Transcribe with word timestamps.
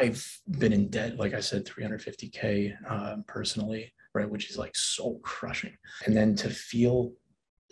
I've 0.00 0.40
been 0.58 0.72
in 0.72 0.88
debt, 0.88 1.18
like 1.18 1.34
I 1.34 1.40
said, 1.40 1.66
350K 1.66 2.74
uh, 2.88 3.16
personally, 3.26 3.92
right? 4.14 4.28
Which 4.28 4.50
is 4.50 4.56
like 4.56 4.74
so 4.74 5.20
crushing. 5.22 5.76
And 6.06 6.16
then 6.16 6.34
to 6.36 6.48
feel 6.48 7.12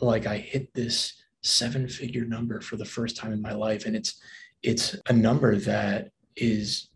like 0.00 0.26
I 0.26 0.36
hit 0.36 0.72
this 0.74 1.14
seven 1.42 1.88
figure 1.88 2.26
number 2.26 2.60
for 2.60 2.76
the 2.76 2.84
first 2.84 3.16
time 3.16 3.32
in 3.32 3.40
my 3.40 3.52
life. 3.52 3.86
And 3.86 3.96
it's, 3.96 4.20
it's 4.62 4.94
a 5.08 5.12
number 5.12 5.56
that 5.56 6.10
is 6.36 6.90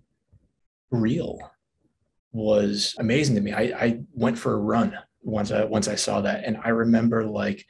real 0.90 1.38
was 2.32 2.94
amazing 2.98 3.34
to 3.36 3.40
me. 3.40 3.52
I, 3.52 3.62
I 3.62 4.00
went 4.12 4.38
for 4.38 4.52
a 4.52 4.58
run 4.58 4.96
once 5.22 5.50
I 5.50 5.64
once 5.64 5.88
I 5.88 5.94
saw 5.94 6.20
that, 6.22 6.44
and 6.44 6.58
I 6.64 6.70
remember 6.70 7.24
like 7.24 7.64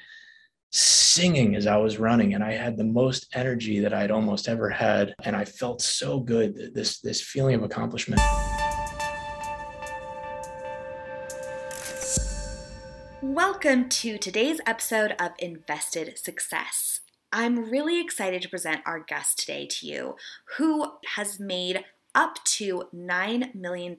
singing 0.73 1.55
as 1.55 1.67
I 1.67 1.77
was 1.77 1.99
running, 1.99 2.33
and 2.33 2.43
I 2.43 2.53
had 2.53 2.79
the 2.79 2.85
most 2.85 3.29
energy 3.35 3.81
that 3.81 3.93
I'd 3.93 4.11
almost 4.11 4.49
ever 4.49 4.71
had, 4.71 5.15
and 5.23 5.37
I 5.37 5.45
felt 5.45 5.83
so 5.83 6.19
good. 6.19 6.73
This 6.75 7.01
this 7.01 7.21
feeling 7.21 7.55
of 7.55 7.63
accomplishment. 7.63 8.23
Welcome 13.21 13.91
to 13.91 14.17
today's 14.17 14.61
episode 14.67 15.15
of 15.19 15.33
Invested 15.39 16.19
Success. 16.19 17.01
I'm 17.31 17.71
really 17.71 18.01
excited 18.01 18.41
to 18.43 18.49
present 18.49 18.81
our 18.87 19.01
guest 19.01 19.39
today 19.39 19.67
to 19.67 19.87
you, 19.87 20.17
who 20.57 20.93
has 21.17 21.39
made 21.39 21.85
up 22.15 22.43
to 22.45 22.85
$9 22.95 23.55
million 23.55 23.97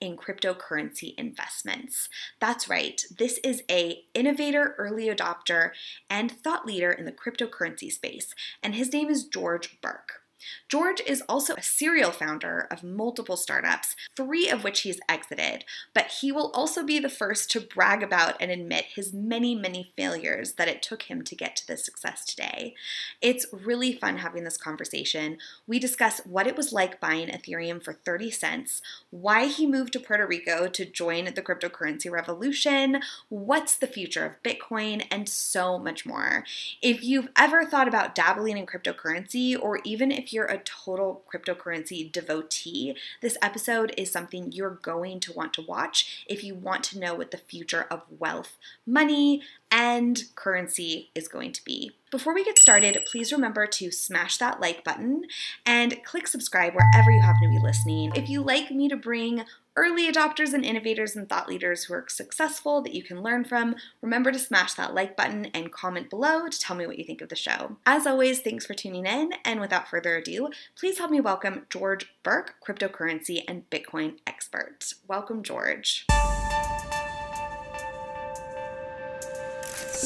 in 0.00 0.16
cryptocurrency 0.16 1.14
investments. 1.16 2.08
That's 2.40 2.68
right. 2.68 3.02
This 3.16 3.38
is 3.44 3.62
a 3.70 4.04
innovator, 4.14 4.74
early 4.78 5.06
adopter, 5.06 5.70
and 6.10 6.30
thought 6.30 6.66
leader 6.66 6.90
in 6.90 7.04
the 7.04 7.12
cryptocurrency 7.12 7.90
space, 7.90 8.34
and 8.62 8.74
his 8.74 8.92
name 8.92 9.08
is 9.08 9.24
George 9.24 9.80
Burke. 9.80 10.21
George 10.68 11.00
is 11.06 11.22
also 11.28 11.54
a 11.54 11.62
serial 11.62 12.10
founder 12.10 12.66
of 12.70 12.82
multiple 12.82 13.36
startups, 13.36 13.94
three 14.16 14.48
of 14.48 14.64
which 14.64 14.80
he's 14.80 15.00
exited, 15.08 15.64
but 15.94 16.06
he 16.20 16.32
will 16.32 16.50
also 16.52 16.84
be 16.84 16.98
the 16.98 17.08
first 17.08 17.50
to 17.50 17.60
brag 17.60 18.02
about 18.02 18.36
and 18.40 18.50
admit 18.50 18.84
his 18.94 19.12
many, 19.12 19.54
many 19.54 19.92
failures 19.96 20.52
that 20.54 20.68
it 20.68 20.82
took 20.82 21.02
him 21.02 21.22
to 21.22 21.36
get 21.36 21.56
to 21.56 21.66
this 21.66 21.84
success 21.84 22.24
today. 22.24 22.74
It's 23.20 23.46
really 23.52 23.92
fun 23.92 24.18
having 24.18 24.44
this 24.44 24.56
conversation. 24.56 25.38
We 25.66 25.78
discuss 25.78 26.20
what 26.24 26.46
it 26.46 26.56
was 26.56 26.72
like 26.72 27.00
buying 27.00 27.28
Ethereum 27.28 27.82
for 27.82 27.92
30 27.92 28.30
cents, 28.30 28.82
why 29.10 29.46
he 29.46 29.66
moved 29.66 29.92
to 29.94 30.00
Puerto 30.00 30.26
Rico 30.26 30.68
to 30.68 30.84
join 30.84 31.26
the 31.26 31.42
cryptocurrency 31.42 32.10
revolution, 32.10 33.00
what's 33.28 33.76
the 33.76 33.86
future 33.86 34.24
of 34.24 34.42
Bitcoin, 34.42 35.04
and 35.10 35.28
so 35.28 35.78
much 35.78 36.06
more. 36.06 36.44
If 36.80 37.02
you've 37.04 37.28
ever 37.36 37.64
thought 37.64 37.88
about 37.88 38.14
dabbling 38.14 38.58
in 38.58 38.66
cryptocurrency, 38.66 39.56
or 39.60 39.80
even 39.84 40.10
if 40.10 40.31
you're 40.32 40.46
a 40.46 40.58
total 40.58 41.22
cryptocurrency 41.32 42.10
devotee, 42.10 42.96
this 43.20 43.36
episode 43.42 43.94
is 43.96 44.10
something 44.10 44.52
you're 44.52 44.78
going 44.82 45.20
to 45.20 45.32
want 45.32 45.52
to 45.54 45.62
watch 45.62 46.24
if 46.26 46.42
you 46.42 46.54
want 46.54 46.84
to 46.84 46.98
know 46.98 47.14
what 47.14 47.30
the 47.30 47.36
future 47.36 47.86
of 47.90 48.02
wealth, 48.18 48.56
money, 48.86 49.42
and 49.72 50.22
currency 50.34 51.10
is 51.14 51.26
going 51.26 51.50
to 51.52 51.64
be. 51.64 51.90
Before 52.10 52.34
we 52.34 52.44
get 52.44 52.58
started, 52.58 52.98
please 53.10 53.32
remember 53.32 53.66
to 53.66 53.90
smash 53.90 54.36
that 54.36 54.60
like 54.60 54.84
button 54.84 55.22
and 55.64 56.04
click 56.04 56.28
subscribe 56.28 56.74
wherever 56.74 57.10
you 57.10 57.22
happen 57.22 57.42
to 57.44 57.48
be 57.48 57.58
listening. 57.58 58.12
If 58.14 58.28
you 58.28 58.42
like 58.42 58.70
me 58.70 58.88
to 58.90 58.96
bring 58.96 59.44
early 59.74 60.12
adopters 60.12 60.52
and 60.52 60.62
innovators 60.62 61.16
and 61.16 61.26
thought 61.26 61.48
leaders 61.48 61.84
who 61.84 61.94
are 61.94 62.04
successful 62.06 62.82
that 62.82 62.94
you 62.94 63.02
can 63.02 63.22
learn 63.22 63.46
from, 63.46 63.74
remember 64.02 64.30
to 64.30 64.38
smash 64.38 64.74
that 64.74 64.92
like 64.92 65.16
button 65.16 65.46
and 65.54 65.72
comment 65.72 66.10
below 66.10 66.46
to 66.48 66.58
tell 66.58 66.76
me 66.76 66.86
what 66.86 66.98
you 66.98 67.04
think 67.04 67.22
of 67.22 67.30
the 67.30 67.34
show. 67.34 67.78
As 67.86 68.06
always, 68.06 68.40
thanks 68.40 68.66
for 68.66 68.74
tuning 68.74 69.06
in, 69.06 69.32
and 69.42 69.58
without 69.58 69.88
further 69.88 70.16
ado, 70.16 70.50
please 70.76 70.98
help 70.98 71.10
me 71.10 71.22
welcome 71.22 71.64
George 71.70 72.12
Burke, 72.22 72.56
cryptocurrency 72.62 73.42
and 73.48 73.70
Bitcoin 73.70 74.18
expert. 74.26 74.92
Welcome, 75.08 75.42
George. 75.42 76.04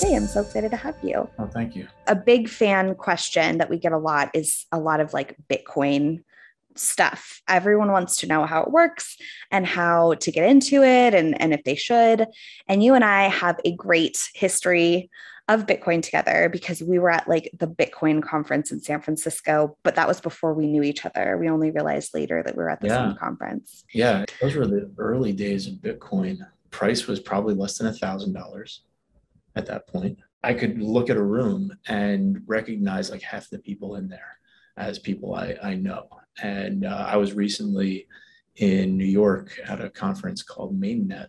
Hey, 0.01 0.15
I'm 0.15 0.27
so 0.27 0.43
excited 0.43 0.71
to 0.73 0.77
have 0.77 0.97
you. 1.03 1.29
Oh, 1.39 1.47
thank 1.47 1.75
you. 1.75 1.89
A 2.07 2.15
big 2.15 2.49
fan 2.49 2.95
question 2.97 3.59
that 3.59 3.71
we 3.71 3.79
get 3.79 3.93
a 3.93 3.99
lot 3.99 4.31
is 4.35 4.67
a 4.71 4.79
lot 4.79 5.01
of 5.01 5.15
like 5.15 5.37
Bitcoin 5.49 6.23
stuff. 6.75 7.41
Everyone 7.49 7.91
wants 7.91 8.17
to 8.17 8.27
know 8.27 8.45
how 8.45 8.63
it 8.63 8.71
works 8.71 9.17
and 9.51 9.67
how 9.67 10.15
to 10.15 10.31
get 10.31 10.49
into 10.49 10.83
it 10.83 11.15
and, 11.15 11.41
and 11.41 11.55
if 11.55 11.65
they 11.65 11.75
should. 11.75 12.27
And 12.69 12.83
you 12.83 12.95
and 12.95 13.05
I 13.05 13.29
have 13.29 13.59
a 13.65 13.75
great 13.75 14.19
history 14.35 15.11
of 15.49 15.65
Bitcoin 15.65 16.03
together 16.03 16.51
because 16.53 16.83
we 16.83 16.99
were 16.99 17.11
at 17.11 17.27
like 17.27 17.51
the 17.59 17.69
Bitcoin 17.69 18.23
conference 18.23 18.73
in 18.73 18.81
San 18.81 19.01
Francisco, 19.01 19.79
but 19.83 19.95
that 19.95 20.09
was 20.09 20.21
before 20.21 20.53
we 20.53 20.67
knew 20.67 20.83
each 20.83 21.07
other. 21.07 21.39
We 21.39 21.49
only 21.49 21.71
realized 21.71 22.13
later 22.13 22.43
that 22.43 22.55
we 22.55 22.63
were 22.63 22.71
at 22.71 22.81
the 22.81 22.89
yeah. 22.89 23.09
same 23.09 23.17
conference. 23.17 23.85
Yeah, 23.95 24.25
those 24.43 24.57
were 24.57 24.67
the 24.67 24.91
early 24.99 25.33
days 25.33 25.69
of 25.69 25.75
Bitcoin. 25.75 26.39
Price 26.71 27.07
was 27.07 27.21
probably 27.21 27.55
less 27.55 27.79
than 27.79 27.87
a 27.87 27.93
thousand 27.93 28.35
dollars 28.35 28.83
at 29.57 29.67
that 29.67 29.89
point. 29.89 30.19
I 30.43 30.55
could 30.55 30.81
look 30.81 31.11
at 31.11 31.17
a 31.17 31.23
room 31.23 31.77
and 31.89 32.43
recognize 32.47 33.11
like 33.11 33.23
half 33.23 33.51
the 33.51 33.59
people 33.59 33.97
in 33.97 34.09
there 34.09 34.39
as 34.77 34.99
people 34.99 35.35
I, 35.35 35.57
I 35.63 35.75
know. 35.75 36.09
And 36.41 36.85
uh, 36.85 37.07
I 37.09 37.17
was 37.17 37.33
recently 37.33 38.07
in 38.57 38.97
New 38.97 39.07
York 39.07 39.59
at 39.67 39.81
a 39.81 39.91
conference 39.91 40.43
called 40.43 40.81
MainNet, 40.81 41.29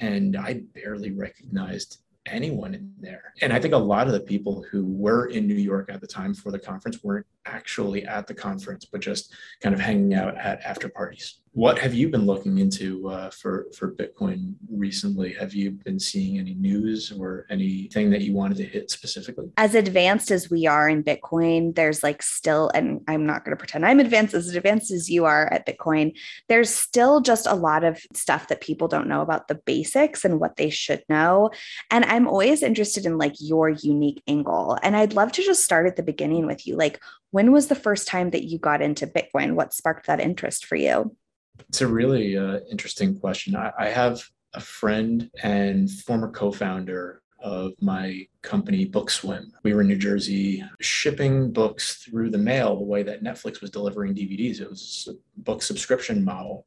and 0.00 0.36
I 0.36 0.62
barely 0.74 1.12
recognized 1.12 1.98
anyone 2.26 2.74
in 2.74 2.92
there. 3.00 3.34
And 3.40 3.52
I 3.52 3.58
think 3.58 3.74
a 3.74 3.78
lot 3.78 4.06
of 4.06 4.12
the 4.12 4.20
people 4.20 4.64
who 4.70 4.84
were 4.86 5.26
in 5.26 5.46
New 5.46 5.54
York 5.54 5.90
at 5.90 6.00
the 6.00 6.06
time 6.06 6.34
for 6.34 6.52
the 6.52 6.58
conference 6.58 7.02
weren't 7.02 7.26
actually 7.46 8.04
at 8.04 8.26
the 8.26 8.34
conference, 8.34 8.84
but 8.84 9.00
just 9.00 9.34
kind 9.60 9.74
of 9.74 9.80
hanging 9.80 10.14
out 10.14 10.36
at 10.36 10.60
after 10.62 10.88
parties. 10.88 11.40
What 11.54 11.78
have 11.80 11.92
you 11.92 12.08
been 12.08 12.24
looking 12.24 12.56
into 12.58 13.10
uh, 13.10 13.28
for 13.28 13.66
for 13.76 13.92
Bitcoin 13.92 14.54
recently? 14.70 15.34
Have 15.34 15.52
you 15.52 15.72
been 15.72 16.00
seeing 16.00 16.38
any 16.38 16.54
news 16.54 17.12
or 17.12 17.46
anything 17.50 18.08
that 18.10 18.22
you 18.22 18.32
wanted 18.32 18.56
to 18.56 18.64
hit 18.64 18.90
specifically? 18.90 19.50
As 19.58 19.74
advanced 19.74 20.30
as 20.30 20.48
we 20.48 20.66
are 20.66 20.88
in 20.88 21.04
Bitcoin, 21.04 21.74
there's 21.74 22.02
like 22.02 22.22
still, 22.22 22.70
and 22.74 23.02
I'm 23.06 23.26
not 23.26 23.44
going 23.44 23.54
to 23.54 23.58
pretend 23.58 23.84
I'm 23.84 24.00
advanced 24.00 24.32
as 24.32 24.54
advanced 24.54 24.90
as 24.90 25.10
you 25.10 25.26
are 25.26 25.52
at 25.52 25.66
Bitcoin. 25.66 26.16
There's 26.48 26.70
still 26.70 27.20
just 27.20 27.46
a 27.46 27.54
lot 27.54 27.84
of 27.84 28.00
stuff 28.14 28.48
that 28.48 28.62
people 28.62 28.88
don't 28.88 29.08
know 29.08 29.20
about 29.20 29.48
the 29.48 29.56
basics 29.56 30.24
and 30.24 30.40
what 30.40 30.56
they 30.56 30.70
should 30.70 31.04
know. 31.10 31.50
And 31.90 32.06
I'm 32.06 32.28
always 32.28 32.62
interested 32.62 33.04
in 33.04 33.18
like 33.18 33.34
your 33.40 33.68
unique 33.68 34.22
angle. 34.26 34.78
And 34.82 34.96
I'd 34.96 35.12
love 35.12 35.32
to 35.32 35.42
just 35.42 35.64
start 35.64 35.86
at 35.86 35.96
the 35.96 36.02
beginning 36.02 36.46
with 36.46 36.66
you. 36.66 36.76
Like, 36.76 36.98
when 37.30 37.52
was 37.52 37.68
the 37.68 37.74
first 37.74 38.08
time 38.08 38.30
that 38.30 38.44
you 38.44 38.58
got 38.58 38.80
into 38.80 39.06
Bitcoin? 39.06 39.52
What 39.52 39.74
sparked 39.74 40.06
that 40.06 40.20
interest 40.20 40.64
for 40.64 40.76
you? 40.76 41.14
It's 41.68 41.80
a 41.80 41.86
really 41.86 42.36
uh, 42.36 42.60
interesting 42.70 43.18
question. 43.18 43.56
I, 43.56 43.72
I 43.78 43.88
have 43.88 44.22
a 44.54 44.60
friend 44.60 45.30
and 45.42 45.90
former 45.90 46.30
co-founder 46.30 47.22
of 47.42 47.72
my 47.80 48.26
company 48.42 48.88
bookswim. 48.88 49.46
We 49.62 49.74
were 49.74 49.80
in 49.80 49.88
new 49.88 49.96
jersey 49.96 50.64
shipping 50.80 51.50
books 51.52 51.96
through 51.96 52.30
the 52.30 52.38
mail 52.38 52.76
the 52.76 52.84
way 52.84 53.02
that 53.02 53.24
netflix 53.24 53.60
was 53.60 53.70
delivering 53.70 54.14
dvds 54.14 54.60
it 54.60 54.70
was 54.70 55.08
a 55.10 55.40
book 55.40 55.62
subscription 55.62 56.24
model. 56.24 56.66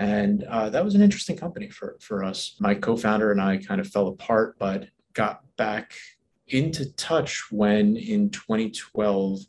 And 0.00 0.44
uh, 0.44 0.70
that 0.70 0.84
was 0.84 0.94
an 0.94 1.02
interesting 1.02 1.36
company 1.36 1.70
for, 1.70 1.96
for 2.00 2.22
us. 2.22 2.56
My 2.60 2.74
co-founder 2.74 3.30
and 3.30 3.40
i 3.40 3.56
kind 3.58 3.80
of 3.80 3.88
fell 3.88 4.08
apart 4.08 4.56
but 4.58 4.88
got 5.12 5.42
back 5.56 5.94
into 6.48 6.92
touch 6.94 7.50
when 7.50 7.96
in 7.96 8.30
2012 8.30 9.40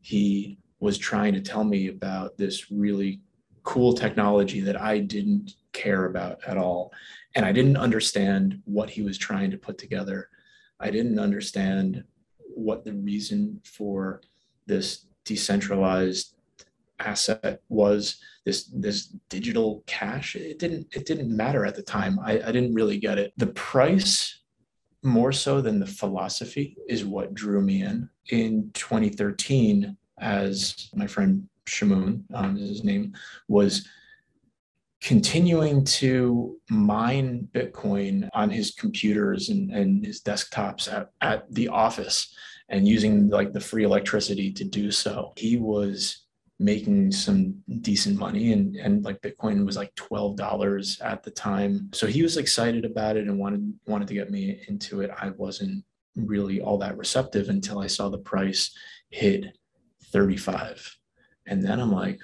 he 0.00 0.58
was 0.80 0.98
trying 0.98 1.34
to 1.34 1.40
tell 1.40 1.64
me 1.64 1.88
about 1.88 2.36
this 2.36 2.70
really 2.70 3.20
cool 3.62 3.92
technology 3.92 4.60
that 4.60 4.80
I 4.80 4.98
didn't 4.98 5.54
care 5.72 6.06
about 6.06 6.40
at 6.46 6.56
all. 6.56 6.92
And 7.34 7.44
I 7.44 7.52
didn't 7.52 7.76
understand 7.76 8.60
what 8.64 8.90
he 8.90 9.02
was 9.02 9.18
trying 9.18 9.50
to 9.50 9.58
put 9.58 9.78
together. 9.78 10.28
I 10.80 10.90
didn't 10.90 11.18
understand 11.18 12.04
what 12.54 12.84
the 12.84 12.94
reason 12.94 13.60
for 13.64 14.20
this 14.66 15.06
decentralized 15.24 16.34
asset 16.98 17.62
was 17.68 18.20
this 18.44 18.64
this 18.74 19.06
digital 19.28 19.82
cash 19.86 20.36
it 20.36 20.58
didn't 20.58 20.86
it 20.92 21.06
didn't 21.06 21.34
matter 21.34 21.64
at 21.64 21.74
the 21.74 21.82
time 21.82 22.18
I, 22.22 22.32
I 22.32 22.52
didn't 22.52 22.74
really 22.74 22.98
get 22.98 23.18
it 23.18 23.32
the 23.38 23.46
price 23.46 24.40
more 25.02 25.32
so 25.32 25.62
than 25.62 25.80
the 25.80 25.86
philosophy 25.86 26.76
is 26.88 27.04
what 27.04 27.34
drew 27.34 27.62
me 27.62 27.82
in 27.82 28.10
in 28.30 28.70
2013 28.74 29.96
as 30.20 30.90
my 30.94 31.06
friend 31.06 31.48
Shamoon, 31.70 32.24
um, 32.34 32.56
is 32.56 32.68
his 32.68 32.84
name, 32.84 33.14
was 33.48 33.88
continuing 35.00 35.84
to 35.84 36.58
mine 36.68 37.48
Bitcoin 37.52 38.28
on 38.34 38.50
his 38.50 38.72
computers 38.72 39.48
and, 39.48 39.70
and 39.70 40.04
his 40.04 40.20
desktops 40.20 40.92
at, 40.92 41.10
at 41.20 41.50
the 41.52 41.68
office 41.68 42.34
and 42.68 42.86
using 42.86 43.28
like 43.28 43.52
the 43.52 43.60
free 43.60 43.84
electricity 43.84 44.52
to 44.52 44.64
do 44.64 44.90
so. 44.90 45.32
He 45.36 45.56
was 45.56 46.26
making 46.58 47.10
some 47.10 47.54
decent 47.80 48.18
money 48.18 48.52
and, 48.52 48.76
and 48.76 49.02
like 49.02 49.22
Bitcoin 49.22 49.64
was 49.64 49.76
like 49.76 49.94
$12 49.94 51.02
at 51.02 51.22
the 51.22 51.30
time. 51.30 51.88
So 51.94 52.06
he 52.06 52.22
was 52.22 52.36
excited 52.36 52.84
about 52.84 53.16
it 53.16 53.26
and 53.26 53.38
wanted 53.38 53.72
wanted 53.86 54.08
to 54.08 54.14
get 54.14 54.30
me 54.30 54.62
into 54.68 55.00
it. 55.00 55.10
I 55.18 55.30
wasn't 55.30 55.82
really 56.14 56.60
all 56.60 56.76
that 56.78 56.98
receptive 56.98 57.48
until 57.48 57.78
I 57.78 57.86
saw 57.86 58.10
the 58.10 58.18
price 58.18 58.76
hit 59.08 59.56
35 60.12 60.99
and 61.50 61.62
then 61.62 61.80
I'm 61.80 61.92
like, 61.92 62.20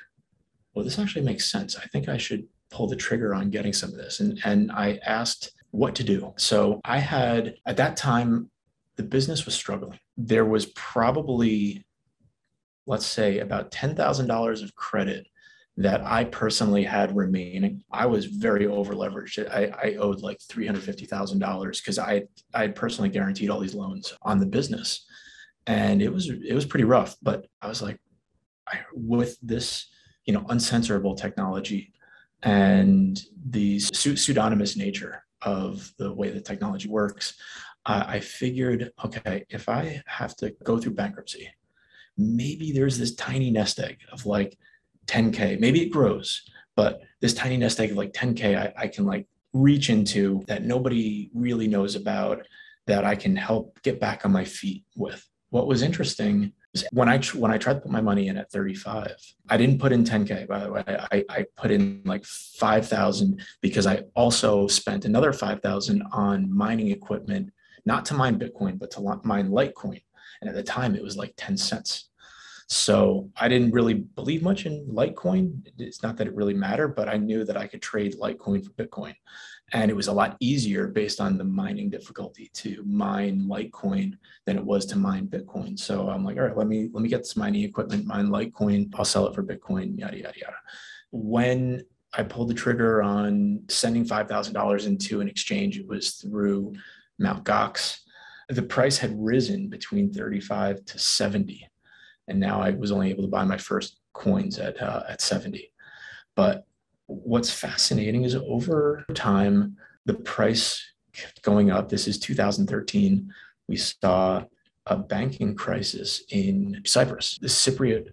well, 0.72 0.84
this 0.84 0.98
actually 0.98 1.24
makes 1.24 1.50
sense. 1.50 1.76
I 1.76 1.86
think 1.88 2.08
I 2.08 2.16
should 2.16 2.46
pull 2.70 2.86
the 2.86 2.96
trigger 2.96 3.34
on 3.34 3.50
getting 3.50 3.72
some 3.72 3.90
of 3.90 3.96
this. 3.96 4.20
And, 4.20 4.38
and 4.44 4.70
I 4.70 5.00
asked 5.04 5.52
what 5.72 5.94
to 5.96 6.04
do. 6.04 6.32
So 6.36 6.80
I 6.84 6.98
had, 6.98 7.56
at 7.66 7.76
that 7.76 7.96
time, 7.96 8.50
the 8.96 9.02
business 9.02 9.44
was 9.44 9.54
struggling. 9.54 9.98
There 10.16 10.44
was 10.44 10.66
probably, 10.66 11.84
let's 12.86 13.06
say, 13.06 13.40
about 13.40 13.72
$10,000 13.72 14.62
of 14.62 14.74
credit 14.74 15.26
that 15.78 16.02
I 16.02 16.24
personally 16.24 16.84
had 16.84 17.14
remaining. 17.14 17.82
I 17.92 18.06
was 18.06 18.26
very 18.26 18.66
over 18.66 18.94
leveraged. 18.94 19.50
I, 19.50 19.88
I 19.88 19.94
owed 19.96 20.22
like 20.22 20.38
$350,000 20.38 21.78
because 21.78 21.98
I, 21.98 22.22
I 22.54 22.62
had 22.62 22.74
personally 22.74 23.10
guaranteed 23.10 23.50
all 23.50 23.60
these 23.60 23.74
loans 23.74 24.14
on 24.22 24.38
the 24.38 24.46
business. 24.46 25.04
And 25.66 26.00
it 26.00 26.12
was, 26.12 26.30
it 26.30 26.54
was 26.54 26.64
pretty 26.64 26.84
rough, 26.84 27.16
but 27.22 27.46
I 27.60 27.68
was 27.68 27.82
like, 27.82 27.98
with 28.92 29.38
this, 29.42 29.86
you 30.24 30.32
know, 30.32 30.42
uncensorable 30.42 31.16
technology 31.16 31.92
and 32.42 33.20
the 33.50 33.78
pseudonymous 33.78 34.76
nature 34.76 35.24
of 35.42 35.92
the 35.98 36.12
way 36.12 36.30
the 36.30 36.40
technology 36.40 36.88
works, 36.88 37.34
uh, 37.86 38.04
I 38.06 38.20
figured, 38.20 38.92
okay, 39.04 39.44
if 39.48 39.68
I 39.68 40.02
have 40.06 40.36
to 40.36 40.50
go 40.64 40.78
through 40.78 40.94
bankruptcy, 40.94 41.48
maybe 42.18 42.72
there's 42.72 42.98
this 42.98 43.14
tiny 43.14 43.50
nest 43.50 43.78
egg 43.78 43.98
of 44.12 44.26
like 44.26 44.58
10K. 45.06 45.60
Maybe 45.60 45.82
it 45.82 45.90
grows, 45.90 46.42
but 46.74 47.00
this 47.20 47.34
tiny 47.34 47.56
nest 47.56 47.78
egg 47.78 47.92
of 47.92 47.96
like 47.96 48.12
10K, 48.12 48.58
I, 48.58 48.72
I 48.76 48.88
can 48.88 49.06
like 49.06 49.26
reach 49.52 49.88
into 49.88 50.42
that 50.48 50.64
nobody 50.64 51.30
really 51.34 51.68
knows 51.68 51.94
about 51.94 52.46
that 52.86 53.04
I 53.04 53.16
can 53.16 53.36
help 53.36 53.80
get 53.82 54.00
back 54.00 54.24
on 54.24 54.32
my 54.32 54.44
feet 54.44 54.84
with. 54.96 55.26
What 55.50 55.66
was 55.66 55.82
interesting 55.82 56.52
when 56.92 57.08
I 57.08 57.18
mm-hmm. 57.18 57.38
when 57.38 57.50
I 57.50 57.58
tried 57.58 57.74
to 57.74 57.80
put 57.80 57.90
my 57.90 58.00
money 58.00 58.28
in 58.28 58.36
at 58.36 58.50
35, 58.50 59.14
I 59.48 59.56
didn't 59.56 59.80
put 59.80 59.92
in 59.92 60.04
10k. 60.04 60.46
By 60.46 60.60
the 60.60 60.72
way, 60.72 60.84
I, 60.86 61.24
I 61.28 61.46
put 61.56 61.70
in 61.70 62.02
like 62.04 62.24
5,000 62.24 63.40
because 63.60 63.86
I 63.86 64.02
also 64.14 64.66
spent 64.66 65.04
another 65.04 65.32
5,000 65.32 66.02
on 66.12 66.54
mining 66.54 66.90
equipment, 66.90 67.52
not 67.84 68.04
to 68.06 68.14
mine 68.14 68.38
Bitcoin, 68.38 68.78
but 68.78 68.90
to 68.92 69.00
mine 69.24 69.50
Litecoin. 69.50 70.02
And 70.40 70.50
at 70.50 70.54
the 70.54 70.62
time, 70.62 70.94
it 70.94 71.02
was 71.02 71.16
like 71.16 71.32
10 71.36 71.56
cents. 71.56 72.08
So 72.68 73.30
I 73.36 73.48
didn't 73.48 73.70
really 73.70 73.94
believe 73.94 74.42
much 74.42 74.66
in 74.66 74.86
Litecoin. 74.88 75.66
It's 75.78 76.02
not 76.02 76.16
that 76.16 76.26
it 76.26 76.34
really 76.34 76.54
mattered, 76.54 76.96
but 76.96 77.08
I 77.08 77.16
knew 77.16 77.44
that 77.44 77.56
I 77.56 77.66
could 77.66 77.80
trade 77.80 78.16
Litecoin 78.20 78.64
for 78.64 78.72
Bitcoin. 78.72 79.14
And 79.72 79.90
it 79.90 79.94
was 79.94 80.06
a 80.06 80.12
lot 80.12 80.36
easier 80.38 80.86
based 80.86 81.20
on 81.20 81.36
the 81.36 81.44
mining 81.44 81.90
difficulty 81.90 82.50
to 82.54 82.84
mine 82.86 83.46
Litecoin 83.48 84.16
than 84.44 84.56
it 84.56 84.64
was 84.64 84.86
to 84.86 84.96
mine 84.96 85.26
Bitcoin. 85.26 85.78
So 85.78 86.08
I'm 86.08 86.24
like, 86.24 86.36
all 86.36 86.44
right, 86.44 86.56
let 86.56 86.68
me 86.68 86.88
let 86.92 87.02
me 87.02 87.08
get 87.08 87.18
this 87.18 87.36
mining 87.36 87.64
equipment, 87.64 88.06
mine 88.06 88.28
Litecoin, 88.28 88.92
I'll 88.94 89.04
sell 89.04 89.26
it 89.26 89.34
for 89.34 89.42
Bitcoin, 89.42 89.98
yada 89.98 90.16
yada 90.16 90.38
yada. 90.38 90.56
When 91.10 91.82
I 92.14 92.22
pulled 92.22 92.48
the 92.48 92.54
trigger 92.54 93.02
on 93.02 93.62
sending 93.68 94.04
five 94.04 94.28
thousand 94.28 94.54
dollars 94.54 94.86
into 94.86 95.20
an 95.20 95.28
exchange, 95.28 95.78
it 95.78 95.88
was 95.88 96.12
through 96.14 96.74
Mt. 97.18 97.44
Gox. 97.44 97.98
The 98.48 98.62
price 98.62 98.98
had 98.98 99.12
risen 99.18 99.68
between 99.68 100.12
35 100.12 100.84
to 100.84 100.98
70 101.00 101.68
and 102.28 102.40
now 102.40 102.60
I 102.60 102.70
was 102.70 102.92
only 102.92 103.10
able 103.10 103.22
to 103.22 103.28
buy 103.28 103.44
my 103.44 103.56
first 103.56 103.98
coins 104.12 104.58
at 104.58 104.80
uh, 104.80 105.02
at 105.08 105.20
70. 105.20 105.72
But 106.34 106.66
what's 107.06 107.50
fascinating 107.50 108.24
is 108.24 108.34
over 108.34 109.04
time 109.14 109.76
the 110.04 110.14
price 110.14 110.82
kept 111.12 111.42
going 111.42 111.70
up. 111.70 111.88
This 111.88 112.06
is 112.06 112.18
2013. 112.18 113.32
We 113.68 113.76
saw 113.76 114.44
a 114.86 114.96
banking 114.96 115.54
crisis 115.54 116.22
in 116.30 116.82
Cyprus. 116.84 117.38
The 117.40 117.48
Cypriot 117.48 118.10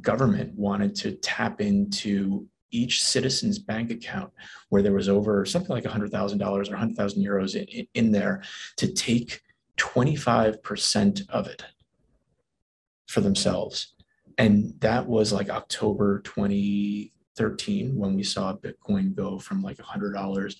government 0.00 0.54
wanted 0.54 0.94
to 0.96 1.12
tap 1.12 1.60
into 1.60 2.46
each 2.70 3.02
citizen's 3.02 3.58
bank 3.58 3.90
account 3.90 4.32
where 4.68 4.82
there 4.82 4.92
was 4.92 5.08
over 5.08 5.44
something 5.46 5.70
like 5.70 5.84
$100,000 5.84 6.42
or 6.42 6.58
100,000 6.58 7.24
euros 7.24 7.54
in, 7.54 7.86
in 7.94 8.10
there 8.10 8.42
to 8.76 8.92
take 8.92 9.40
25% 9.78 11.28
of 11.30 11.46
it 11.46 11.62
for 13.06 13.20
themselves. 13.20 13.94
And 14.38 14.74
that 14.80 15.06
was 15.06 15.32
like 15.32 15.48
October 15.48 16.20
2013 17.36 17.96
when 17.96 18.14
we 18.14 18.22
saw 18.22 18.54
Bitcoin 18.54 19.14
go 19.14 19.38
from 19.38 19.62
like 19.62 19.78
$100 19.78 20.56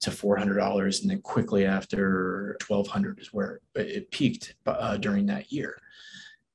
to 0.00 0.10
$400. 0.10 1.02
And 1.02 1.10
then 1.10 1.20
quickly 1.20 1.66
after 1.66 2.56
1200 2.66 3.20
is 3.20 3.32
where 3.32 3.60
it 3.74 4.10
peaked 4.10 4.54
uh, 4.66 4.96
during 4.96 5.26
that 5.26 5.52
year. 5.52 5.76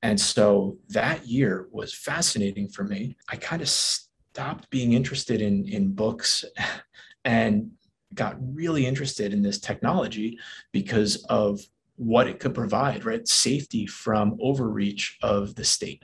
And 0.02 0.20
so 0.20 0.78
that 0.90 1.26
year 1.26 1.68
was 1.70 1.94
fascinating 1.94 2.68
for 2.68 2.84
me. 2.84 3.16
I 3.28 3.36
kind 3.36 3.62
of 3.62 3.68
stopped 3.68 4.70
being 4.70 4.92
interested 4.92 5.40
in, 5.40 5.66
in 5.68 5.92
books 5.92 6.44
and 7.24 7.70
got 8.14 8.36
really 8.54 8.86
interested 8.86 9.32
in 9.32 9.42
this 9.42 9.58
technology 9.58 10.38
because 10.72 11.24
of 11.24 11.60
what 11.96 12.28
it 12.28 12.38
could 12.38 12.54
provide, 12.54 13.04
right? 13.04 13.26
Safety 13.26 13.86
from 13.86 14.36
overreach 14.40 15.18
of 15.22 15.54
the 15.54 15.64
state. 15.64 16.02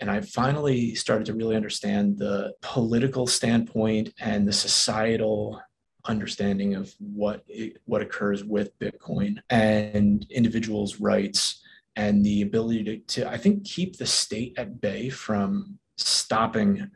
And 0.00 0.10
I 0.10 0.20
finally 0.20 0.94
started 0.94 1.26
to 1.26 1.34
really 1.34 1.56
understand 1.56 2.18
the 2.18 2.54
political 2.62 3.26
standpoint 3.26 4.14
and 4.20 4.46
the 4.46 4.52
societal 4.52 5.60
understanding 6.04 6.74
of 6.74 6.94
what 6.98 7.42
it, 7.48 7.78
what 7.84 8.02
occurs 8.02 8.44
with 8.44 8.78
Bitcoin 8.78 9.38
and 9.50 10.26
individuals' 10.30 11.00
rights 11.00 11.62
and 11.96 12.24
the 12.24 12.42
ability 12.42 12.84
to, 12.84 12.98
to, 12.98 13.28
I 13.28 13.36
think, 13.36 13.64
keep 13.64 13.96
the 13.96 14.06
state 14.06 14.54
at 14.56 14.80
bay 14.80 15.08
from 15.08 15.78
stopping 15.96 16.90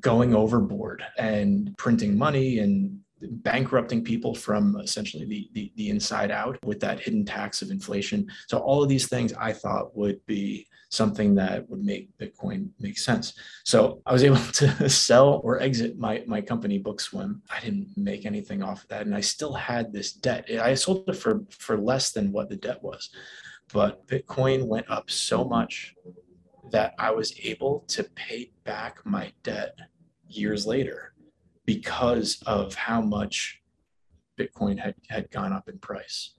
going 0.00 0.34
overboard 0.34 1.02
and 1.16 1.74
printing 1.78 2.18
money 2.18 2.58
and 2.58 3.00
bankrupting 3.22 4.04
people 4.04 4.34
from 4.34 4.78
essentially 4.80 5.24
the, 5.24 5.48
the, 5.54 5.72
the 5.76 5.88
inside 5.88 6.30
out 6.30 6.58
with 6.64 6.80
that 6.80 7.00
hidden 7.00 7.24
tax 7.24 7.62
of 7.62 7.70
inflation. 7.70 8.26
So 8.46 8.58
all 8.58 8.82
of 8.82 8.90
these 8.90 9.08
things 9.08 9.32
I 9.32 9.52
thought 9.54 9.96
would 9.96 10.20
be 10.26 10.66
something 10.90 11.34
that 11.34 11.68
would 11.68 11.84
make 11.84 12.16
Bitcoin 12.18 12.68
make 12.78 12.98
sense. 12.98 13.34
So 13.64 14.00
I 14.06 14.12
was 14.12 14.24
able 14.24 14.36
to 14.54 14.88
sell 14.88 15.40
or 15.44 15.60
exit 15.60 15.98
my, 15.98 16.22
my 16.26 16.40
company 16.40 16.80
Bookswim. 16.80 17.40
I 17.50 17.60
didn't 17.60 17.88
make 17.96 18.24
anything 18.24 18.62
off 18.62 18.82
of 18.82 18.88
that. 18.88 19.06
And 19.06 19.14
I 19.14 19.20
still 19.20 19.54
had 19.54 19.92
this 19.92 20.12
debt. 20.12 20.48
I 20.60 20.74
sold 20.74 21.08
it 21.08 21.16
for, 21.16 21.42
for 21.50 21.76
less 21.76 22.12
than 22.12 22.32
what 22.32 22.48
the 22.48 22.56
debt 22.56 22.82
was. 22.82 23.10
But 23.72 24.06
Bitcoin 24.06 24.66
went 24.66 24.88
up 24.88 25.10
so 25.10 25.44
much 25.44 25.94
that 26.70 26.94
I 26.98 27.10
was 27.10 27.38
able 27.42 27.84
to 27.88 28.04
pay 28.04 28.52
back 28.64 29.04
my 29.04 29.32
debt 29.42 29.76
years 30.28 30.66
later 30.66 31.12
because 31.64 32.42
of 32.46 32.74
how 32.74 33.00
much 33.00 33.60
Bitcoin 34.38 34.78
had, 34.78 34.94
had 35.08 35.30
gone 35.30 35.52
up 35.52 35.68
in 35.68 35.78
price. 35.78 36.35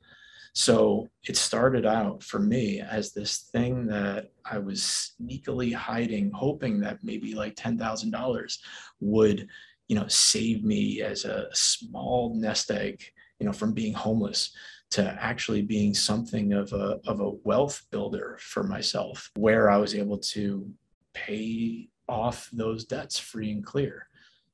So 0.58 1.08
it 1.24 1.38
started 1.38 1.86
out 1.86 2.24
for 2.24 2.40
me 2.40 2.82
as 2.82 3.14
this 3.14 3.48
thing 3.52 3.86
that 3.88 4.32
I 4.44 4.58
was 4.58 5.14
sneakily 5.22 5.72
hiding, 5.72 6.32
hoping 6.32 6.80
that 6.80 7.04
maybe 7.04 7.36
like 7.36 7.56
$10,000 7.56 8.58
would, 9.00 9.48
you 9.88 9.96
know, 9.96 10.08
save 10.08 10.64
me 10.64 11.04
as 11.04 11.26
a 11.26 11.46
small 11.54 12.34
nest 12.34 12.72
egg, 12.72 13.04
you 13.40 13.46
know, 13.46 13.54
from 13.54 13.72
being 13.74 13.94
homeless 13.94 14.50
to 14.90 15.04
actually 15.22 15.62
being 15.62 15.94
something 15.94 16.54
of 16.54 16.74
a, 16.74 17.00
of 17.06 17.20
a 17.20 17.30
wealth 17.44 17.86
builder 17.92 18.40
for 18.42 18.64
myself, 18.64 19.30
where 19.36 19.70
I 19.70 19.78
was 19.78 19.94
able 19.94 20.18
to 20.34 20.68
pay 21.14 21.88
off 22.10 22.50
those 22.52 22.84
debts 22.84 23.20
free 23.20 23.52
and 23.52 23.64
clear. 23.64 24.08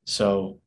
So 0.03 0.59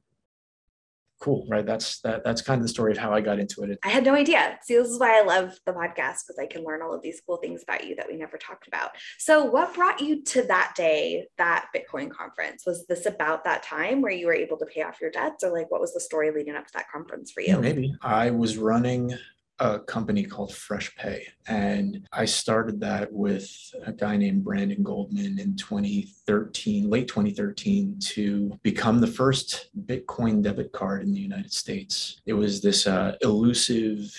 cool 1.21 1.47
right? 1.49 1.65
That's 1.65 2.01
that 2.01 2.25
that's 2.25 2.43
kind 2.43 2.59
of 2.61 2.63
the 2.63 2.69
story 2.69 2.93
of 2.93 2.99
how 2.99 3.13
i 3.13 3.21
got 3.21 3.39
into 3.39 3.63
it. 3.63 3.79
I 3.83 3.89
had 3.89 4.05
no 4.05 4.15
idea. 4.15 4.59
See 4.63 4.77
this 4.77 4.89
is 4.89 5.01
why 5.01 5.19
i 5.19 5.23
love 5.23 5.59
the 5.65 5.73
podcast 5.73 6.27
because 6.27 6.39
i 6.41 6.47
can 6.47 6.65
learn 6.65 6.83
all 6.83 6.95
of 6.95 7.03
these 7.03 7.21
cool 7.27 7.39
things 7.39 7.63
about 7.63 7.87
you 7.87 7.97
that 7.97 8.07
we 8.09 8.17
never 8.17 8.37
talked 8.37 8.69
about. 8.69 8.91
So 9.19 9.45
what 9.45 9.75
brought 9.75 10.01
you 10.01 10.23
to 10.25 10.43
that 10.43 10.75
day 10.77 11.27
that 11.39 11.67
bitcoin 11.75 12.11
conference? 12.11 12.65
Was 12.67 12.87
this 12.87 13.07
about 13.07 13.45
that 13.45 13.63
time 13.63 14.03
where 14.03 14.13
you 14.13 14.27
were 14.27 14.35
able 14.35 14.59
to 14.59 14.67
pay 14.67 14.83
off 14.83 15.01
your 15.01 15.11
debts 15.11 15.45
or 15.45 15.53
like 15.53 15.71
what 15.71 15.81
was 15.81 15.95
the 15.95 16.01
story 16.01 16.31
leading 16.31 16.55
up 16.55 16.67
to 16.67 16.73
that 16.75 16.91
conference 16.91 17.31
for 17.31 17.41
you? 17.41 17.49
Yeah, 17.49 17.59
maybe. 17.59 17.95
I 18.03 18.31
was 18.31 18.59
running 18.59 19.15
a 19.59 19.79
company 19.79 20.25
called 20.25 20.51
FreshPay. 20.51 21.23
And 21.49 22.07
I 22.13 22.25
started 22.25 22.81
that 22.81 23.13
with 23.13 23.49
a 23.85 23.93
guy 23.93 24.17
named 24.17 24.45
Brandon 24.45 24.83
Goldman 24.83 25.39
in 25.39 25.57
2013, 25.57 26.91
late 26.91 27.09
2013, 27.09 27.99
to 28.01 28.59
become 28.63 29.01
the 29.01 29.07
first 29.07 29.71
Bitcoin 29.87 30.43
debit 30.43 30.73
card 30.73 31.03
in 31.03 31.13
the 31.13 31.21
United 31.21 31.53
States. 31.53 32.21
It 32.27 32.35
was 32.35 32.61
this 32.61 32.87
uh, 32.87 33.17
elusive 33.23 34.13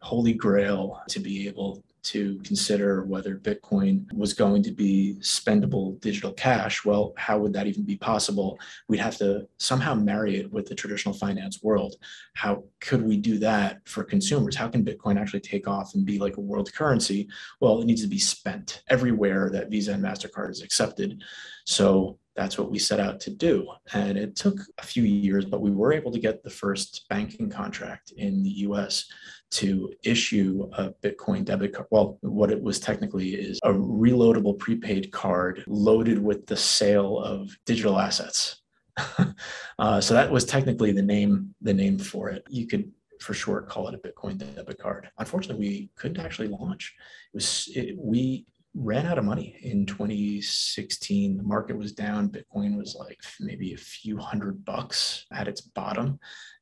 holy 0.00 0.34
grail 0.34 1.00
to 1.08 1.20
be 1.20 1.46
able 1.46 1.82
to 2.02 2.38
consider 2.44 3.04
whether 3.04 3.36
Bitcoin 3.36 4.12
was 4.12 4.34
going 4.34 4.62
to 4.64 4.72
be 4.72 5.16
spendable 5.20 6.00
digital 6.00 6.32
cash. 6.32 6.84
Well, 6.84 7.12
how 7.16 7.38
would 7.38 7.52
that 7.52 7.66
even 7.66 7.84
be 7.84 7.96
possible? 7.96 8.58
We'd 8.88 8.98
have 8.98 9.16
to 9.18 9.46
somehow 9.58 9.94
marry 9.94 10.36
it 10.36 10.52
with 10.52 10.66
the 10.66 10.74
traditional 10.74 11.14
finance 11.14 11.62
world. 11.62 11.94
How 12.34 12.64
could 12.80 13.02
we 13.02 13.16
do 13.16 13.38
that 13.38 13.86
for 13.88 14.04
consumers? 14.04 14.56
How 14.56 14.68
can 14.68 14.84
Bitcoin 14.84 15.20
actually 15.20 15.40
take 15.40 15.68
off 15.68 15.94
and 15.94 16.04
be 16.04 16.18
like 16.18 16.36
a 16.36 16.40
world 16.40 16.72
currency? 16.72 17.28
Well, 17.60 17.80
it 17.80 17.86
needs 17.86 18.02
to 18.02 18.08
be 18.08 18.18
spent 18.18 18.82
everywhere 18.88 19.50
that 19.50 19.70
Visa 19.70 19.92
and 19.92 20.02
MasterCard 20.02 20.50
is 20.50 20.62
accepted. 20.62 21.22
So 21.64 22.18
that's 22.34 22.58
what 22.58 22.70
we 22.70 22.78
set 22.78 23.00
out 23.00 23.20
to 23.20 23.30
do. 23.30 23.68
And 23.92 24.16
it 24.16 24.36
took 24.36 24.58
a 24.78 24.82
few 24.82 25.02
years, 25.02 25.44
but 25.44 25.60
we 25.60 25.70
were 25.70 25.92
able 25.92 26.10
to 26.12 26.18
get 26.18 26.42
the 26.42 26.50
first 26.50 27.06
banking 27.08 27.50
contract 27.50 28.12
in 28.16 28.42
the 28.42 28.50
US 28.50 29.10
to 29.52 29.92
issue 30.02 30.68
a 30.72 30.90
Bitcoin 31.02 31.44
debit 31.44 31.74
card. 31.74 31.88
Well, 31.90 32.18
what 32.22 32.50
it 32.50 32.62
was 32.62 32.80
technically 32.80 33.34
is 33.34 33.60
a 33.62 33.70
reloadable 33.70 34.58
prepaid 34.58 35.12
card 35.12 35.62
loaded 35.66 36.18
with 36.18 36.46
the 36.46 36.56
sale 36.56 37.18
of 37.18 37.56
digital 37.66 37.98
assets. 37.98 38.62
uh, 39.78 40.00
so 40.00 40.14
that 40.14 40.30
was 40.30 40.44
technically 40.44 40.92
the 40.92 41.02
name 41.02 41.54
the 41.60 41.74
name 41.74 41.98
for 41.98 42.28
it. 42.28 42.42
You 42.48 42.66
could 42.66 42.90
for 43.20 43.34
sure 43.34 43.62
call 43.62 43.88
it 43.88 43.94
a 43.94 43.98
Bitcoin 43.98 44.36
debit 44.36 44.78
card. 44.78 45.08
Unfortunately, 45.18 45.66
we 45.66 45.90
couldn't 45.96 46.24
actually 46.24 46.48
launch. 46.48 46.94
It 47.32 47.36
was 47.36 47.70
it, 47.74 47.96
we 47.98 48.46
ran 48.74 49.06
out 49.06 49.18
of 49.18 49.24
money 49.24 49.56
in 49.62 49.86
2016. 49.86 51.36
The 51.36 51.42
market 51.42 51.76
was 51.76 51.92
down. 51.92 52.30
Bitcoin 52.30 52.76
was 52.76 52.96
like 52.98 53.20
maybe 53.40 53.74
a 53.74 53.78
few 53.78 54.18
hundred 54.18 54.64
bucks 54.64 55.26
at 55.32 55.48
its 55.48 55.60
bottom. 55.60 56.18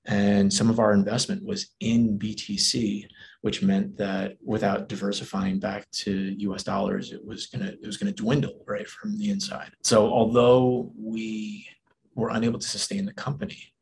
And 0.07 0.53
some 0.53 0.71
of 0.71 0.79
our 0.79 0.93
investment 0.93 1.45
was 1.45 1.75
in 1.81 2.19
BTC, 2.19 3.07
which 3.43 3.63
meant 3.63 3.97
that 3.99 4.37
without 4.43 4.89
diversifying 4.89 5.59
back 5.59 5.91
to 5.91 6.35
US 6.39 6.63
dollars, 6.63 7.13
it 7.13 7.25
was 7.25 7.47
gonna 7.47 7.73
it 7.83 7.87
was 7.87 7.97
gonna 7.97 8.13
dwindle 8.13 8.65
right 8.67 8.89
from 8.89 9.19
the 9.19 9.31
inside. 9.31 9.73
So 9.83 10.11
although 10.11 10.93
we 10.97 11.69
were 12.15 12.31
unable 12.31 12.59
to 12.59 12.67
sustain 12.67 13.05
the 13.05 13.13
company, 13.13 13.73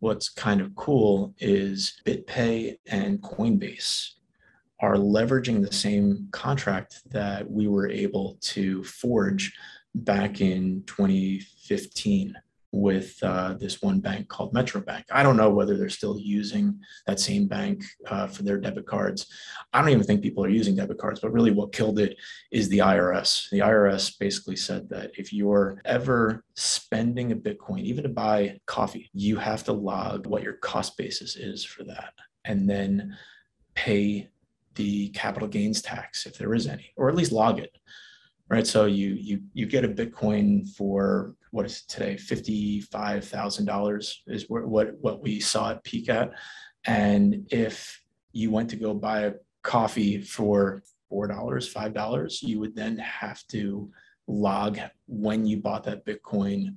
what's 0.00 0.28
kind 0.28 0.60
of 0.60 0.74
cool 0.74 1.34
is 1.38 2.00
BitPay 2.04 2.76
and 2.86 3.22
Coinbase 3.22 4.10
are 4.80 4.96
leveraging 4.96 5.64
the 5.64 5.72
same 5.72 6.28
contract 6.30 7.00
that 7.10 7.50
we 7.50 7.68
were 7.68 7.88
able 7.88 8.36
to 8.40 8.84
forge 8.84 9.56
back 9.94 10.40
in 10.40 10.82
2015 10.86 12.34
with 12.74 13.16
uh, 13.22 13.54
this 13.54 13.80
one 13.80 14.00
bank 14.00 14.28
called 14.28 14.52
Metro 14.52 14.80
Bank. 14.80 15.04
I 15.10 15.22
don't 15.22 15.36
know 15.36 15.50
whether 15.50 15.76
they're 15.76 15.88
still 15.88 16.18
using 16.18 16.80
that 17.06 17.20
same 17.20 17.46
bank 17.46 17.84
uh, 18.08 18.26
for 18.26 18.42
their 18.42 18.58
debit 18.58 18.86
cards. 18.86 19.26
I 19.72 19.80
don't 19.80 19.90
even 19.90 20.04
think 20.04 20.22
people 20.22 20.44
are 20.44 20.50
using 20.50 20.74
debit 20.74 20.98
cards, 20.98 21.20
but 21.20 21.32
really 21.32 21.50
what 21.50 21.72
killed 21.72 21.98
it 21.98 22.16
is 22.50 22.68
the 22.68 22.78
IRS. 22.78 23.48
The 23.50 23.60
IRS 23.60 24.18
basically 24.18 24.56
said 24.56 24.88
that 24.90 25.12
if 25.16 25.32
you're 25.32 25.80
ever 25.84 26.44
spending 26.56 27.32
a 27.32 27.36
Bitcoin, 27.36 27.82
even 27.82 28.02
to 28.04 28.10
buy 28.10 28.58
coffee, 28.66 29.10
you 29.12 29.36
have 29.36 29.64
to 29.64 29.72
log 29.72 30.26
what 30.26 30.42
your 30.42 30.54
cost 30.54 30.96
basis 30.96 31.36
is 31.36 31.64
for 31.64 31.84
that 31.84 32.12
and 32.44 32.68
then 32.68 33.16
pay 33.74 34.28
the 34.74 35.08
capital 35.10 35.48
gains 35.48 35.80
tax 35.80 36.26
if 36.26 36.36
there 36.36 36.54
is 36.54 36.66
any, 36.66 36.92
or 36.96 37.08
at 37.08 37.14
least 37.14 37.32
log 37.32 37.58
it. 37.58 37.76
Right. 38.48 38.66
So 38.66 38.84
you 38.84 39.08
you 39.14 39.42
you 39.54 39.66
get 39.66 39.84
a 39.84 39.88
Bitcoin 39.88 40.68
for 40.68 41.34
what 41.50 41.64
is 41.64 41.82
today 41.86 42.16
fifty 42.18 42.82
five 42.82 43.24
thousand 43.24 43.64
dollars 43.64 44.22
is 44.26 44.50
what 44.50 44.66
what 44.66 44.94
what 45.00 45.22
we 45.22 45.40
saw 45.40 45.70
it 45.70 45.82
peak 45.82 46.10
at, 46.10 46.32
and 46.84 47.46
if 47.50 48.02
you 48.32 48.50
went 48.50 48.68
to 48.70 48.76
go 48.76 48.92
buy 48.92 49.20
a 49.22 49.32
coffee 49.62 50.20
for 50.20 50.82
four 51.08 51.26
dollars 51.26 51.66
five 51.66 51.94
dollars, 51.94 52.42
you 52.42 52.60
would 52.60 52.76
then 52.76 52.98
have 52.98 53.42
to 53.48 53.90
log 54.26 54.78
when 55.06 55.46
you 55.46 55.56
bought 55.60 55.84
that 55.84 56.04
Bitcoin 56.04 56.76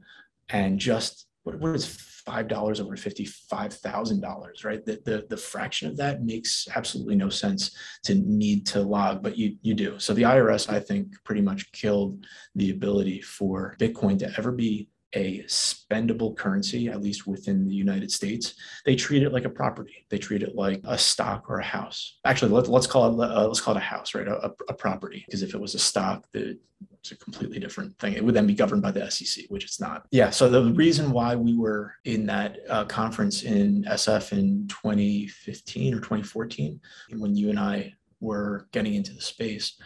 and 0.50 0.80
just 0.80 1.28
what, 1.48 1.60
what 1.60 1.76
is 1.76 1.88
five 1.88 2.50
dollars 2.50 2.82
over 2.82 2.98
fifty 2.98 3.24
five 3.24 3.74
thousand 3.74 4.20
dollars, 4.20 4.66
right? 4.66 4.86
The, 4.86 5.00
the 5.06 5.26
the 5.30 5.38
fraction 5.38 5.88
of 5.88 5.96
that 5.98 6.24
makes 6.24 6.68
absolutely 6.76 7.16
no 7.16 7.30
sense 7.30 7.76
to 8.04 8.16
need 8.16 8.66
to 8.68 8.82
log, 8.82 9.24
but 9.24 9.38
you 9.38 9.56
you 9.62 9.74
do. 9.74 9.98
So 9.98 10.14
the 10.14 10.24
IRS, 10.24 10.70
I 10.70 10.82
think, 10.82 11.08
pretty 11.24 11.42
much 11.42 11.72
killed 11.72 12.26
the 12.54 12.72
ability 12.72 13.22
for 13.22 13.78
Bitcoin 13.80 14.20
to 14.20 14.32
ever 14.38 14.52
be 14.52 14.90
a 15.18 15.44
spendable 15.46 16.36
currency, 16.38 16.88
at 16.88 17.02
least 17.02 17.26
within 17.26 17.68
the 17.68 17.74
United 17.74 18.12
States. 18.12 18.54
They 18.86 18.96
treat 18.96 19.24
it 19.24 19.34
like 19.34 19.46
a 19.46 19.50
property. 19.50 20.06
They 20.10 20.20
treat 20.20 20.44
it 20.44 20.56
like 20.56 20.82
a 20.84 20.98
stock 20.98 21.50
or 21.50 21.60
a 21.60 21.66
house. 21.66 22.20
Actually, 22.24 22.52
let, 22.52 22.70
us 22.70 22.88
call 22.88 23.22
it 23.22 23.30
uh, 23.30 23.48
let's 23.48 23.62
call 23.62 23.76
it 23.76 23.80
a 23.80 23.82
house, 23.82 24.14
right? 24.14 24.28
A, 24.28 24.52
a 24.70 24.74
property, 24.74 25.24
because 25.26 25.42
if 25.42 25.56
it 25.56 25.60
was 25.60 25.74
a 25.74 25.80
stock, 25.80 26.26
the, 26.34 26.58
it's 27.00 27.12
a 27.12 27.18
completely 27.18 27.60
different 27.60 27.98
thing. 27.98 28.14
It 28.14 28.24
would 28.24 28.36
then 28.36 28.46
be 28.46 28.54
governed 28.54 28.84
by 28.84 28.92
the 28.92 29.10
SEC, 29.10 29.46
which 29.50 29.64
it's 29.64 29.80
not. 29.80 30.06
Yeah. 30.12 30.30
So 30.30 30.50
the 30.50 30.72
reason 30.74 31.12
why 31.12 31.36
we 31.36 31.58
were 31.58 31.96
in 32.06 32.28
that 32.28 32.60
uh, 32.70 32.86
conference 32.86 33.44
in 33.44 33.84
SF 33.86 34.34
in 34.34 34.68
2015 34.68 35.94
or 35.94 35.98
2014, 35.98 36.80
when 37.18 37.36
you 37.36 37.50
and 37.50 37.60
I 37.60 37.94
were 38.20 38.68
getting 38.72 38.94
into 38.94 39.14
the 39.14 39.22
space, 39.22 39.80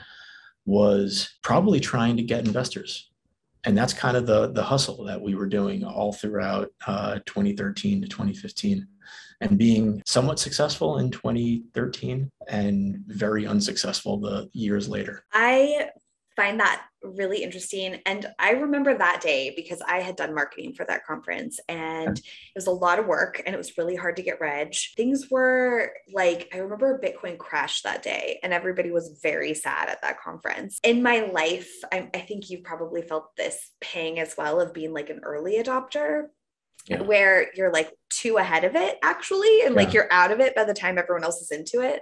was 0.65 1.37
probably 1.41 1.79
trying 1.79 2.17
to 2.17 2.23
get 2.23 2.45
investors 2.45 3.10
and 3.63 3.77
that's 3.77 3.93
kind 3.93 4.17
of 4.17 4.25
the 4.25 4.51
the 4.51 4.63
hustle 4.63 5.03
that 5.05 5.21
we 5.21 5.35
were 5.35 5.47
doing 5.47 5.83
all 5.83 6.13
throughout 6.13 6.69
uh, 6.87 7.19
2013 7.25 8.01
to 8.01 8.07
2015 8.07 8.87
and 9.41 9.57
being 9.57 10.01
somewhat 10.05 10.39
successful 10.39 10.99
in 10.99 11.09
2013 11.09 12.29
and 12.47 12.97
very 13.07 13.47
unsuccessful 13.47 14.19
the 14.19 14.49
years 14.53 14.87
later. 14.87 15.25
I 15.33 15.89
find 16.35 16.59
that 16.59 16.85
really 17.03 17.43
interesting. 17.43 17.99
And 18.05 18.27
I 18.39 18.51
remember 18.51 18.97
that 18.97 19.21
day 19.21 19.53
because 19.55 19.81
I 19.81 20.01
had 20.01 20.15
done 20.15 20.35
marketing 20.35 20.73
for 20.73 20.85
that 20.85 21.05
conference 21.05 21.59
and 21.67 22.17
it 22.17 22.23
was 22.55 22.67
a 22.67 22.71
lot 22.71 22.99
of 22.99 23.07
work 23.07 23.41
and 23.45 23.53
it 23.53 23.57
was 23.57 23.77
really 23.77 23.95
hard 23.95 24.15
to 24.17 24.23
get 24.23 24.39
reg. 24.39 24.75
Things 24.95 25.29
were 25.29 25.93
like, 26.13 26.49
I 26.53 26.57
remember 26.57 27.01
Bitcoin 27.03 27.37
crashed 27.37 27.83
that 27.83 28.03
day 28.03 28.39
and 28.43 28.53
everybody 28.53 28.91
was 28.91 29.19
very 29.21 29.53
sad 29.53 29.89
at 29.89 30.01
that 30.01 30.19
conference. 30.19 30.79
In 30.83 31.01
my 31.03 31.21
life, 31.21 31.71
I, 31.91 32.09
I 32.13 32.19
think 32.19 32.49
you've 32.49 32.63
probably 32.63 33.01
felt 33.01 33.35
this 33.35 33.71
pang 33.81 34.19
as 34.19 34.35
well 34.37 34.59
of 34.61 34.73
being 34.73 34.93
like 34.93 35.09
an 35.09 35.21
early 35.23 35.61
adopter. 35.61 36.27
Yeah. 36.87 37.03
Where 37.03 37.51
you're 37.53 37.71
like 37.71 37.91
too 38.09 38.37
ahead 38.37 38.63
of 38.63 38.75
it 38.75 38.97
actually, 39.03 39.61
and 39.61 39.75
yeah. 39.75 39.81
like 39.83 39.93
you're 39.93 40.11
out 40.11 40.31
of 40.31 40.39
it 40.39 40.55
by 40.55 40.63
the 40.63 40.73
time 40.73 40.97
everyone 40.97 41.23
else 41.23 41.39
is 41.39 41.51
into 41.51 41.81
it. 41.81 42.01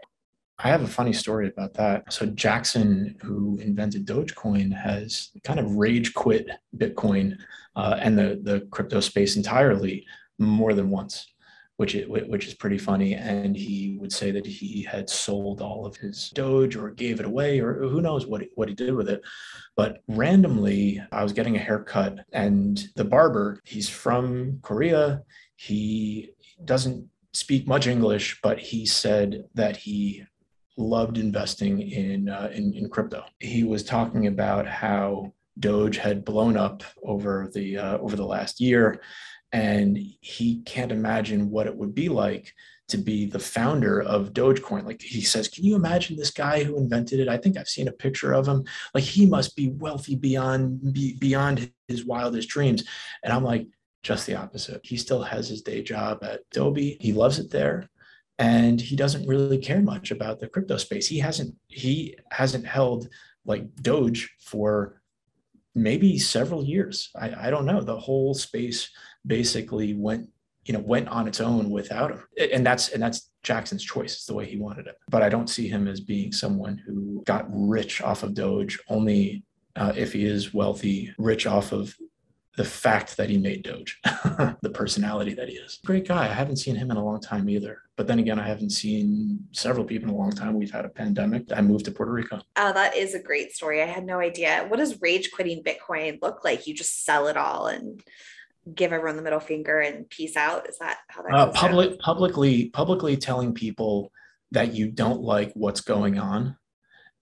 I 0.62 0.68
have 0.68 0.82
a 0.82 0.88
funny 0.88 1.14
story 1.14 1.48
about 1.48 1.74
that. 1.76 2.12
So 2.12 2.26
Jackson, 2.26 3.16
who 3.22 3.58
invented 3.62 4.06
Dogecoin, 4.06 4.74
has 4.74 5.30
kind 5.46 5.60
of 5.60 5.76
rage 5.76 6.14
quit 6.14 6.50
Bitcoin 6.76 7.38
uh, 7.78 7.98
and 8.00 8.18
the 8.18 8.42
the 8.44 8.68
crypto 8.70 9.00
space 9.00 9.38
entirely 9.38 10.06
more 10.38 10.74
than 10.74 10.90
once, 10.90 11.32
which 11.78 11.96
it, 11.96 12.10
which 12.10 12.46
is 12.46 12.56
pretty 12.56 12.78
funny. 12.78 13.14
And 13.14 13.56
he 13.56 13.98
would 14.02 14.12
say 14.12 14.32
that 14.32 14.46
he 14.46 14.84
had 14.84 15.10
sold 15.10 15.62
all 15.62 15.86
of 15.86 15.96
his 15.96 16.30
Doge 16.32 16.76
or 16.76 16.92
gave 16.92 17.22
it 17.22 17.26
away 17.26 17.62
or 17.62 17.76
who 17.76 18.02
knows 18.02 18.28
what 18.28 18.42
he, 18.42 18.50
what 18.56 18.68
he 18.68 18.76
did 18.76 18.94
with 18.94 19.08
it. 19.08 19.22
But 19.78 20.00
randomly, 20.10 21.02
I 21.14 21.24
was 21.24 21.32
getting 21.32 21.56
a 21.56 21.60
haircut, 21.60 22.20
and 22.34 22.84
the 22.98 23.06
barber, 23.06 23.62
he's 23.64 23.88
from 23.88 24.60
Korea. 24.62 25.22
He 25.56 26.32
doesn't 26.66 27.08
speak 27.32 27.66
much 27.66 27.88
English, 27.88 28.40
but 28.44 28.60
he 28.60 28.86
said 28.86 29.46
that 29.54 29.78
he 29.78 30.26
loved 30.80 31.18
investing 31.18 31.82
in, 31.82 32.30
uh, 32.30 32.50
in, 32.54 32.74
in 32.74 32.90
crypto. 32.90 33.26
He 33.40 33.64
was 33.64 33.84
talking 33.84 34.28
about 34.28 34.66
how 34.66 35.34
Doge 35.60 35.98
had 35.98 36.26
blown 36.26 36.58
up 36.58 36.84
over 37.04 37.50
the 37.54 37.78
uh, 37.78 37.98
over 37.98 38.16
the 38.16 38.26
last 38.26 38.62
year, 38.62 39.02
and 39.52 39.98
he 40.22 40.62
can't 40.62 40.92
imagine 40.92 41.50
what 41.50 41.68
it 41.68 41.76
would 41.76 41.94
be 41.94 42.08
like 42.08 42.54
to 42.88 42.98
be 42.98 43.26
the 43.26 43.40
founder 43.40 44.02
of 44.02 44.34
Dogecoin. 44.34 44.86
Like 44.86 45.02
he 45.02 45.22
says, 45.22 45.48
can 45.48 45.64
you 45.64 45.76
imagine 45.76 46.18
this 46.18 46.32
guy 46.32 46.64
who 46.64 46.78
invented 46.78 47.20
it? 47.20 47.28
I 47.28 47.38
think 47.38 47.58
I've 47.58 47.70
seen 47.70 47.88
a 47.88 47.92
picture 47.92 48.34
of 48.34 48.48
him. 48.48 48.64
Like 48.96 49.04
he 49.04 49.26
must 49.26 49.56
be 49.56 49.70
wealthy 49.70 50.16
beyond 50.16 50.94
be, 50.94 51.16
beyond 51.20 51.72
his 51.88 52.06
wildest 52.06 52.50
dreams. 52.50 52.84
And 53.24 53.32
I'm 53.32 53.44
like, 53.44 53.68
just 54.02 54.26
the 54.26 54.36
opposite. 54.36 54.82
He 54.84 54.98
still 54.98 55.22
has 55.22 55.50
his 55.50 55.62
day 55.62 55.84
job 55.84 56.24
at 56.24 56.42
Adobe. 56.52 56.98
He 57.00 57.14
loves 57.14 57.38
it 57.38 57.52
there 57.52 57.90
and 58.40 58.80
he 58.80 58.96
doesn't 58.96 59.28
really 59.28 59.58
care 59.58 59.82
much 59.82 60.12
about 60.12 60.40
the 60.40 60.48
crypto 60.48 60.78
space. 60.78 61.08
He 61.08 61.20
hasn't 61.20 61.56
he 61.68 62.16
hasn't 62.32 62.66
held 62.66 63.10
like 63.46 63.76
Doge 63.76 64.34
for 64.40 65.02
maybe 65.76 66.18
several 66.18 66.64
years. 66.64 67.10
I, 67.16 67.48
I 67.48 67.50
don't 67.50 67.66
know. 67.66 67.82
The 67.82 68.00
whole 68.00 68.34
space 68.34 68.90
basically 69.28 69.94
went 69.94 70.30
you 70.64 70.74
know 70.74 70.80
went 70.80 71.10
on 71.10 71.28
its 71.28 71.42
own 71.42 71.70
without 71.70 72.12
him, 72.12 72.24
and 72.54 72.66
that's 72.66 72.90
and 72.90 73.04
that's 73.04 73.30
Jackson's 73.44 73.84
choice. 73.84 74.14
It's 74.14 74.26
the 74.26 74.34
way 74.34 74.46
he 74.46 74.58
wanted 74.58 74.88
it. 74.88 74.96
But 75.10 75.22
I 75.22 75.30
don't 75.30 75.50
see 75.50 75.68
him 75.68 75.88
as 75.88 76.00
being 76.00 76.32
someone 76.32 76.82
who 76.86 77.22
got 77.26 77.46
rich 77.50 78.02
off 78.02 78.24
of 78.24 78.34
Doge. 78.34 78.80
Only 78.88 79.44
uh, 79.76 79.92
if 79.98 80.14
he 80.14 80.26
is 80.26 80.54
wealthy, 80.54 81.14
rich 81.18 81.46
off 81.46 81.74
of 81.74 81.94
the 82.60 82.66
fact 82.66 83.16
that 83.16 83.30
he 83.30 83.38
made 83.38 83.64
Doge, 83.64 84.02
the 84.04 84.70
personality 84.74 85.34
that 85.34 85.48
he 85.48 85.56
is. 85.56 85.80
Great 85.86 86.06
guy. 86.06 86.26
I 86.26 86.34
haven't 86.34 86.58
seen 86.58 86.76
him 86.76 86.92
in 86.92 86.98
a 86.98 87.06
long 87.06 87.22
time 87.22 87.48
either. 87.48 87.84
But 87.96 88.06
then 88.06 88.20
again, 88.20 88.38
I 88.38 88.46
haven't 88.46 88.72
seen 88.72 89.40
several 89.54 89.86
people 89.86 90.10
in 90.10 90.14
a 90.14 90.18
long 90.18 90.34
time. 90.34 90.56
We've 90.56 90.70
had 90.70 90.84
a 90.84 90.90
pandemic. 90.90 91.54
I 91.56 91.62
moved 91.62 91.86
to 91.86 91.92
Puerto 91.92 92.12
Rico. 92.12 92.42
Oh, 92.58 92.74
that 92.74 92.98
is 92.98 93.16
a 93.16 93.24
great 93.24 93.54
story. 93.54 93.82
I 93.82 93.86
had 93.86 94.06
no 94.06 94.20
idea. 94.20 94.66
What 94.68 94.80
does 94.80 95.02
rage 95.02 95.32
quitting 95.32 95.64
Bitcoin 95.64 96.22
look 96.22 96.44
like? 96.44 96.68
You 96.68 96.74
just 96.74 97.06
sell 97.06 97.28
it 97.28 97.38
all 97.38 97.68
and 97.68 98.04
give 98.76 98.92
everyone 98.92 99.16
the 99.16 99.24
middle 99.24 99.40
finger 99.40 99.80
and 99.80 100.10
peace 100.10 100.36
out. 100.36 100.68
Is 100.68 100.80
that 100.80 100.98
how 101.08 101.22
that? 101.22 101.34
Uh, 101.34 101.52
public, 101.54 101.98
publicly, 102.00 102.66
publicly 102.72 103.16
telling 103.16 103.54
people 103.54 104.12
that 104.52 104.74
you 104.74 104.92
don't 104.92 105.22
like 105.22 105.54
what's 105.54 105.80
going 105.80 106.20
on 106.20 106.58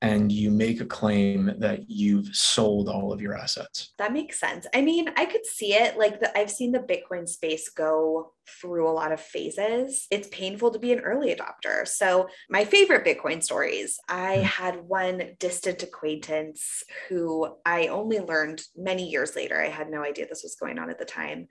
and 0.02 0.32
you 0.32 0.52
make 0.52 0.80
a 0.80 0.86
claim 0.86 1.54
that 1.58 1.90
you've 1.90 2.36
sold 2.36 2.88
all 2.88 3.12
of 3.12 3.22
your 3.22 3.36
assets. 3.36 3.94
That 3.98 4.14
makes 4.14 4.40
sense. 4.40 4.68
I 4.74 4.82
mean, 4.82 5.10
I 5.18 5.26
could 5.26 5.46
see 5.46 5.74
it 5.74 5.98
like 5.98 6.20
the, 6.20 6.38
I've 6.38 6.52
seen 6.52 6.72
the 6.72 6.80
Bitcoin 6.80 7.28
space 7.28 7.70
go 7.70 8.34
through 8.50 8.90
a 8.90 8.92
lot 8.92 9.12
of 9.12 9.20
phases. 9.20 10.08
It's 10.12 10.28
painful 10.30 10.72
to 10.72 10.80
be 10.80 10.92
an 10.94 11.00
early 11.00 11.34
adopter. 11.34 11.88
So, 11.88 12.28
my 12.50 12.66
favorite 12.66 13.06
Bitcoin 13.06 13.44
stories 13.44 14.00
I 14.08 14.38
hmm. 14.38 14.44
had 14.44 14.84
one 14.84 15.36
distant 15.40 15.84
acquaintance 15.84 16.84
who 17.10 17.48
I 17.66 17.88
only 17.88 18.20
learned 18.20 18.62
many 18.76 19.10
years 19.10 19.36
later. 19.36 19.62
I 19.62 19.70
had 19.70 19.90
no 19.90 20.04
idea 20.04 20.28
this 20.28 20.44
was 20.44 20.56
going 20.56 20.80
on 20.80 20.90
at 20.90 21.00
the 21.00 21.06
time 21.06 21.48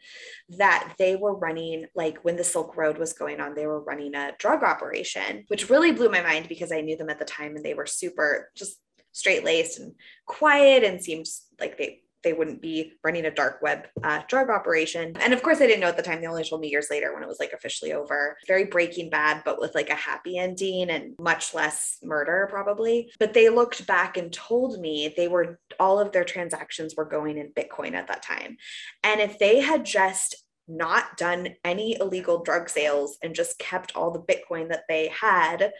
that 0.59 0.95
they 0.99 1.17
were 1.17 1.37
running, 1.37 1.87
like 1.95 2.19
when 2.23 2.37
the 2.37 2.45
Silk 2.45 2.77
Road 2.77 2.99
was 2.99 3.13
going 3.13 3.41
on, 3.41 3.55
they 3.55 3.67
were 3.67 3.83
running 3.83 4.15
a 4.15 4.33
drug 4.39 4.63
operation, 4.63 5.45
which 5.49 5.71
really 5.71 5.93
blew 5.93 6.09
my 6.09 6.23
mind 6.23 6.49
because 6.49 6.73
I 6.73 6.81
knew 6.81 6.97
them 6.97 7.11
at 7.11 7.19
the 7.19 7.25
time 7.25 7.57
and 7.57 7.65
they 7.65 7.75
were 7.75 7.87
super 7.87 8.51
just 8.57 8.79
straight 9.13 9.45
laced 9.45 9.79
and 9.79 9.95
quiet 10.27 10.85
and 10.85 11.03
seemed 11.03 11.27
like 11.59 11.79
they 11.79 12.03
they 12.27 12.33
wouldn't 12.33 12.61
be 12.61 12.93
running 13.05 13.25
a 13.25 13.31
dark 13.31 13.63
web 13.63 13.87
uh, 14.03 14.21
drug 14.27 14.51
operation. 14.51 15.17
And 15.21 15.33
of 15.33 15.45
course, 15.45 15.61
I 15.61 15.67
didn't 15.69 15.79
know 15.79 15.87
at 15.87 15.97
the 15.97 16.03
time. 16.03 16.21
They 16.21 16.27
only 16.27 16.43
told 16.43 16.61
me 16.61 16.69
years 16.69 16.89
later 16.91 17.15
when 17.15 17.23
it 17.23 17.29
was 17.29 17.39
like 17.39 17.53
officially 17.53 17.93
over. 17.93 18.37
Very 18.49 18.65
Breaking 18.65 19.11
Bad, 19.11 19.43
but 19.45 19.61
with 19.61 19.77
like 19.77 19.91
a 19.91 19.95
happy 19.95 20.37
ending 20.37 20.91
and 20.91 21.15
much 21.21 21.55
less 21.55 21.99
murder, 22.03 22.49
probably. 22.51 23.13
But 23.21 23.33
they 23.33 23.49
looked 23.49 23.87
back 23.87 24.17
and 24.17 24.33
told 24.33 24.81
me 24.81 25.15
they 25.17 25.29
were 25.29 25.61
all 25.79 26.01
of 26.01 26.11
their 26.11 26.25
transactions 26.25 26.97
were 26.97 27.05
going 27.05 27.39
in 27.39 27.53
Bitcoin 27.53 27.95
at 27.95 28.09
that 28.09 28.25
time. 28.25 28.57
And 29.05 29.21
if 29.21 29.39
they 29.39 29.61
had 29.61 29.85
just 29.85 30.35
not 30.67 31.17
done 31.17 31.51
any 31.65 31.97
illegal 32.01 32.43
drug 32.43 32.69
sales 32.69 33.19
and 33.23 33.37
just 33.37 33.57
kept 33.61 33.95
all 33.95 34.11
the 34.11 34.19
Bitcoin 34.19 34.71
that 34.71 34.83
they 34.89 35.07
had, 35.09 35.71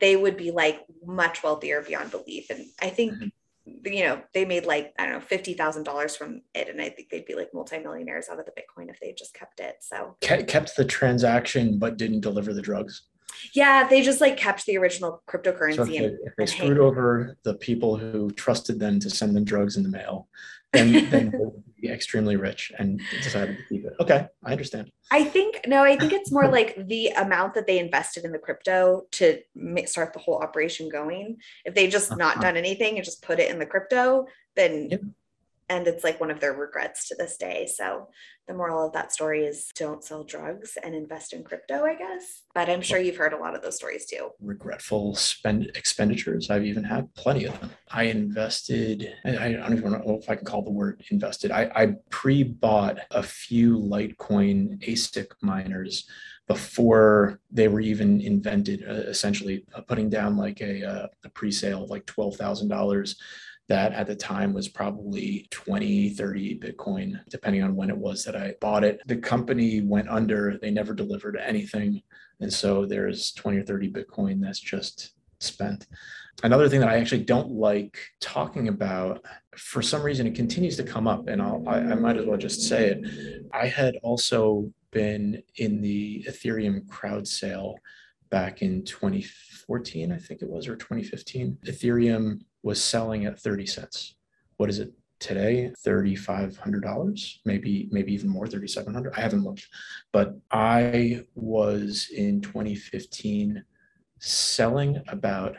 they 0.00 0.16
would 0.16 0.36
be 0.36 0.50
like 0.50 0.80
much 1.06 1.44
wealthier 1.44 1.80
beyond 1.80 2.10
belief. 2.10 2.50
And 2.50 2.66
I 2.80 2.88
think 2.88 3.12
mm-hmm 3.12 3.28
you 3.64 4.04
know, 4.04 4.20
they 4.34 4.44
made 4.44 4.66
like, 4.66 4.92
I 4.98 5.06
don't 5.06 5.14
know, 5.14 5.36
$50,000 5.36 6.16
from 6.16 6.42
it. 6.54 6.68
And 6.68 6.80
I 6.80 6.88
think 6.88 7.10
they'd 7.10 7.24
be 7.24 7.34
like 7.34 7.54
multimillionaires 7.54 8.28
out 8.28 8.38
of 8.38 8.46
the 8.46 8.52
Bitcoin 8.52 8.90
if 8.90 8.98
they 9.00 9.12
just 9.12 9.34
kept 9.34 9.60
it. 9.60 9.76
So 9.80 10.16
kept 10.20 10.76
the 10.76 10.84
transaction, 10.84 11.78
but 11.78 11.96
didn't 11.96 12.20
deliver 12.20 12.52
the 12.52 12.62
drugs. 12.62 13.02
Yeah, 13.54 13.86
they 13.88 14.02
just 14.02 14.20
like 14.20 14.36
kept 14.36 14.66
the 14.66 14.76
original 14.76 15.22
cryptocurrency. 15.28 15.76
So 15.76 15.82
if 15.82 15.88
they, 15.88 15.96
and, 15.96 16.18
if 16.24 16.32
they 16.36 16.46
screwed 16.46 16.78
over 16.78 17.36
the 17.44 17.54
people 17.54 17.96
who 17.96 18.30
trusted 18.32 18.78
them 18.78 19.00
to 19.00 19.10
send 19.10 19.34
them 19.34 19.44
drugs 19.44 19.76
in 19.76 19.82
the 19.82 19.88
mail, 19.88 20.28
then, 20.72 20.92
then 21.10 21.30
they 21.30 21.38
would 21.38 21.62
be 21.82 21.90
extremely 21.90 22.36
rich 22.36 22.72
and 22.78 23.00
decided 23.22 23.58
to 23.58 23.64
keep 23.68 23.84
it. 23.84 23.92
Okay, 24.00 24.26
I 24.44 24.52
understand. 24.52 24.90
I 25.10 25.24
think 25.24 25.60
no, 25.66 25.82
I 25.82 25.98
think 25.98 26.12
it's 26.12 26.32
more 26.32 26.48
like 26.48 26.86
the 26.88 27.08
amount 27.08 27.54
that 27.54 27.66
they 27.66 27.78
invested 27.78 28.24
in 28.24 28.32
the 28.32 28.38
crypto 28.38 29.02
to 29.12 29.40
start 29.86 30.14
the 30.14 30.18
whole 30.20 30.38
operation 30.38 30.88
going. 30.88 31.36
If 31.64 31.74
they 31.74 31.88
just 31.88 32.16
not 32.16 32.36
uh-huh. 32.36 32.42
done 32.42 32.56
anything 32.56 32.96
and 32.96 33.04
just 33.04 33.22
put 33.22 33.40
it 33.40 33.50
in 33.50 33.58
the 33.58 33.66
crypto, 33.66 34.26
then 34.56 34.88
yep 34.90 35.00
and 35.68 35.86
it's 35.86 36.04
like 36.04 36.20
one 36.20 36.30
of 36.30 36.40
their 36.40 36.52
regrets 36.52 37.08
to 37.08 37.14
this 37.14 37.36
day. 37.36 37.66
So 37.72 38.08
the 38.48 38.54
moral 38.54 38.86
of 38.86 38.92
that 38.92 39.12
story 39.12 39.44
is 39.44 39.70
don't 39.76 40.02
sell 40.02 40.24
drugs 40.24 40.76
and 40.82 40.94
invest 40.94 41.32
in 41.32 41.44
crypto, 41.44 41.84
I 41.84 41.94
guess. 41.94 42.42
But 42.54 42.68
I'm 42.68 42.82
sure 42.82 42.98
you've 42.98 43.16
heard 43.16 43.32
a 43.32 43.38
lot 43.38 43.54
of 43.54 43.62
those 43.62 43.76
stories 43.76 44.04
too. 44.06 44.30
Regretful 44.40 45.14
spend 45.14 45.70
expenditures. 45.74 46.50
I've 46.50 46.66
even 46.66 46.84
had 46.84 47.14
plenty 47.14 47.44
of 47.44 47.58
them. 47.60 47.70
I 47.90 48.04
invested, 48.04 49.14
I, 49.24 49.52
don't 49.52 49.76
even 49.76 49.92
know 49.92 50.18
if 50.20 50.28
I 50.28 50.34
can 50.34 50.44
call 50.44 50.62
the 50.62 50.70
word 50.70 51.02
invested. 51.10 51.52
I, 51.52 51.70
I 51.74 51.94
pre-bought 52.10 52.98
a 53.10 53.22
few 53.22 53.78
Litecoin 53.78 54.82
ASIC 54.86 55.28
miners 55.40 56.08
before 56.48 57.40
they 57.50 57.68
were 57.68 57.80
even 57.80 58.20
invented, 58.20 58.84
uh, 58.86 58.92
essentially 58.92 59.64
uh, 59.74 59.80
putting 59.82 60.10
down 60.10 60.36
like 60.36 60.60
a, 60.60 60.84
uh, 60.84 61.06
a 61.24 61.28
pre-sale 61.30 61.84
of 61.84 61.90
like 61.90 62.04
$12,000 62.06 63.14
that 63.68 63.92
at 63.92 64.06
the 64.06 64.16
time 64.16 64.52
was 64.52 64.68
probably 64.68 65.46
20, 65.50 66.10
30 66.10 66.58
Bitcoin, 66.58 67.20
depending 67.28 67.62
on 67.62 67.76
when 67.76 67.90
it 67.90 67.96
was 67.96 68.24
that 68.24 68.36
I 68.36 68.54
bought 68.60 68.84
it. 68.84 69.00
The 69.06 69.16
company 69.16 69.80
went 69.80 70.08
under, 70.08 70.58
they 70.58 70.70
never 70.70 70.94
delivered 70.94 71.36
anything. 71.36 72.02
And 72.40 72.52
so 72.52 72.86
there's 72.86 73.32
20 73.32 73.58
or 73.58 73.62
30 73.62 73.92
Bitcoin 73.92 74.40
that's 74.40 74.60
just 74.60 75.12
spent. 75.38 75.86
Another 76.42 76.68
thing 76.68 76.80
that 76.80 76.88
I 76.88 76.96
actually 76.96 77.24
don't 77.24 77.50
like 77.50 77.98
talking 78.20 78.68
about, 78.68 79.24
for 79.56 79.82
some 79.82 80.02
reason, 80.02 80.26
it 80.26 80.34
continues 80.34 80.76
to 80.76 80.82
come 80.82 81.06
up, 81.06 81.28
and 81.28 81.40
I'll, 81.40 81.62
I, 81.66 81.78
I 81.78 81.94
might 81.94 82.16
as 82.16 82.26
well 82.26 82.38
just 82.38 82.62
say 82.62 82.88
it. 82.88 83.44
I 83.52 83.66
had 83.66 83.96
also 84.02 84.70
been 84.90 85.42
in 85.56 85.80
the 85.80 86.24
Ethereum 86.28 86.88
crowd 86.88 87.28
sale 87.28 87.76
back 88.30 88.62
in 88.62 88.84
2014, 88.84 90.10
I 90.10 90.16
think 90.16 90.42
it 90.42 90.48
was, 90.48 90.66
or 90.66 90.74
2015. 90.74 91.58
Ethereum 91.66 92.40
was 92.62 92.82
selling 92.82 93.26
at 93.26 93.40
30 93.40 93.66
cents. 93.66 94.14
What 94.56 94.70
is 94.70 94.78
it 94.78 94.92
today? 95.18 95.72
$3,500, 95.86 97.38
maybe, 97.44 97.88
maybe 97.90 98.12
even 98.12 98.28
more, 98.28 98.46
3,700. 98.46 99.14
I 99.16 99.20
haven't 99.20 99.44
looked, 99.44 99.68
but 100.12 100.36
I 100.50 101.22
was 101.34 102.08
in 102.14 102.40
2015 102.40 103.64
selling 104.18 105.02
about 105.08 105.56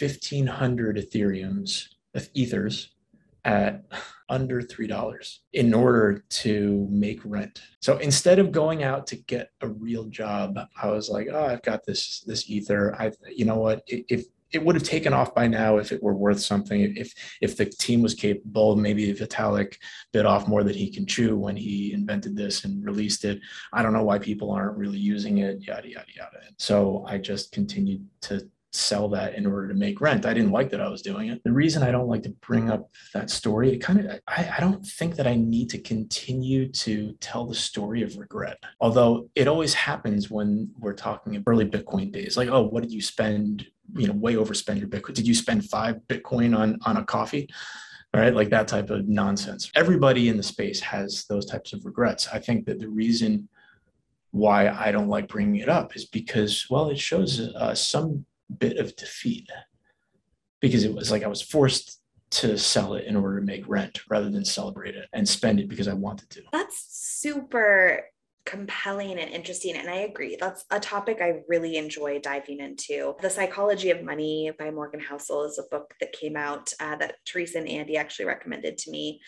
1,500 0.00 0.96
Ethereums, 0.96 1.88
Ethers 2.34 2.90
at 3.44 3.84
under 4.28 4.60
$3 4.60 5.38
in 5.52 5.72
order 5.72 6.24
to 6.28 6.86
make 6.90 7.20
rent. 7.24 7.62
So 7.80 7.96
instead 7.98 8.38
of 8.38 8.52
going 8.52 8.82
out 8.82 9.06
to 9.08 9.16
get 9.16 9.50
a 9.60 9.68
real 9.68 10.04
job, 10.06 10.58
I 10.80 10.90
was 10.90 11.08
like, 11.08 11.28
oh, 11.32 11.44
I've 11.44 11.62
got 11.62 11.84
this, 11.86 12.20
this 12.26 12.50
Ether. 12.50 12.94
I, 13.00 13.12
you 13.34 13.44
know 13.44 13.58
what, 13.58 13.82
if, 13.86 14.26
it 14.52 14.64
would 14.64 14.74
have 14.74 14.84
taken 14.84 15.12
off 15.12 15.34
by 15.34 15.46
now 15.46 15.78
if 15.78 15.92
it 15.92 16.02
were 16.02 16.14
worth 16.14 16.40
something. 16.40 16.96
If 16.96 17.12
if 17.40 17.56
the 17.56 17.66
team 17.66 18.02
was 18.02 18.14
capable, 18.14 18.76
maybe 18.76 19.12
Vitalik 19.12 19.76
bit 20.12 20.26
off 20.26 20.48
more 20.48 20.64
than 20.64 20.74
he 20.74 20.90
can 20.90 21.06
chew 21.06 21.36
when 21.36 21.56
he 21.56 21.92
invented 21.92 22.36
this 22.36 22.64
and 22.64 22.84
released 22.84 23.24
it. 23.24 23.40
I 23.72 23.82
don't 23.82 23.92
know 23.92 24.04
why 24.04 24.18
people 24.18 24.50
aren't 24.50 24.78
really 24.78 24.98
using 24.98 25.38
it. 25.38 25.60
Yada 25.60 25.88
yada 25.88 26.12
yada. 26.14 26.38
So 26.58 27.04
I 27.06 27.18
just 27.18 27.52
continued 27.52 28.06
to 28.22 28.48
sell 28.70 29.08
that 29.08 29.34
in 29.34 29.46
order 29.46 29.66
to 29.68 29.74
make 29.74 30.00
rent. 30.00 30.26
I 30.26 30.34
didn't 30.34 30.52
like 30.52 30.70
that 30.70 30.80
I 30.80 30.88
was 30.88 31.00
doing 31.00 31.28
it. 31.30 31.42
The 31.42 31.52
reason 31.52 31.82
I 31.82 31.90
don't 31.90 32.06
like 32.06 32.22
to 32.24 32.34
bring 32.46 32.70
up 32.70 32.90
that 33.14 33.30
story, 33.30 33.72
it 33.72 33.78
kind 33.78 34.00
of, 34.00 34.20
I, 34.28 34.52
I 34.56 34.60
don't 34.60 34.84
think 34.84 35.16
that 35.16 35.26
I 35.26 35.36
need 35.36 35.70
to 35.70 35.78
continue 35.78 36.68
to 36.72 37.12
tell 37.20 37.46
the 37.46 37.54
story 37.54 38.02
of 38.02 38.18
regret. 38.18 38.58
Although 38.80 39.30
it 39.34 39.48
always 39.48 39.72
happens 39.72 40.30
when 40.30 40.70
we're 40.78 40.92
talking 40.92 41.42
early 41.46 41.64
Bitcoin 41.64 42.12
days, 42.12 42.36
like, 42.36 42.50
oh, 42.50 42.62
what 42.62 42.82
did 42.82 42.92
you 42.92 43.00
spend, 43.00 43.66
you 43.94 44.06
know, 44.06 44.14
way 44.14 44.34
overspend 44.34 44.78
your 44.78 44.88
Bitcoin? 44.88 45.14
Did 45.14 45.26
you 45.26 45.34
spend 45.34 45.68
five 45.68 45.96
Bitcoin 46.08 46.56
on, 46.56 46.78
on 46.84 46.96
a 46.96 47.04
coffee? 47.04 47.48
All 48.14 48.20
right, 48.20 48.34
like 48.34 48.50
that 48.50 48.68
type 48.68 48.90
of 48.90 49.06
nonsense. 49.06 49.70
Everybody 49.74 50.28
in 50.28 50.36
the 50.36 50.42
space 50.42 50.80
has 50.80 51.26
those 51.26 51.44
types 51.44 51.72
of 51.72 51.84
regrets. 51.84 52.28
I 52.32 52.38
think 52.38 52.64
that 52.66 52.78
the 52.78 52.88
reason 52.88 53.48
why 54.30 54.68
I 54.68 54.92
don't 54.92 55.08
like 55.08 55.28
bringing 55.28 55.56
it 55.56 55.68
up 55.68 55.94
is 55.94 56.06
because, 56.06 56.66
well, 56.70 56.88
it 56.88 56.98
shows 56.98 57.40
uh, 57.40 57.74
some 57.74 58.24
bit 58.58 58.78
of 58.78 58.96
defeat 58.96 59.50
because 60.60 60.84
it 60.84 60.94
was 60.94 61.10
like 61.10 61.22
I 61.22 61.28
was 61.28 61.42
forced 61.42 62.00
to 62.30 62.58
sell 62.58 62.94
it 62.94 63.04
in 63.04 63.16
order 63.16 63.40
to 63.40 63.46
make 63.46 63.68
rent 63.68 64.00
rather 64.08 64.30
than 64.30 64.44
celebrate 64.44 64.94
it 64.94 65.08
and 65.12 65.28
spend 65.28 65.60
it 65.60 65.68
because 65.68 65.88
I 65.88 65.94
wanted 65.94 66.30
to. 66.30 66.42
That's 66.52 66.86
super 66.90 68.04
compelling 68.48 69.18
and 69.18 69.30
interesting. 69.30 69.76
And 69.76 69.90
I 69.90 69.96
agree. 69.96 70.36
That's 70.40 70.64
a 70.70 70.80
topic 70.80 71.18
I 71.20 71.42
really 71.48 71.76
enjoy 71.76 72.18
diving 72.18 72.60
into. 72.60 73.14
The 73.20 73.28
Psychology 73.28 73.90
of 73.90 74.02
Money 74.02 74.50
by 74.58 74.70
Morgan 74.70 75.00
Housel 75.00 75.46
is 75.46 75.58
a 75.58 75.68
book 75.70 75.92
that 76.00 76.12
came 76.12 76.34
out 76.34 76.72
uh, 76.80 76.96
that 76.96 77.16
Teresa 77.26 77.58
and 77.58 77.68
Andy 77.68 77.98
actually 77.98 78.24
recommended 78.24 78.78
to 78.78 78.90
me. 78.90 79.20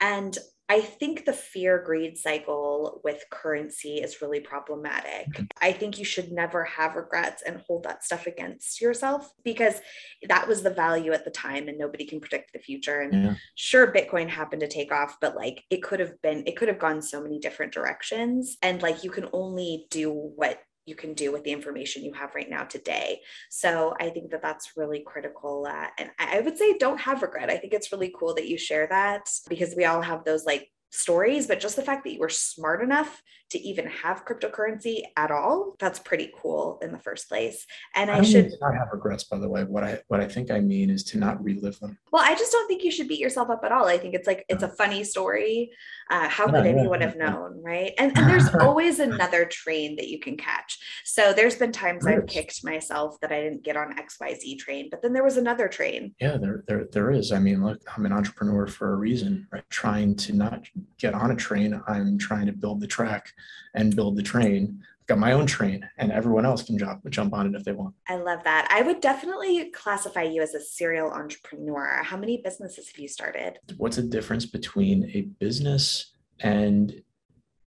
And 0.00 0.36
I 0.72 0.80
think 0.80 1.26
the 1.26 1.34
fear 1.34 1.82
greed 1.84 2.16
cycle 2.16 3.02
with 3.04 3.26
currency 3.30 3.96
is 3.96 4.22
really 4.22 4.40
problematic. 4.40 5.26
I 5.60 5.70
think 5.70 5.98
you 5.98 6.04
should 6.06 6.32
never 6.32 6.64
have 6.64 6.96
regrets 6.96 7.42
and 7.42 7.60
hold 7.66 7.82
that 7.82 8.02
stuff 8.02 8.26
against 8.26 8.80
yourself 8.80 9.30
because 9.44 9.82
that 10.30 10.48
was 10.48 10.62
the 10.62 10.70
value 10.70 11.12
at 11.12 11.26
the 11.26 11.30
time 11.30 11.68
and 11.68 11.76
nobody 11.76 12.06
can 12.06 12.20
predict 12.20 12.54
the 12.54 12.58
future. 12.58 13.02
And 13.02 13.24
yeah. 13.24 13.34
sure, 13.54 13.92
Bitcoin 13.92 14.30
happened 14.30 14.60
to 14.60 14.66
take 14.66 14.90
off, 14.90 15.18
but 15.20 15.36
like 15.36 15.62
it 15.68 15.82
could 15.82 16.00
have 16.00 16.14
been, 16.22 16.42
it 16.46 16.56
could 16.56 16.68
have 16.68 16.78
gone 16.78 17.02
so 17.02 17.22
many 17.22 17.38
different 17.38 17.74
directions. 17.74 18.56
And 18.62 18.80
like 18.80 19.04
you 19.04 19.10
can 19.10 19.28
only 19.34 19.88
do 19.90 20.10
what 20.10 20.58
you 20.86 20.94
can 20.94 21.14
do 21.14 21.32
with 21.32 21.44
the 21.44 21.52
information 21.52 22.04
you 22.04 22.12
have 22.14 22.34
right 22.34 22.50
now 22.50 22.64
today. 22.64 23.20
So 23.50 23.94
I 24.00 24.10
think 24.10 24.30
that 24.30 24.42
that's 24.42 24.76
really 24.76 25.02
critical. 25.06 25.66
Uh, 25.68 25.86
and 25.98 26.10
I 26.18 26.40
would 26.40 26.58
say 26.58 26.76
don't 26.78 27.00
have 27.00 27.22
regret. 27.22 27.50
I 27.50 27.56
think 27.56 27.72
it's 27.72 27.92
really 27.92 28.12
cool 28.18 28.34
that 28.34 28.48
you 28.48 28.58
share 28.58 28.86
that 28.88 29.28
because 29.48 29.74
we 29.76 29.84
all 29.84 30.02
have 30.02 30.24
those 30.24 30.44
like 30.44 30.70
stories, 30.90 31.46
but 31.46 31.60
just 31.60 31.76
the 31.76 31.82
fact 31.82 32.04
that 32.04 32.12
you 32.12 32.20
were 32.20 32.28
smart 32.28 32.82
enough 32.82 33.22
to 33.52 33.58
even 33.60 33.86
have 33.86 34.24
cryptocurrency 34.24 35.02
at 35.16 35.30
all, 35.30 35.76
that's 35.78 35.98
pretty 35.98 36.32
cool 36.40 36.78
in 36.82 36.90
the 36.90 36.98
first 36.98 37.28
place. 37.28 37.66
And 37.94 38.10
I, 38.10 38.18
I 38.18 38.22
should 38.22 38.50
not 38.60 38.74
have 38.74 38.88
regrets, 38.92 39.24
by 39.24 39.38
the 39.38 39.48
way. 39.48 39.64
What 39.64 39.84
I 39.84 40.00
what 40.08 40.20
I 40.20 40.26
think 40.26 40.50
I 40.50 40.60
mean 40.60 40.90
is 40.90 41.04
to 41.04 41.18
not 41.18 41.42
relive 41.44 41.78
them. 41.80 41.98
Well, 42.10 42.24
I 42.24 42.34
just 42.34 42.50
don't 42.50 42.66
think 42.66 42.82
you 42.82 42.90
should 42.90 43.08
beat 43.08 43.20
yourself 43.20 43.50
up 43.50 43.62
at 43.64 43.72
all. 43.72 43.86
I 43.86 43.98
think 43.98 44.14
it's 44.14 44.26
like 44.26 44.44
it's 44.48 44.62
a 44.62 44.68
funny 44.68 45.04
story. 45.04 45.70
Uh, 46.10 46.28
how 46.28 46.46
could 46.46 46.66
anyone 46.66 47.00
have 47.00 47.16
known, 47.16 47.62
right? 47.62 47.92
And, 47.98 48.16
and 48.16 48.28
there's 48.28 48.54
always 48.60 48.98
another 48.98 49.44
train 49.44 49.96
that 49.96 50.08
you 50.08 50.18
can 50.18 50.36
catch. 50.36 50.78
So 51.04 51.32
there's 51.32 51.56
been 51.56 51.72
times 51.72 52.06
I've 52.06 52.26
kicked 52.26 52.64
myself 52.64 53.18
that 53.20 53.32
I 53.32 53.40
didn't 53.40 53.62
get 53.62 53.76
on 53.76 53.96
XYZ 53.96 54.58
train, 54.58 54.88
but 54.90 55.02
then 55.02 55.12
there 55.12 55.24
was 55.24 55.36
another 55.36 55.68
train. 55.68 56.14
Yeah, 56.20 56.36
there 56.38 56.64
there 56.66 56.86
there 56.90 57.10
is. 57.10 57.32
I 57.32 57.38
mean, 57.38 57.64
look, 57.64 57.80
I'm 57.94 58.06
an 58.06 58.12
entrepreneur 58.12 58.66
for 58.66 58.92
a 58.92 58.96
reason, 58.96 59.46
right? 59.52 59.68
Trying 59.70 60.16
to 60.16 60.32
not 60.32 60.66
get 60.98 61.14
on 61.14 61.30
a 61.30 61.36
train, 61.36 61.80
I'm 61.86 62.18
trying 62.18 62.46
to 62.46 62.52
build 62.52 62.80
the 62.80 62.86
track 62.86 63.32
and 63.74 63.94
build 63.94 64.16
the 64.16 64.22
train. 64.22 64.82
I've 65.00 65.06
got 65.06 65.18
my 65.18 65.32
own 65.32 65.46
train, 65.46 65.88
and 65.98 66.12
everyone 66.12 66.46
else 66.46 66.62
can 66.62 66.78
jump 66.78 67.08
jump 67.10 67.34
on 67.34 67.46
it 67.46 67.58
if 67.58 67.64
they 67.64 67.72
want. 67.72 67.94
I 68.08 68.16
love 68.16 68.44
that. 68.44 68.68
I 68.70 68.82
would 68.82 69.00
definitely 69.00 69.70
classify 69.70 70.22
you 70.22 70.42
as 70.42 70.54
a 70.54 70.60
serial 70.60 71.10
entrepreneur. 71.10 72.02
How 72.02 72.16
many 72.16 72.40
businesses 72.42 72.88
have 72.88 72.98
you 72.98 73.08
started? 73.08 73.58
What's 73.76 73.96
the 73.96 74.02
difference 74.02 74.46
between 74.46 75.10
a 75.14 75.22
business 75.40 76.12
and 76.40 77.02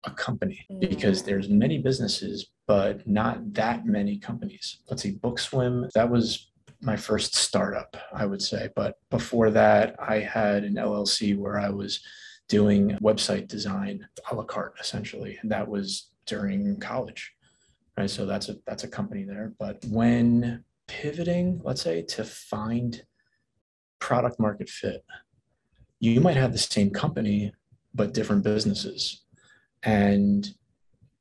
a 0.06 0.12
company? 0.12 0.66
Mm. 0.72 0.90
Because 0.90 1.24
there's 1.24 1.50
many 1.50 1.78
businesses, 1.78 2.48
but 2.68 3.08
not 3.08 3.54
that 3.54 3.86
many 3.86 4.18
companies. 4.18 4.80
Let's 4.90 5.04
see, 5.04 5.14
Bookswim. 5.14 5.92
That 5.92 6.10
was 6.10 6.50
my 6.82 6.96
first 6.96 7.36
startup, 7.36 7.98
I 8.14 8.26
would 8.26 8.42
say. 8.42 8.70
But 8.76 8.98
before 9.10 9.50
that, 9.52 9.96
I 10.00 10.20
had 10.20 10.64
an 10.64 10.76
LLC 10.76 11.38
where 11.38 11.60
I 11.60 11.70
was 11.70 12.00
doing 12.50 12.98
website 13.02 13.48
design 13.48 14.06
a 14.30 14.36
la 14.36 14.44
carte 14.44 14.74
essentially. 14.80 15.38
And 15.42 15.52
that 15.52 15.68
was 15.68 16.10
during 16.26 16.80
college 16.80 17.34
right? 18.00 18.10
So 18.10 18.26
that's 18.26 18.48
a 18.50 18.56
that's 18.66 18.86
a 18.86 18.88
company 18.88 19.26
there. 19.26 19.54
But 19.60 19.84
when 19.90 20.64
pivoting 20.88 21.62
let's 21.64 21.82
say 21.82 22.02
to 22.02 22.24
find 22.24 23.04
product 24.00 24.40
market 24.40 24.70
fit 24.70 25.04
you 26.00 26.22
might 26.22 26.38
have 26.38 26.54
the 26.54 26.58
same 26.58 26.90
company 26.90 27.54
but 27.94 28.14
different 28.14 28.44
businesses. 28.44 29.24
And 29.84 30.48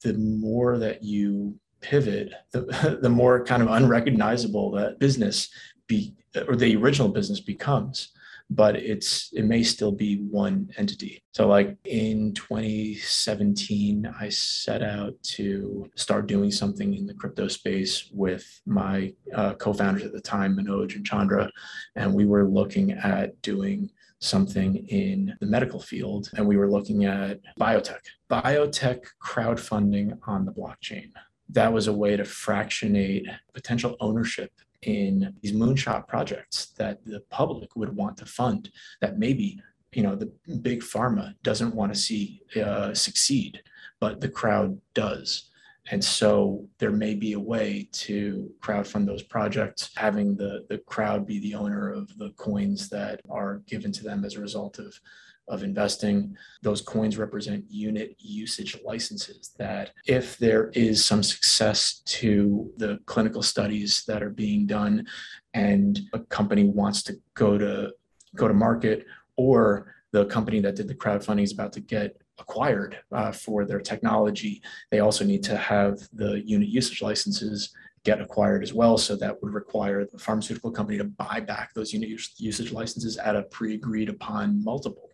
the 0.02 0.14
more 0.14 0.78
that 0.78 1.02
you 1.02 1.58
pivot 1.80 2.32
the, 2.52 2.98
the 3.02 3.10
more 3.10 3.44
kind 3.44 3.62
of 3.62 3.68
unrecognizable 3.68 4.70
that 4.72 4.98
business 4.98 5.50
be 5.86 6.14
or 6.46 6.54
the 6.56 6.76
original 6.76 7.08
business 7.08 7.40
becomes 7.40 8.12
but 8.50 8.76
it's 8.76 9.30
it 9.32 9.44
may 9.44 9.62
still 9.62 9.92
be 9.92 10.16
one 10.30 10.70
entity. 10.76 11.22
So 11.32 11.46
like 11.46 11.76
in 11.84 12.32
2017, 12.34 14.10
I 14.18 14.28
set 14.30 14.82
out 14.82 15.14
to 15.34 15.88
start 15.96 16.26
doing 16.26 16.50
something 16.50 16.94
in 16.94 17.06
the 17.06 17.14
crypto 17.14 17.48
space 17.48 18.08
with 18.12 18.60
my 18.66 19.12
uh, 19.34 19.54
co-founders 19.54 20.04
at 20.04 20.12
the 20.12 20.20
time, 20.20 20.56
Manoj 20.56 20.96
and 20.96 21.04
Chandra, 21.04 21.50
and 21.94 22.14
we 22.14 22.24
were 22.24 22.48
looking 22.48 22.92
at 22.92 23.40
doing 23.42 23.90
something 24.20 24.76
in 24.88 25.36
the 25.40 25.46
medical 25.46 25.80
field 25.80 26.28
and 26.36 26.46
we 26.46 26.56
were 26.56 26.68
looking 26.68 27.04
at 27.04 27.38
biotech 27.60 28.00
biotech 28.28 29.04
crowdfunding 29.24 30.18
on 30.26 30.44
the 30.44 30.50
blockchain 30.50 31.08
that 31.48 31.72
was 31.72 31.86
a 31.86 31.92
way 31.92 32.16
to 32.16 32.24
fractionate 32.24 33.24
potential 33.54 33.96
ownership 34.00 34.50
in 34.82 35.34
these 35.42 35.52
moonshot 35.52 36.06
projects 36.06 36.66
that 36.78 37.04
the 37.04 37.20
public 37.30 37.74
would 37.74 37.94
want 37.94 38.16
to 38.16 38.24
fund 38.24 38.70
that 39.00 39.18
maybe 39.18 39.60
you 39.92 40.02
know 40.02 40.14
the 40.14 40.30
big 40.62 40.82
pharma 40.82 41.34
doesn't 41.42 41.74
want 41.74 41.92
to 41.92 41.98
see 41.98 42.42
uh, 42.62 42.94
succeed 42.94 43.60
but 44.00 44.20
the 44.20 44.28
crowd 44.28 44.80
does. 44.94 45.50
And 45.90 46.04
so 46.04 46.66
there 46.78 46.90
may 46.90 47.14
be 47.14 47.32
a 47.32 47.40
way 47.40 47.88
to 47.92 48.50
crowdfund 48.60 49.06
those 49.06 49.22
projects 49.22 49.90
having 49.96 50.36
the 50.36 50.66
the 50.68 50.78
crowd 50.78 51.26
be 51.26 51.38
the 51.40 51.54
owner 51.54 51.90
of 51.90 52.16
the 52.18 52.30
coins 52.36 52.90
that 52.90 53.20
are 53.30 53.62
given 53.66 53.90
to 53.92 54.04
them 54.04 54.24
as 54.24 54.34
a 54.34 54.40
result 54.40 54.78
of 54.78 54.98
of 55.48 55.62
investing. 55.62 56.36
Those 56.62 56.82
coins 56.82 57.18
represent 57.18 57.64
unit 57.68 58.16
usage 58.18 58.78
licenses 58.84 59.52
that 59.58 59.92
if 60.06 60.36
there 60.38 60.70
is 60.74 61.04
some 61.04 61.22
success 61.22 62.00
to 62.06 62.70
the 62.76 62.98
clinical 63.06 63.42
studies 63.42 64.04
that 64.06 64.22
are 64.22 64.30
being 64.30 64.66
done 64.66 65.06
and 65.54 66.00
a 66.12 66.20
company 66.20 66.64
wants 66.64 67.02
to 67.04 67.16
go 67.34 67.58
to 67.58 67.92
go 68.36 68.46
to 68.46 68.54
market 68.54 69.06
or 69.36 69.94
the 70.12 70.26
company 70.26 70.60
that 70.60 70.76
did 70.76 70.88
the 70.88 70.94
crowdfunding 70.94 71.42
is 71.42 71.52
about 71.52 71.72
to 71.72 71.80
get 71.80 72.16
acquired 72.38 72.98
uh, 73.12 73.32
for 73.32 73.64
their 73.64 73.80
technology, 73.80 74.62
they 74.90 75.00
also 75.00 75.24
need 75.24 75.42
to 75.42 75.56
have 75.56 75.98
the 76.12 76.40
unit 76.46 76.68
usage 76.68 77.02
licenses 77.02 77.74
get 78.04 78.20
acquired 78.20 78.62
as 78.62 78.72
well. 78.72 78.96
So 78.96 79.16
that 79.16 79.42
would 79.42 79.52
require 79.52 80.04
the 80.04 80.18
pharmaceutical 80.18 80.70
company 80.70 80.98
to 80.98 81.04
buy 81.04 81.40
back 81.40 81.74
those 81.74 81.92
unit 81.92 82.08
usage 82.36 82.72
licenses 82.72 83.18
at 83.18 83.36
a 83.36 83.42
pre 83.42 83.74
agreed 83.74 84.08
upon 84.08 84.62
multiple. 84.62 85.10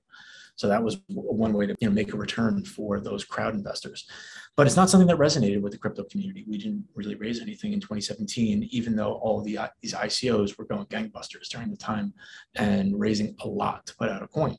So 0.56 0.68
that 0.68 0.82
was 0.82 0.98
one 1.08 1.52
way 1.52 1.66
to 1.66 1.74
you 1.80 1.88
know, 1.88 1.94
make 1.94 2.12
a 2.12 2.16
return 2.16 2.64
for 2.64 3.00
those 3.00 3.24
crowd 3.24 3.54
investors. 3.54 4.08
But 4.56 4.66
it's 4.66 4.76
not 4.76 4.88
something 4.88 5.08
that 5.08 5.18
resonated 5.18 5.60
with 5.60 5.72
the 5.72 5.78
crypto 5.78 6.04
community. 6.04 6.44
We 6.48 6.58
didn't 6.58 6.84
really 6.94 7.16
raise 7.16 7.40
anything 7.40 7.72
in 7.72 7.80
2017, 7.80 8.68
even 8.70 8.94
though 8.94 9.14
all 9.14 9.42
the, 9.42 9.58
these 9.80 9.94
ICOs 9.94 10.56
were 10.56 10.64
going 10.64 10.86
gangbusters 10.86 11.48
during 11.50 11.70
the 11.70 11.76
time 11.76 12.14
and 12.54 12.98
raising 12.98 13.34
a 13.40 13.48
lot 13.48 13.84
to 13.86 13.96
put 13.96 14.10
out 14.10 14.22
a 14.22 14.28
coin. 14.28 14.56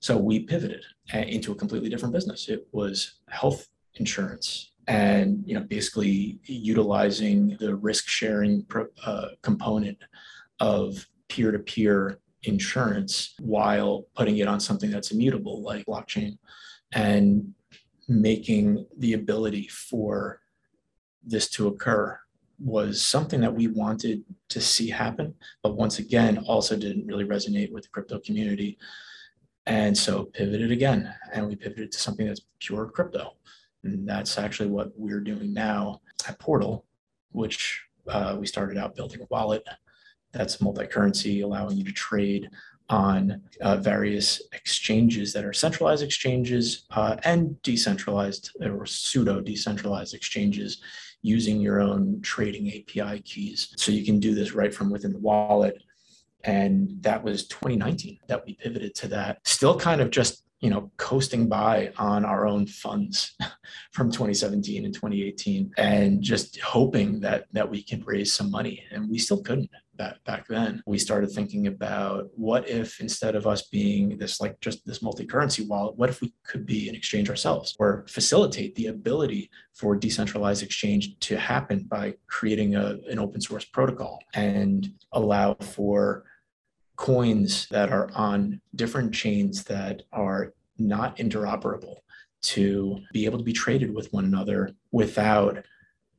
So 0.00 0.16
we 0.16 0.40
pivoted 0.40 0.84
uh, 1.14 1.18
into 1.18 1.52
a 1.52 1.54
completely 1.54 1.88
different 1.88 2.14
business. 2.14 2.48
It 2.48 2.66
was 2.72 3.20
health 3.28 3.68
insurance 3.94 4.72
and 4.88 5.42
you 5.46 5.54
know 5.54 5.62
basically 5.62 6.38
utilizing 6.44 7.56
the 7.58 7.74
risk 7.74 8.08
sharing 8.08 8.62
pro, 8.64 8.86
uh, 9.04 9.28
component 9.42 9.98
of 10.60 11.06
peer-to-peer 11.28 12.18
insurance 12.46 13.34
while 13.40 14.06
putting 14.14 14.38
it 14.38 14.48
on 14.48 14.60
something 14.60 14.90
that's 14.90 15.10
immutable 15.10 15.62
like 15.62 15.86
blockchain 15.86 16.38
and 16.92 17.52
making 18.08 18.86
the 18.98 19.14
ability 19.14 19.68
for 19.68 20.40
this 21.24 21.48
to 21.50 21.68
occur 21.68 22.18
was 22.58 23.02
something 23.02 23.40
that 23.40 23.54
we 23.54 23.66
wanted 23.66 24.22
to 24.48 24.60
see 24.60 24.88
happen 24.88 25.34
but 25.62 25.76
once 25.76 25.98
again 25.98 26.38
also 26.46 26.76
didn't 26.76 27.06
really 27.06 27.24
resonate 27.24 27.70
with 27.72 27.82
the 27.84 27.90
crypto 27.90 28.18
community. 28.20 28.78
And 29.66 29.98
so 29.98 30.26
pivoted 30.26 30.70
again 30.70 31.12
and 31.32 31.46
we 31.46 31.56
pivoted 31.56 31.92
to 31.92 31.98
something 31.98 32.26
that's 32.26 32.42
pure 32.60 32.86
crypto. 32.86 33.32
And 33.82 34.08
that's 34.08 34.38
actually 34.38 34.68
what 34.68 34.92
we're 34.96 35.20
doing 35.20 35.52
now 35.52 36.00
at 36.26 36.38
portal 36.38 36.86
which 37.36 37.82
uh, 38.08 38.36
we 38.38 38.46
started 38.46 38.78
out 38.78 38.96
building 38.96 39.20
a 39.20 39.26
wallet 39.30 39.62
that's 40.36 40.60
multi-currency, 40.60 41.40
allowing 41.40 41.76
you 41.76 41.84
to 41.84 41.92
trade 41.92 42.50
on 42.88 43.42
uh, 43.62 43.76
various 43.76 44.40
exchanges 44.52 45.32
that 45.32 45.44
are 45.44 45.52
centralized 45.52 46.02
exchanges 46.02 46.86
uh, 46.90 47.16
and 47.24 47.60
decentralized 47.62 48.56
or 48.62 48.86
pseudo 48.86 49.40
decentralized 49.40 50.14
exchanges 50.14 50.80
using 51.22 51.60
your 51.60 51.80
own 51.80 52.20
trading 52.22 52.68
API 52.68 53.20
keys. 53.22 53.72
So 53.76 53.90
you 53.90 54.04
can 54.04 54.20
do 54.20 54.34
this 54.34 54.52
right 54.52 54.72
from 54.72 54.90
within 54.90 55.12
the 55.12 55.18
wallet. 55.18 55.82
And 56.44 57.02
that 57.02 57.24
was 57.24 57.48
2019 57.48 58.18
that 58.28 58.46
we 58.46 58.54
pivoted 58.54 58.94
to 58.96 59.08
that. 59.08 59.38
Still 59.44 59.76
kind 59.78 60.00
of 60.00 60.10
just 60.10 60.44
you 60.60 60.70
know 60.70 60.90
coasting 60.96 61.48
by 61.48 61.92
on 61.98 62.24
our 62.24 62.46
own 62.46 62.66
funds 62.66 63.36
from 63.92 64.10
2017 64.10 64.84
and 64.84 64.94
2018 64.94 65.72
and 65.76 66.22
just 66.22 66.58
hoping 66.60 67.20
that 67.20 67.44
that 67.52 67.68
we 67.68 67.82
can 67.82 68.02
raise 68.04 68.32
some 68.32 68.50
money 68.50 68.82
and 68.90 69.10
we 69.10 69.18
still 69.18 69.42
couldn't 69.42 69.70
back, 69.96 70.22
back 70.24 70.46
then 70.46 70.82
we 70.86 70.98
started 70.98 71.30
thinking 71.30 71.66
about 71.66 72.28
what 72.34 72.68
if 72.68 73.00
instead 73.00 73.34
of 73.34 73.46
us 73.46 73.68
being 73.68 74.16
this 74.18 74.40
like 74.40 74.58
just 74.60 74.84
this 74.86 75.02
multi-currency 75.02 75.66
wallet 75.66 75.96
what 75.96 76.10
if 76.10 76.20
we 76.20 76.32
could 76.44 76.66
be 76.66 76.88
an 76.88 76.94
exchange 76.94 77.30
ourselves 77.30 77.74
or 77.78 78.04
facilitate 78.08 78.74
the 78.74 78.86
ability 78.86 79.50
for 79.72 79.96
decentralized 79.96 80.62
exchange 80.62 81.18
to 81.20 81.36
happen 81.36 81.84
by 81.84 82.14
creating 82.26 82.74
a, 82.74 82.98
an 83.10 83.18
open 83.18 83.40
source 83.40 83.64
protocol 83.64 84.20
and 84.34 84.92
allow 85.12 85.54
for 85.54 86.24
coins 86.96 87.66
that 87.70 87.90
are 87.90 88.10
on 88.14 88.60
different 88.74 89.12
chains 89.14 89.64
that 89.64 90.02
are 90.12 90.54
not 90.78 91.16
interoperable 91.18 91.96
to 92.42 92.98
be 93.12 93.24
able 93.24 93.38
to 93.38 93.44
be 93.44 93.52
traded 93.52 93.94
with 93.94 94.12
one 94.12 94.24
another 94.24 94.70
without 94.92 95.64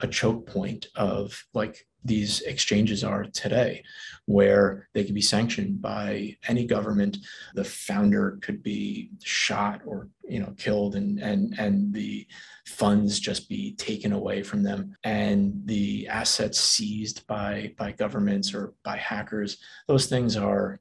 a 0.01 0.07
choke 0.07 0.45
point 0.47 0.87
of 0.95 1.45
like 1.53 1.87
these 2.07 2.41
exchanges 2.41 3.03
are 3.03 3.25
today, 3.25 3.83
where 4.25 4.89
they 4.93 5.03
could 5.03 5.13
be 5.13 5.21
sanctioned 5.21 5.81
by 5.81 6.35
any 6.47 6.65
government. 6.65 7.17
The 7.53 7.63
founder 7.63 8.39
could 8.41 8.63
be 8.63 9.11
shot 9.23 9.81
or 9.85 10.09
you 10.27 10.39
know 10.39 10.53
killed, 10.57 10.95
and 10.95 11.19
and 11.19 11.53
and 11.59 11.93
the 11.93 12.25
funds 12.65 13.19
just 13.19 13.49
be 13.49 13.73
taken 13.75 14.13
away 14.13 14.41
from 14.41 14.63
them, 14.63 14.95
and 15.03 15.61
the 15.65 16.07
assets 16.07 16.59
seized 16.59 17.27
by 17.27 17.73
by 17.77 17.91
governments 17.91 18.53
or 18.53 18.73
by 18.83 18.97
hackers. 18.97 19.57
Those 19.87 20.07
things 20.07 20.37
are 20.37 20.79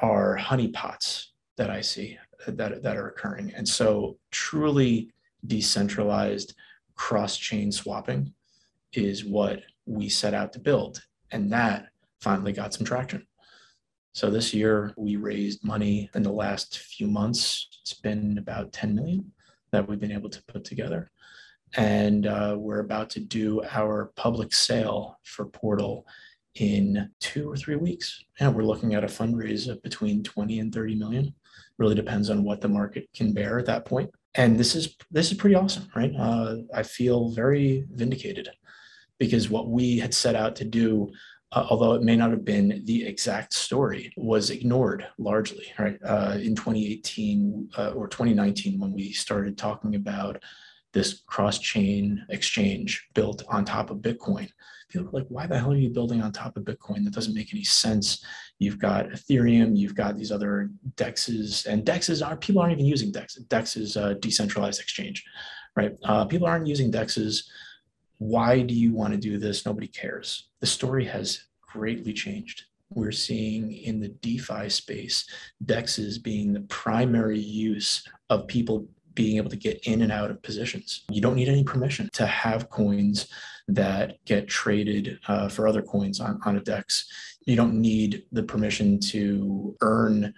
are 0.00 0.36
honeypots 0.36 1.26
that 1.56 1.70
I 1.70 1.80
see 1.80 2.16
that, 2.46 2.82
that 2.82 2.96
are 2.96 3.08
occurring. 3.08 3.52
And 3.54 3.68
so, 3.68 4.16
truly 4.30 5.12
decentralized 5.46 6.54
cross 6.94 7.36
chain 7.36 7.70
swapping 7.70 8.32
is 8.92 9.24
what 9.24 9.60
we 9.88 10.08
set 10.08 10.34
out 10.34 10.52
to 10.52 10.60
build. 10.60 11.02
And 11.30 11.52
that 11.52 11.88
finally 12.20 12.52
got 12.52 12.74
some 12.74 12.86
traction. 12.86 13.26
So 14.12 14.30
this 14.30 14.52
year 14.52 14.92
we 14.96 15.16
raised 15.16 15.64
money 15.64 16.10
in 16.14 16.22
the 16.22 16.32
last 16.32 16.78
few 16.78 17.06
months. 17.06 17.68
It's 17.82 17.94
been 17.94 18.38
about 18.38 18.72
10 18.72 18.94
million 18.94 19.32
that 19.72 19.88
we've 19.88 20.00
been 20.00 20.12
able 20.12 20.30
to 20.30 20.42
put 20.44 20.64
together. 20.64 21.10
And 21.76 22.26
uh, 22.26 22.56
we're 22.58 22.80
about 22.80 23.10
to 23.10 23.20
do 23.20 23.62
our 23.70 24.10
public 24.16 24.54
sale 24.54 25.18
for 25.24 25.46
Portal 25.46 26.06
in 26.54 27.10
two 27.20 27.50
or 27.50 27.56
three 27.56 27.76
weeks. 27.76 28.24
And 28.40 28.54
we're 28.54 28.64
looking 28.64 28.94
at 28.94 29.04
a 29.04 29.08
fundraise 29.08 29.68
of 29.68 29.82
between 29.82 30.22
20 30.22 30.60
and 30.60 30.74
30 30.74 30.94
million. 30.96 31.34
Really 31.78 31.94
depends 31.94 32.30
on 32.30 32.42
what 32.42 32.60
the 32.60 32.68
market 32.68 33.08
can 33.14 33.32
bear 33.32 33.58
at 33.58 33.66
that 33.66 33.84
point. 33.84 34.10
And 34.34 34.58
this 34.58 34.74
is 34.74 34.96
this 35.10 35.30
is 35.30 35.38
pretty 35.38 35.54
awesome, 35.54 35.88
right? 35.94 36.12
Uh, 36.18 36.56
I 36.74 36.82
feel 36.82 37.30
very 37.30 37.86
vindicated 37.92 38.48
because 39.18 39.50
what 39.50 39.68
we 39.68 39.98
had 39.98 40.14
set 40.14 40.34
out 40.34 40.56
to 40.56 40.64
do 40.64 41.10
uh, 41.52 41.66
although 41.70 41.94
it 41.94 42.02
may 42.02 42.16
not 42.16 42.30
have 42.30 42.44
been 42.44 42.82
the 42.84 43.06
exact 43.06 43.54
story, 43.54 44.12
was 44.16 44.50
ignored 44.50 45.06
largely. 45.16 45.72
Right 45.78 45.98
uh, 46.04 46.36
in 46.40 46.54
2018 46.54 47.70
uh, 47.76 47.90
or 47.90 48.06
2019, 48.08 48.78
when 48.78 48.92
we 48.92 49.12
started 49.12 49.56
talking 49.56 49.94
about 49.94 50.42
this 50.92 51.22
cross-chain 51.26 52.24
exchange 52.30 53.06
built 53.14 53.42
on 53.48 53.64
top 53.64 53.90
of 53.90 53.98
Bitcoin, 53.98 54.50
people 54.90 55.06
were 55.06 55.20
like, 55.20 55.28
"Why 55.28 55.46
the 55.46 55.58
hell 55.58 55.72
are 55.72 55.76
you 55.76 55.88
building 55.88 56.20
on 56.20 56.32
top 56.32 56.56
of 56.58 56.64
Bitcoin? 56.64 57.04
That 57.04 57.14
doesn't 57.14 57.34
make 57.34 57.54
any 57.54 57.64
sense." 57.64 58.22
You've 58.58 58.78
got 58.78 59.08
Ethereum, 59.08 59.76
you've 59.76 59.94
got 59.94 60.18
these 60.18 60.32
other 60.32 60.70
dexes, 60.96 61.64
and 61.64 61.84
dexes 61.84 62.26
are 62.26 62.36
people 62.36 62.60
aren't 62.60 62.74
even 62.74 62.84
using 62.84 63.10
dex. 63.10 63.36
Dex 63.36 63.76
is 63.76 63.96
a 63.96 64.16
decentralized 64.16 64.80
exchange, 64.80 65.24
right? 65.76 65.92
Uh, 66.04 66.26
people 66.26 66.46
aren't 66.46 66.66
using 66.66 66.92
dexes 66.92 67.44
why 68.18 68.62
do 68.62 68.74
you 68.74 68.92
want 68.92 69.14
to 69.14 69.18
do 69.18 69.38
this? 69.38 69.64
Nobody 69.64 69.86
cares. 69.86 70.48
The 70.60 70.66
story 70.66 71.04
has 71.06 71.46
greatly 71.62 72.12
changed. 72.12 72.64
We're 72.90 73.12
seeing 73.12 73.72
in 73.72 74.00
the 74.00 74.08
DeFi 74.08 74.68
space, 74.68 75.26
DEXs 75.64 76.22
being 76.22 76.52
the 76.52 76.62
primary 76.62 77.38
use 77.38 78.06
of 78.30 78.48
people 78.48 78.88
being 79.14 79.36
able 79.36 79.50
to 79.50 79.56
get 79.56 79.80
in 79.86 80.02
and 80.02 80.12
out 80.12 80.30
of 80.30 80.42
positions. 80.42 81.04
You 81.10 81.20
don't 81.20 81.34
need 81.34 81.48
any 81.48 81.64
permission 81.64 82.08
to 82.12 82.26
have 82.26 82.70
coins 82.70 83.28
that 83.66 84.24
get 84.24 84.48
traded 84.48 85.18
uh, 85.28 85.48
for 85.48 85.68
other 85.68 85.82
coins 85.82 86.20
on, 86.20 86.40
on 86.44 86.56
a 86.56 86.60
DEX. 86.60 87.06
You 87.44 87.56
don't 87.56 87.74
need 87.74 88.24
the 88.32 88.42
permission 88.42 89.00
to 89.00 89.76
earn 89.80 90.32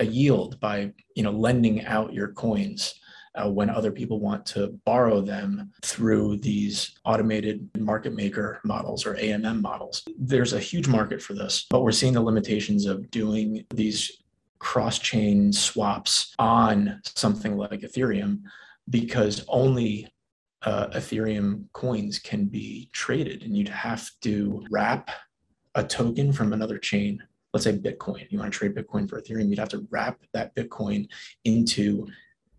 a 0.00 0.04
yield 0.04 0.58
by 0.60 0.90
you 1.14 1.22
know 1.22 1.30
lending 1.30 1.84
out 1.84 2.14
your 2.14 2.28
coins 2.28 2.94
uh, 3.34 3.48
when 3.48 3.70
other 3.70 3.90
people 3.90 4.20
want 4.20 4.44
to 4.44 4.78
borrow 4.84 5.20
them 5.20 5.70
through 5.82 6.36
these 6.38 6.98
automated 7.04 7.68
market 7.78 8.14
maker 8.14 8.60
models 8.64 9.06
or 9.06 9.14
AMM 9.14 9.60
models. 9.60 10.02
There's 10.18 10.52
a 10.52 10.60
huge 10.60 10.88
market 10.88 11.22
for 11.22 11.34
this, 11.34 11.66
but 11.70 11.82
we're 11.82 11.92
seeing 11.92 12.12
the 12.12 12.20
limitations 12.20 12.86
of 12.86 13.10
doing 13.10 13.64
these 13.70 14.22
cross 14.58 14.98
chain 14.98 15.52
swaps 15.52 16.34
on 16.38 17.00
something 17.04 17.56
like 17.56 17.80
Ethereum 17.80 18.42
because 18.90 19.44
only 19.48 20.12
uh, 20.62 20.88
Ethereum 20.88 21.64
coins 21.72 22.18
can 22.18 22.44
be 22.44 22.88
traded, 22.92 23.42
and 23.42 23.56
you'd 23.56 23.68
have 23.68 24.08
to 24.20 24.64
wrap 24.70 25.10
a 25.74 25.82
token 25.82 26.32
from 26.32 26.52
another 26.52 26.78
chain. 26.78 27.22
Let's 27.52 27.64
say 27.64 27.76
Bitcoin. 27.76 28.30
You 28.30 28.38
want 28.38 28.52
to 28.52 28.58
trade 28.58 28.74
Bitcoin 28.74 29.08
for 29.08 29.20
Ethereum, 29.20 29.48
you'd 29.48 29.58
have 29.58 29.68
to 29.70 29.86
wrap 29.90 30.20
that 30.32 30.54
Bitcoin 30.54 31.08
into 31.44 32.06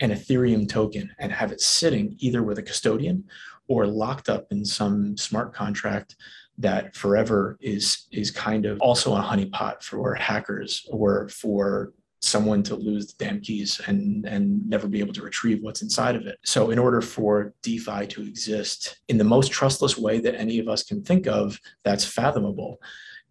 an 0.04 0.12
Ethereum 0.12 0.68
token 0.68 1.10
and 1.18 1.32
have 1.32 1.52
it 1.52 1.62
sitting 1.62 2.16
either 2.20 2.44
with 2.44 2.60
a 2.60 2.62
custodian 2.62 3.24
or 3.70 3.88
locked 3.88 4.28
up 4.28 4.46
in 4.52 4.66
some 4.66 5.16
smart 5.16 5.54
contract 5.54 6.18
that 6.58 6.96
forever 6.96 7.58
is 7.62 8.08
is 8.12 8.30
kind 8.30 8.66
of 8.66 8.80
also 8.82 9.16
a 9.16 9.22
honeypot 9.22 9.82
for 9.82 10.14
hackers 10.14 10.86
or 10.92 11.28
for 11.30 11.94
someone 12.22 12.62
to 12.64 12.76
lose 12.76 13.08
the 13.08 13.26
damn 13.26 13.40
keys 13.40 13.82
and 13.88 14.26
and 14.26 14.68
never 14.70 14.88
be 14.88 15.00
able 15.00 15.14
to 15.14 15.24
retrieve 15.24 15.62
what's 15.62 15.82
inside 15.82 16.16
of 16.16 16.28
it. 16.28 16.38
So 16.44 16.72
in 16.72 16.78
order 16.78 17.02
for 17.02 17.54
DeFi 17.64 18.06
to 18.08 18.22
exist 18.22 19.00
in 19.08 19.18
the 19.18 19.24
most 19.24 19.52
trustless 19.52 19.98
way 19.98 20.20
that 20.20 20.36
any 20.36 20.60
of 20.60 20.68
us 20.68 20.84
can 20.84 21.02
think 21.02 21.28
of 21.28 21.58
that's 21.84 22.06
fathomable 22.06 22.80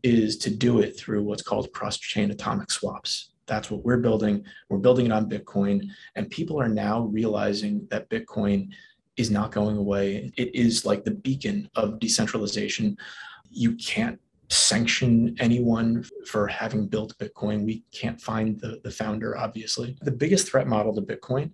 is 0.02 0.38
to 0.38 0.50
do 0.50 0.80
it 0.80 0.98
through 0.98 1.22
what's 1.22 1.42
called 1.42 1.72
cross-chain 1.72 2.30
atomic 2.30 2.70
swaps. 2.70 3.31
That's 3.46 3.70
what 3.70 3.84
we're 3.84 3.98
building. 3.98 4.44
We're 4.68 4.78
building 4.78 5.06
it 5.06 5.12
on 5.12 5.28
Bitcoin. 5.28 5.88
And 6.16 6.30
people 6.30 6.60
are 6.60 6.68
now 6.68 7.02
realizing 7.02 7.86
that 7.90 8.08
Bitcoin 8.08 8.68
is 9.16 9.30
not 9.30 9.52
going 9.52 9.76
away. 9.76 10.32
It 10.36 10.54
is 10.54 10.84
like 10.86 11.04
the 11.04 11.10
beacon 11.10 11.68
of 11.74 11.98
decentralization. 11.98 12.96
You 13.50 13.76
can't 13.76 14.18
sanction 14.48 15.34
anyone 15.38 16.04
for 16.26 16.46
having 16.46 16.86
built 16.86 17.16
Bitcoin. 17.18 17.64
We 17.64 17.84
can't 17.92 18.20
find 18.20 18.60
the, 18.60 18.80
the 18.84 18.90
founder, 18.90 19.36
obviously. 19.36 19.96
The 20.02 20.12
biggest 20.12 20.48
threat 20.48 20.66
model 20.66 20.94
to 20.94 21.02
Bitcoin 21.02 21.52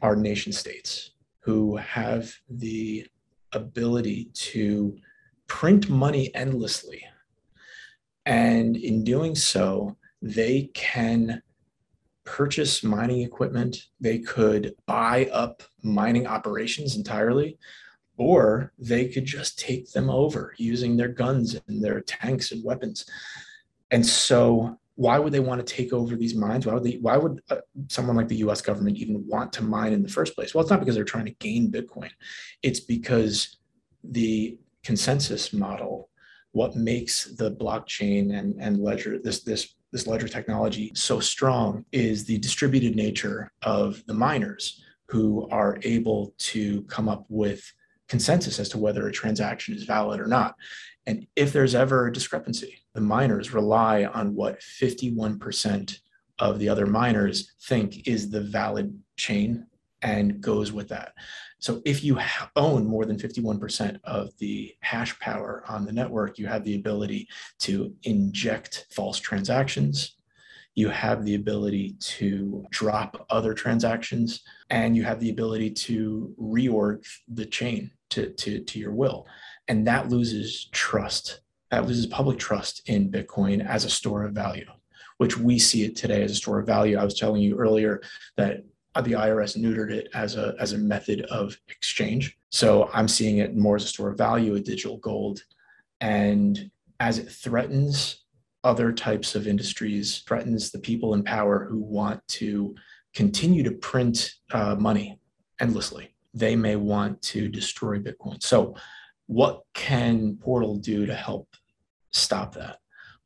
are 0.00 0.16
nation 0.16 0.52
states 0.52 1.12
who 1.40 1.76
have 1.76 2.32
the 2.48 3.06
ability 3.52 4.30
to 4.34 4.96
print 5.46 5.88
money 5.88 6.34
endlessly. 6.34 7.04
And 8.26 8.76
in 8.76 9.04
doing 9.04 9.34
so, 9.34 9.96
they 10.22 10.70
can 10.74 11.42
purchase 12.24 12.84
mining 12.84 13.22
equipment, 13.22 13.88
they 14.00 14.18
could 14.20 14.74
buy 14.86 15.28
up 15.32 15.62
mining 15.82 16.26
operations 16.26 16.96
entirely, 16.96 17.58
or 18.16 18.72
they 18.78 19.08
could 19.08 19.24
just 19.24 19.58
take 19.58 19.90
them 19.90 20.08
over 20.08 20.54
using 20.56 20.96
their 20.96 21.08
guns 21.08 21.60
and 21.66 21.82
their 21.84 22.00
tanks 22.02 22.52
and 22.52 22.64
weapons. 22.64 23.04
And 23.90 24.04
so, 24.06 24.78
why 24.94 25.18
would 25.18 25.32
they 25.32 25.40
want 25.40 25.66
to 25.66 25.74
take 25.74 25.92
over 25.92 26.14
these 26.14 26.34
mines? 26.34 26.66
Why 26.66 26.74
would 26.74 26.84
they? 26.84 26.98
Why 27.00 27.16
would 27.16 27.42
uh, 27.50 27.56
someone 27.88 28.16
like 28.16 28.28
the 28.28 28.36
U.S. 28.36 28.60
government 28.60 28.98
even 28.98 29.26
want 29.26 29.52
to 29.54 29.64
mine 29.64 29.92
in 29.92 30.02
the 30.02 30.08
first 30.08 30.34
place? 30.34 30.54
Well, 30.54 30.62
it's 30.62 30.70
not 30.70 30.80
because 30.80 30.94
they're 30.94 31.04
trying 31.04 31.24
to 31.24 31.32
gain 31.32 31.72
Bitcoin. 31.72 32.10
It's 32.62 32.80
because 32.80 33.56
the 34.04 34.58
consensus 34.84 35.52
model, 35.52 36.10
what 36.52 36.76
makes 36.76 37.24
the 37.36 37.50
blockchain 37.50 38.38
and 38.38 38.54
and 38.60 38.78
ledger 38.78 39.18
this 39.18 39.42
this 39.42 39.74
this 39.92 40.06
ledger 40.06 40.28
technology 40.28 40.90
so 40.94 41.20
strong 41.20 41.84
is 41.92 42.24
the 42.24 42.38
distributed 42.38 42.96
nature 42.96 43.50
of 43.62 44.02
the 44.06 44.14
miners 44.14 44.82
who 45.08 45.46
are 45.50 45.78
able 45.82 46.34
to 46.38 46.82
come 46.84 47.08
up 47.08 47.26
with 47.28 47.70
consensus 48.08 48.58
as 48.58 48.68
to 48.70 48.78
whether 48.78 49.06
a 49.06 49.12
transaction 49.12 49.74
is 49.74 49.84
valid 49.84 50.20
or 50.20 50.26
not. 50.26 50.54
And 51.06 51.26
if 51.36 51.52
there's 51.52 51.74
ever 51.74 52.06
a 52.06 52.12
discrepancy, 52.12 52.82
the 52.94 53.00
miners 53.00 53.52
rely 53.52 54.04
on 54.04 54.34
what 54.34 54.60
51% 54.60 55.98
of 56.38 56.58
the 56.58 56.68
other 56.68 56.86
miners 56.86 57.52
think 57.68 58.08
is 58.08 58.30
the 58.30 58.40
valid 58.40 58.98
chain 59.16 59.66
and 60.02 60.40
goes 60.40 60.72
with 60.72 60.88
that. 60.88 61.12
So 61.58 61.80
if 61.84 62.02
you 62.02 62.18
own 62.56 62.86
more 62.86 63.04
than 63.04 63.16
51% 63.16 64.00
of 64.04 64.36
the 64.38 64.74
hash 64.80 65.18
power 65.20 65.62
on 65.68 65.84
the 65.84 65.92
network, 65.92 66.38
you 66.38 66.46
have 66.46 66.64
the 66.64 66.74
ability 66.74 67.28
to 67.60 67.94
inject 68.02 68.86
false 68.90 69.18
transactions. 69.18 70.16
You 70.74 70.88
have 70.88 71.24
the 71.24 71.36
ability 71.36 71.96
to 72.00 72.66
drop 72.70 73.26
other 73.30 73.54
transactions, 73.54 74.42
and 74.70 74.96
you 74.96 75.04
have 75.04 75.20
the 75.20 75.30
ability 75.30 75.70
to 75.70 76.34
reorg 76.40 77.06
the 77.28 77.46
chain 77.46 77.90
to, 78.10 78.30
to, 78.30 78.60
to 78.60 78.78
your 78.78 78.92
will. 78.92 79.26
And 79.68 79.86
that 79.86 80.08
loses 80.08 80.68
trust. 80.72 81.40
That 81.70 81.86
loses 81.86 82.06
public 82.06 82.38
trust 82.38 82.88
in 82.88 83.10
Bitcoin 83.10 83.64
as 83.64 83.84
a 83.84 83.90
store 83.90 84.24
of 84.24 84.32
value, 84.32 84.66
which 85.18 85.38
we 85.38 85.58
see 85.58 85.84
it 85.84 85.94
today 85.94 86.22
as 86.22 86.32
a 86.32 86.36
store 86.36 86.58
of 86.58 86.66
value. 86.66 86.98
I 86.98 87.04
was 87.04 87.18
telling 87.18 87.42
you 87.42 87.56
earlier 87.56 88.02
that 88.36 88.64
the 89.00 89.12
IRS 89.12 89.56
neutered 89.56 89.90
it 89.90 90.08
as 90.14 90.36
a 90.36 90.54
as 90.60 90.72
a 90.72 90.78
method 90.78 91.22
of 91.22 91.56
exchange. 91.68 92.36
So 92.50 92.90
I'm 92.92 93.08
seeing 93.08 93.38
it 93.38 93.56
more 93.56 93.76
as 93.76 93.84
a 93.84 93.88
store 93.88 94.10
of 94.10 94.18
value, 94.18 94.54
a 94.54 94.60
digital 94.60 94.98
gold, 94.98 95.42
and 96.00 96.70
as 97.00 97.18
it 97.18 97.30
threatens 97.30 98.24
other 98.64 98.92
types 98.92 99.34
of 99.34 99.48
industries, 99.48 100.18
threatens 100.20 100.70
the 100.70 100.78
people 100.78 101.14
in 101.14 101.24
power 101.24 101.66
who 101.68 101.78
want 101.78 102.20
to 102.28 102.74
continue 103.14 103.62
to 103.62 103.72
print 103.72 104.32
uh, 104.52 104.76
money 104.76 105.18
endlessly. 105.60 106.14
They 106.34 106.54
may 106.56 106.76
want 106.76 107.20
to 107.22 107.48
destroy 107.48 107.98
Bitcoin. 107.98 108.42
So, 108.42 108.76
what 109.26 109.62
can 109.74 110.36
Portal 110.36 110.76
do 110.76 111.06
to 111.06 111.14
help 111.14 111.48
stop 112.10 112.54
that? 112.54 112.78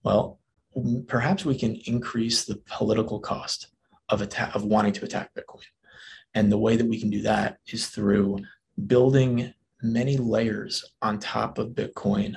Well, 0.03 0.39
perhaps 1.07 1.45
we 1.45 1.59
can 1.59 1.75
increase 1.87 2.45
the 2.45 2.61
political 2.67 3.19
cost 3.19 3.69
of 4.09 4.23
attack 4.23 4.55
of 4.55 4.65
wanting 4.65 4.93
to 4.95 5.05
attack 5.05 5.31
Bitcoin. 5.35 5.65
And 6.35 6.51
the 6.51 6.59
way 6.59 6.77
that 6.77 6.87
we 6.87 7.01
can 7.01 7.11
do 7.11 7.23
that 7.23 7.59
is 7.67 7.89
through 7.89 8.39
building 8.87 9.53
many 9.83 10.17
layers 10.17 10.85
on 11.03 11.19
top 11.19 11.59
of 11.59 11.71
Bitcoin 11.71 12.37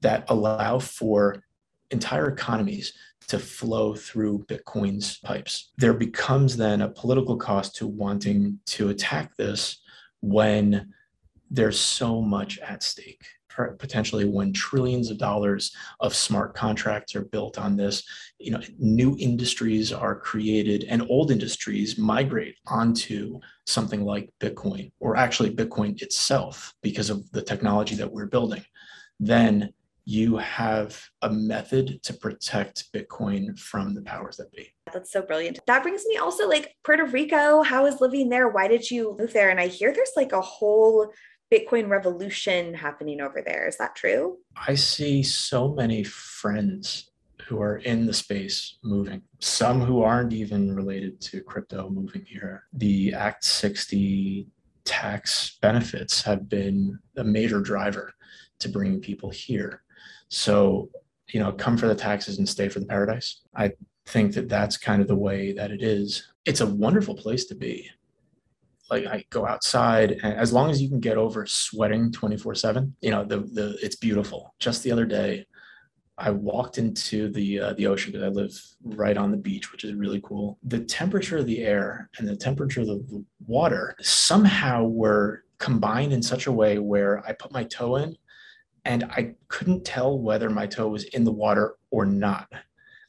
that 0.00 0.24
allow 0.28 0.78
for 0.78 1.42
entire 1.90 2.28
economies 2.28 2.92
to 3.28 3.38
flow 3.38 3.94
through 3.94 4.44
Bitcoin's 4.46 5.18
pipes. 5.18 5.72
There 5.78 5.94
becomes 5.94 6.56
then 6.56 6.82
a 6.82 6.88
political 6.88 7.36
cost 7.36 7.76
to 7.76 7.86
wanting 7.86 8.60
to 8.66 8.88
attack 8.90 9.36
this 9.36 9.80
when 10.20 10.92
there's 11.50 11.78
so 11.78 12.20
much 12.20 12.58
at 12.58 12.82
stake 12.82 13.24
potentially 13.78 14.24
when 14.24 14.52
trillions 14.52 15.10
of 15.10 15.18
dollars 15.18 15.74
of 16.00 16.14
smart 16.14 16.54
contracts 16.54 17.14
are 17.14 17.24
built 17.24 17.58
on 17.58 17.76
this. 17.76 18.02
You 18.38 18.52
know 18.52 18.60
new 18.78 19.16
industries 19.18 19.92
are 19.92 20.18
created 20.18 20.84
and 20.84 21.06
old 21.08 21.30
industries 21.30 21.98
migrate 21.98 22.56
onto 22.66 23.40
something 23.66 24.04
like 24.04 24.30
bitcoin 24.40 24.92
or 25.00 25.16
actually 25.16 25.54
bitcoin 25.54 26.00
itself 26.02 26.74
because 26.82 27.10
of 27.10 27.30
the 27.32 27.42
technology 27.42 27.94
that 27.96 28.12
we're 28.12 28.26
building. 28.26 28.64
Then 29.18 29.72
you 30.08 30.36
have 30.36 31.04
a 31.22 31.28
method 31.28 32.00
to 32.04 32.14
protect 32.14 32.92
bitcoin 32.92 33.58
from 33.58 33.92
the 33.92 34.02
powers 34.02 34.36
that 34.36 34.52
be. 34.52 34.72
That's 34.92 35.10
so 35.10 35.20
brilliant. 35.20 35.58
That 35.66 35.82
brings 35.82 36.04
me 36.06 36.16
also 36.16 36.48
like 36.48 36.76
puerto 36.84 37.04
rico 37.04 37.62
how 37.62 37.86
is 37.86 38.00
living 38.00 38.28
there? 38.28 38.48
Why 38.48 38.68
did 38.68 38.88
you 38.88 39.16
move 39.18 39.32
there? 39.32 39.50
And 39.50 39.58
i 39.58 39.66
hear 39.66 39.92
there's 39.92 40.12
like 40.16 40.32
a 40.32 40.40
whole 40.40 41.12
Bitcoin 41.52 41.88
revolution 41.88 42.74
happening 42.74 43.20
over 43.20 43.42
there. 43.42 43.68
Is 43.68 43.76
that 43.78 43.94
true? 43.94 44.38
I 44.66 44.74
see 44.74 45.22
so 45.22 45.72
many 45.72 46.02
friends 46.02 47.10
who 47.46 47.60
are 47.60 47.76
in 47.76 48.06
the 48.06 48.12
space 48.12 48.78
moving, 48.82 49.22
some 49.38 49.80
who 49.80 50.02
aren't 50.02 50.32
even 50.32 50.74
related 50.74 51.20
to 51.20 51.40
crypto 51.42 51.88
moving 51.88 52.24
here. 52.26 52.64
The 52.72 53.14
Act 53.14 53.44
60 53.44 54.48
tax 54.84 55.58
benefits 55.62 56.22
have 56.22 56.48
been 56.48 56.98
a 57.16 57.24
major 57.24 57.60
driver 57.60 58.12
to 58.58 58.68
bringing 58.68 59.00
people 59.00 59.30
here. 59.30 59.82
So, 60.28 60.90
you 61.28 61.38
know, 61.38 61.52
come 61.52 61.76
for 61.76 61.86
the 61.86 61.94
taxes 61.94 62.38
and 62.38 62.48
stay 62.48 62.68
for 62.68 62.80
the 62.80 62.86
paradise. 62.86 63.42
I 63.54 63.72
think 64.06 64.34
that 64.34 64.48
that's 64.48 64.76
kind 64.76 65.00
of 65.00 65.08
the 65.08 65.16
way 65.16 65.52
that 65.52 65.70
it 65.70 65.82
is. 65.82 66.32
It's 66.44 66.60
a 66.60 66.66
wonderful 66.66 67.14
place 67.14 67.44
to 67.46 67.54
be 67.54 67.90
like 68.90 69.06
I 69.06 69.24
go 69.30 69.46
outside 69.46 70.12
and 70.22 70.34
as 70.34 70.52
long 70.52 70.70
as 70.70 70.80
you 70.80 70.88
can 70.88 71.00
get 71.00 71.16
over 71.16 71.46
sweating 71.46 72.12
24 72.12 72.54
seven, 72.54 72.94
you 73.00 73.10
know, 73.10 73.24
the, 73.24 73.38
the, 73.38 73.78
it's 73.82 73.96
beautiful. 73.96 74.54
Just 74.58 74.82
the 74.82 74.92
other 74.92 75.06
day, 75.06 75.46
I 76.18 76.30
walked 76.30 76.78
into 76.78 77.30
the 77.30 77.60
uh, 77.60 77.72
the 77.74 77.86
ocean 77.86 78.12
because 78.12 78.24
I 78.24 78.28
live 78.28 78.58
right 78.82 79.16
on 79.16 79.30
the 79.30 79.36
beach, 79.36 79.70
which 79.70 79.84
is 79.84 79.92
really 79.94 80.20
cool. 80.22 80.58
The 80.62 80.80
temperature 80.80 81.38
of 81.38 81.46
the 81.46 81.62
air 81.62 82.08
and 82.16 82.26
the 82.26 82.36
temperature 82.36 82.80
of 82.80 82.86
the 82.86 83.24
water 83.46 83.94
somehow 84.00 84.84
were 84.84 85.44
combined 85.58 86.12
in 86.12 86.22
such 86.22 86.46
a 86.46 86.52
way 86.52 86.78
where 86.78 87.22
I 87.26 87.32
put 87.32 87.52
my 87.52 87.64
toe 87.64 87.96
in 87.96 88.16
and 88.86 89.04
I 89.04 89.34
couldn't 89.48 89.84
tell 89.84 90.18
whether 90.18 90.48
my 90.48 90.66
toe 90.66 90.88
was 90.88 91.04
in 91.04 91.24
the 91.24 91.32
water 91.32 91.76
or 91.90 92.06
not. 92.06 92.48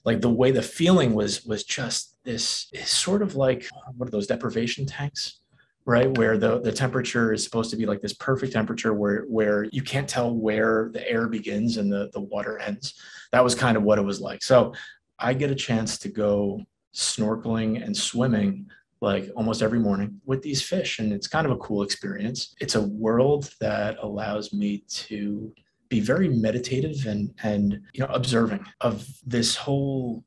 Like 0.04 0.22
the 0.22 0.30
way 0.30 0.52
the 0.52 0.62
feeling 0.62 1.13
was 1.13 1.46
was 1.46 1.63
just 1.63 2.18
this 2.24 2.68
sort 2.84 3.22
of 3.22 3.36
like 3.36 3.68
what 3.96 4.08
are 4.08 4.12
those 4.12 4.28
deprivation 4.28 4.86
tanks? 4.86 5.40
Right 5.88 6.15
where 6.17 6.38
the, 6.38 6.60
the 6.60 6.71
temperature 6.71 7.32
is 7.32 7.41
supposed 7.41 7.71
to 7.71 7.78
be 7.78 7.86
like 7.86 8.02
this 8.02 8.13
perfect 8.13 8.52
temperature 8.52 8.93
where 8.93 9.21
where 9.30 9.63
you 9.71 9.82
can't 9.82 10.08
tell 10.08 10.36
where 10.36 10.89
the 10.91 11.10
air 11.10 11.28
begins 11.30 11.78
and 11.78 11.89
the, 11.89 12.10
the 12.12 12.19
water 12.19 12.60
ends. 12.60 13.02
That 13.32 13.43
was 13.43 13.56
kind 13.56 13.78
of 13.78 13.84
what 13.84 13.97
it 13.97 14.04
was 14.04 14.21
like. 14.21 14.43
So 14.43 14.73
i 15.19 15.34
get 15.34 15.50
a 15.50 15.56
chance 15.56 15.97
to 15.97 16.10
go 16.10 16.62
snorkeling 16.93 17.84
and 17.84 17.95
swimming 17.95 18.67
like 19.02 19.32
almost 19.36 19.63
every 19.63 19.80
morning 19.80 20.21
with 20.26 20.43
these 20.43 20.62
fish 20.62 21.00
and 21.00 21.12
it's 21.13 21.28
kind 21.28 21.45
of 21.47 21.54
a 21.54 21.58
cool 21.58 21.84
experience. 21.84 22.54
It's 22.60 22.76
a 22.76 22.88
world 22.88 23.50
that 23.62 23.97
allows 24.02 24.54
me 24.54 24.84
to 25.06 25.54
be 25.88 26.02
very 26.02 26.28
meditative 26.28 27.06
and 27.06 27.34
and 27.43 27.80
you 27.93 28.02
know 28.02 28.12
observing 28.13 28.65
of 28.82 29.08
this 29.26 29.56
whole 29.56 30.26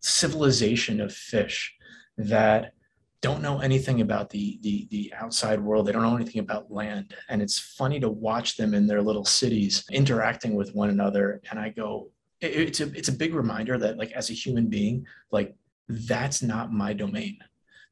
civilization 0.00 1.00
of 1.00 1.12
fish 1.12 1.74
that 2.18 2.72
don't 3.20 3.42
know 3.42 3.60
anything 3.60 4.00
about 4.00 4.30
the, 4.30 4.58
the 4.62 4.86
the 4.90 5.12
outside 5.16 5.60
world. 5.60 5.86
They 5.86 5.92
don't 5.92 6.02
know 6.02 6.16
anything 6.16 6.40
about 6.40 6.70
land. 6.70 7.14
And 7.28 7.40
it's 7.42 7.58
funny 7.58 7.98
to 8.00 8.08
watch 8.08 8.56
them 8.56 8.74
in 8.74 8.86
their 8.86 9.02
little 9.02 9.24
cities 9.24 9.84
interacting 9.90 10.54
with 10.54 10.74
one 10.74 10.90
another. 10.90 11.40
And 11.50 11.58
i 11.58 11.70
go 11.70 12.10
it, 12.40 12.52
it's 12.54 12.80
a 12.80 12.92
it's 12.92 13.08
a 13.08 13.12
big 13.12 13.34
reminder 13.34 13.78
that 13.78 13.98
like 13.98 14.12
as 14.12 14.30
a 14.30 14.34
human 14.34 14.66
being 14.66 15.06
like 15.30 15.54
that's 15.88 16.42
not 16.42 16.72
my 16.72 16.92
domain. 16.92 17.38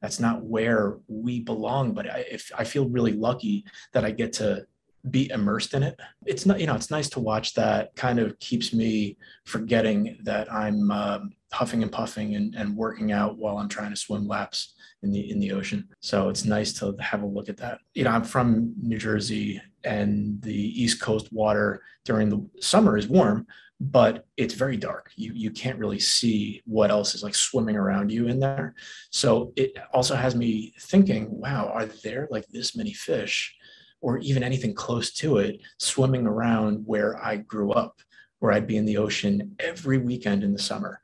That's 0.01 0.19
not 0.19 0.43
where 0.43 0.97
we 1.07 1.39
belong. 1.39 1.93
But 1.93 2.09
I, 2.09 2.25
if 2.29 2.51
i 2.57 2.63
feel 2.63 2.87
really 2.87 3.13
lucky 3.13 3.65
that 3.93 4.05
i 4.05 4.11
get 4.11 4.33
to 4.33 4.65
be 5.09 5.29
immersed 5.29 5.73
in 5.73 5.83
it. 5.83 5.99
It's 6.25 6.45
not 6.45 6.59
you 6.59 6.67
know 6.67 6.75
it's 6.75 6.91
nice 6.91 7.09
to 7.09 7.19
watch 7.19 7.53
that 7.55 7.95
kind 7.95 8.19
of 8.19 8.37
keeps 8.39 8.73
me 8.73 9.17
forgetting 9.43 10.17
that 10.23 10.51
i'm 10.51 10.91
um, 10.91 11.33
huffing 11.55 11.83
and 11.83 11.91
puffing 11.91 12.35
and, 12.35 12.53
and 12.55 12.75
working 12.75 13.11
out 13.11 13.37
while 13.37 13.57
i'm 13.57 13.69
trying 13.69 13.89
to 13.89 13.95
swim 13.95 14.27
laps 14.27 14.75
in 15.05 15.11
the 15.11 15.31
in 15.31 15.39
the 15.39 15.51
ocean. 15.51 15.87
So 16.01 16.29
it's 16.29 16.43
nice 16.43 16.73
to 16.79 16.95
have 16.99 17.21
a 17.21 17.27
look 17.27 17.47
at 17.47 17.57
that. 17.57 17.79
You 17.93 18.03
know, 18.03 18.09
I'm 18.09 18.23
from 18.23 18.73
New 18.81 18.97
Jersey, 18.97 19.61
and 19.83 20.41
the 20.41 20.83
East 20.83 20.99
Coast 20.99 21.31
water 21.31 21.81
during 22.03 22.29
the 22.29 22.45
summer 22.59 22.97
is 22.97 23.07
warm, 23.07 23.47
but 23.79 24.25
it's 24.35 24.53
very 24.55 24.75
dark. 24.75 25.11
You 25.15 25.31
you 25.33 25.51
can't 25.51 25.79
really 25.79 25.99
see 25.99 26.61
what 26.65 26.91
else 26.91 27.15
is 27.15 27.23
like 27.23 27.35
swimming 27.35 27.77
around 27.77 28.11
you 28.11 28.27
in 28.27 28.39
there. 28.39 28.75
So 29.11 29.53
it 29.55 29.77
also 29.93 30.15
has 30.15 30.35
me 30.35 30.73
thinking, 30.79 31.27
wow, 31.29 31.71
are 31.73 31.85
there 31.85 32.27
like 32.29 32.47
this 32.47 32.75
many 32.75 32.93
fish? 32.93 33.55
Or 34.01 34.19
even 34.19 34.43
anything 34.43 34.75
close 34.75 35.11
to 35.13 35.37
it, 35.37 35.61
swimming 35.79 36.27
around 36.27 36.83
where 36.85 37.17
I 37.25 37.37
grew 37.37 37.71
up, 37.71 38.01
where 38.37 38.51
I'd 38.51 38.67
be 38.67 38.77
in 38.77 38.85
the 38.85 38.97
ocean 38.97 39.55
every 39.57 39.97
weekend 39.97 40.43
in 40.43 40.53
the 40.53 40.59
summer. 40.59 41.01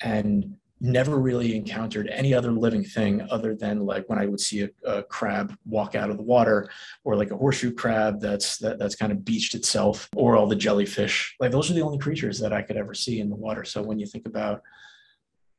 And 0.00 0.56
never 0.80 1.18
really 1.18 1.56
encountered 1.56 2.08
any 2.08 2.34
other 2.34 2.52
living 2.52 2.84
thing 2.84 3.26
other 3.30 3.54
than 3.54 3.86
like 3.86 4.06
when 4.08 4.18
I 4.18 4.26
would 4.26 4.40
see 4.40 4.62
a, 4.62 4.70
a, 4.84 5.02
crab 5.02 5.56
walk 5.64 5.94
out 5.94 6.10
of 6.10 6.18
the 6.18 6.22
water 6.22 6.68
or 7.04 7.16
like 7.16 7.30
a 7.30 7.36
horseshoe 7.36 7.72
crab 7.72 8.20
that's 8.20 8.58
that, 8.58 8.78
that's 8.78 8.94
kind 8.94 9.10
of 9.10 9.24
beached 9.24 9.54
itself 9.54 10.10
or 10.14 10.36
all 10.36 10.46
the 10.46 10.56
jellyfish. 10.56 11.36
Like 11.40 11.52
those 11.52 11.70
are 11.70 11.74
the 11.74 11.80
only 11.80 11.98
creatures 11.98 12.38
that 12.40 12.52
I 12.52 12.60
could 12.60 12.76
ever 12.76 12.92
see 12.92 13.20
in 13.20 13.30
the 13.30 13.36
water. 13.36 13.64
So 13.64 13.82
when 13.82 13.98
you 13.98 14.04
think 14.04 14.26
about 14.26 14.62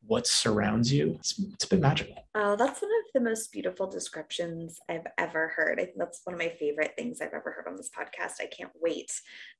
what 0.06 0.28
surrounds 0.28 0.93
you, 0.93 1.15
it's, 1.17 1.39
it's 1.54 1.65
a 1.65 1.69
bit 1.69 1.80
magical. 1.80 2.28
Oh, 2.36 2.56
that's 2.56 2.82
one 2.82 2.91
of 2.91 3.13
the 3.15 3.21
most 3.21 3.52
beautiful 3.52 3.88
descriptions 3.89 4.80
I've 4.88 5.08
ever 5.17 5.48
heard. 5.48 5.80
I 5.80 5.86
think 5.86 5.98
that's 5.98 6.21
one 6.24 6.36
of 6.36 6.39
my 6.39 6.50
favorite 6.60 6.93
things 6.95 7.21
I've 7.21 7.34
ever 7.34 7.52
heard 7.52 7.67
on 7.67 7.78
this 7.78 7.89
podcast. 7.89 8.41
I 8.41 8.45
can't 8.45 8.71
wait 8.80 9.12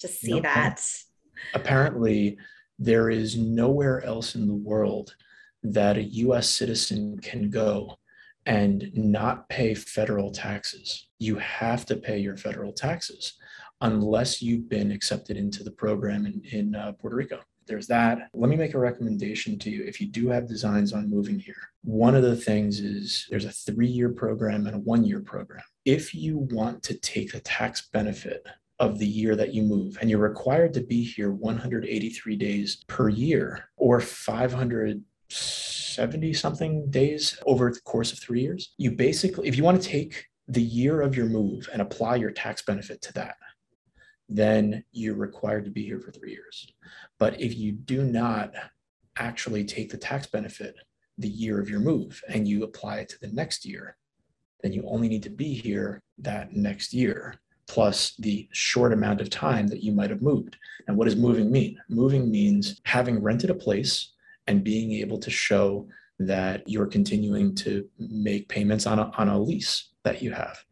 to 0.02 0.08
see 0.08 0.34
no 0.34 0.42
that. 0.42 0.86
Apparently, 1.56 2.38
there 2.78 3.10
is 3.10 3.38
nowhere 3.38 4.04
else 4.04 4.36
in 4.36 4.48
the 4.48 4.54
world 4.54 5.16
that 5.64 5.98
a 5.98 6.04
US 6.04 6.50
citizen 6.50 7.20
can 7.20 7.50
go 7.50 7.98
and 8.46 8.92
not 8.94 9.50
pay 9.50 9.74
federal 9.74 10.32
taxes. 10.32 11.08
You 11.18 11.36
have 11.38 11.86
to 11.88 11.96
pay 11.96 12.20
your 12.20 12.38
federal 12.38 12.72
taxes 12.72 13.34
unless 13.82 14.42
you've 14.42 14.70
been 14.70 14.92
accepted 14.92 15.38
into 15.38 15.64
the 15.64 15.72
program 15.72 16.26
in, 16.26 16.42
in 16.52 16.76
uh, 16.76 16.94
Puerto 16.94 17.16
Rico. 17.16 17.40
There's 17.68 17.88
that. 17.88 18.30
Let 18.34 18.50
me 18.50 18.56
make 18.56 18.76
a 18.76 18.80
recommendation 18.80 19.58
to 19.60 19.72
you. 19.72 19.84
If 19.84 20.00
you 20.00 20.08
do 20.08 20.30
have 20.30 20.48
designs 20.48 20.94
on 20.94 21.10
moving 21.10 21.40
here, 21.40 21.70
one 21.84 22.14
of 22.14 22.22
the 22.22 22.36
things 22.36 22.80
is 22.80 23.26
there's 23.30 23.46
a 23.46 23.52
three 23.52 23.88
year 23.88 24.10
program 24.10 24.68
and 24.68 24.76
a 24.76 24.80
one 24.80 25.04
year 25.04 25.22
program. 25.22 25.64
If 25.84 26.14
you 26.14 26.38
want 26.38 26.84
to 26.84 26.94
take 27.00 27.32
the 27.32 27.40
tax 27.40 27.90
benefit 27.92 28.46
of 28.80 28.98
the 29.00 29.08
year 29.08 29.36
that 29.36 29.54
you 29.54 29.62
move 29.62 29.98
and 30.02 30.10
you're 30.10 30.20
required 30.20 30.74
to 30.74 30.82
be 30.82 31.04
here 31.04 31.32
183 31.32 32.36
days 32.36 32.84
per 32.88 33.08
year 33.10 33.70
or 33.78 34.02
570 34.02 36.34
something 36.34 36.90
days 36.90 37.40
over 37.46 37.72
the 37.72 37.80
course 37.82 38.12
of 38.12 38.18
three 38.20 38.42
years. 38.42 38.74
You 38.78 38.92
basically, 38.92 39.48
if 39.48 39.56
you 39.56 39.64
want 39.64 39.82
to 39.82 39.88
take 39.88 40.26
the 40.48 40.62
year 40.62 41.02
of 41.02 41.16
your 41.16 41.28
move 41.28 41.70
and 41.72 41.82
apply 41.82 42.18
your 42.18 42.32
tax 42.32 42.62
benefit 42.64 43.02
to 43.04 43.14
that, 43.14 43.38
then 44.28 44.84
you're 44.92 45.16
required 45.16 45.64
to 45.66 45.72
be 45.72 45.86
here 45.86 46.00
for 46.00 46.12
three 46.12 46.32
years. 46.32 46.68
But 47.20 47.40
if 47.40 47.56
you 47.56 47.72
do 47.72 48.04
not 48.04 48.52
actually 49.18 49.64
take 49.64 49.90
the 49.90 49.98
tax 49.98 50.28
benefit 50.28 50.76
the 51.18 51.30
year 51.30 51.62
of 51.62 51.70
your 51.70 51.80
move 51.80 52.22
and 52.28 52.46
you 52.48 52.64
apply 52.64 52.98
it 52.98 53.10
to 53.10 53.20
the 53.22 53.30
next 53.30 53.66
year, 53.66 53.96
then 54.62 54.74
you 54.74 54.84
only 54.86 55.08
need 55.08 55.24
to 55.24 55.30
be 55.30 55.54
here 55.54 56.02
that 56.18 56.54
next 56.54 56.94
year 56.94 57.40
plus 57.68 58.16
the 58.20 58.48
short 58.52 58.94
amount 58.94 59.22
of 59.22 59.30
time 59.30 59.68
that 59.68 59.84
you 59.84 59.92
might 59.92 60.10
have 60.10 60.22
moved. 60.22 60.58
And 60.88 60.98
what 60.98 61.06
does 61.06 61.16
moving 61.16 61.52
mean? 61.52 61.80
Moving 61.90 62.30
means 62.30 62.80
having 62.86 63.22
rented 63.22 63.50
a 63.50 63.56
place 63.56 64.14
and 64.48 64.64
being 64.64 64.92
able 64.94 65.18
to 65.20 65.30
show 65.30 65.88
that 66.20 66.68
you're 66.68 66.86
continuing 66.86 67.56
to 67.56 67.88
make 67.98 68.48
payments 68.48 68.86
on 68.86 69.00
a, 69.00 69.12
on 69.18 69.30
a 69.30 69.40
lease 69.40 69.90
that 70.04 70.22
you 70.22 70.32
have. 70.32 70.64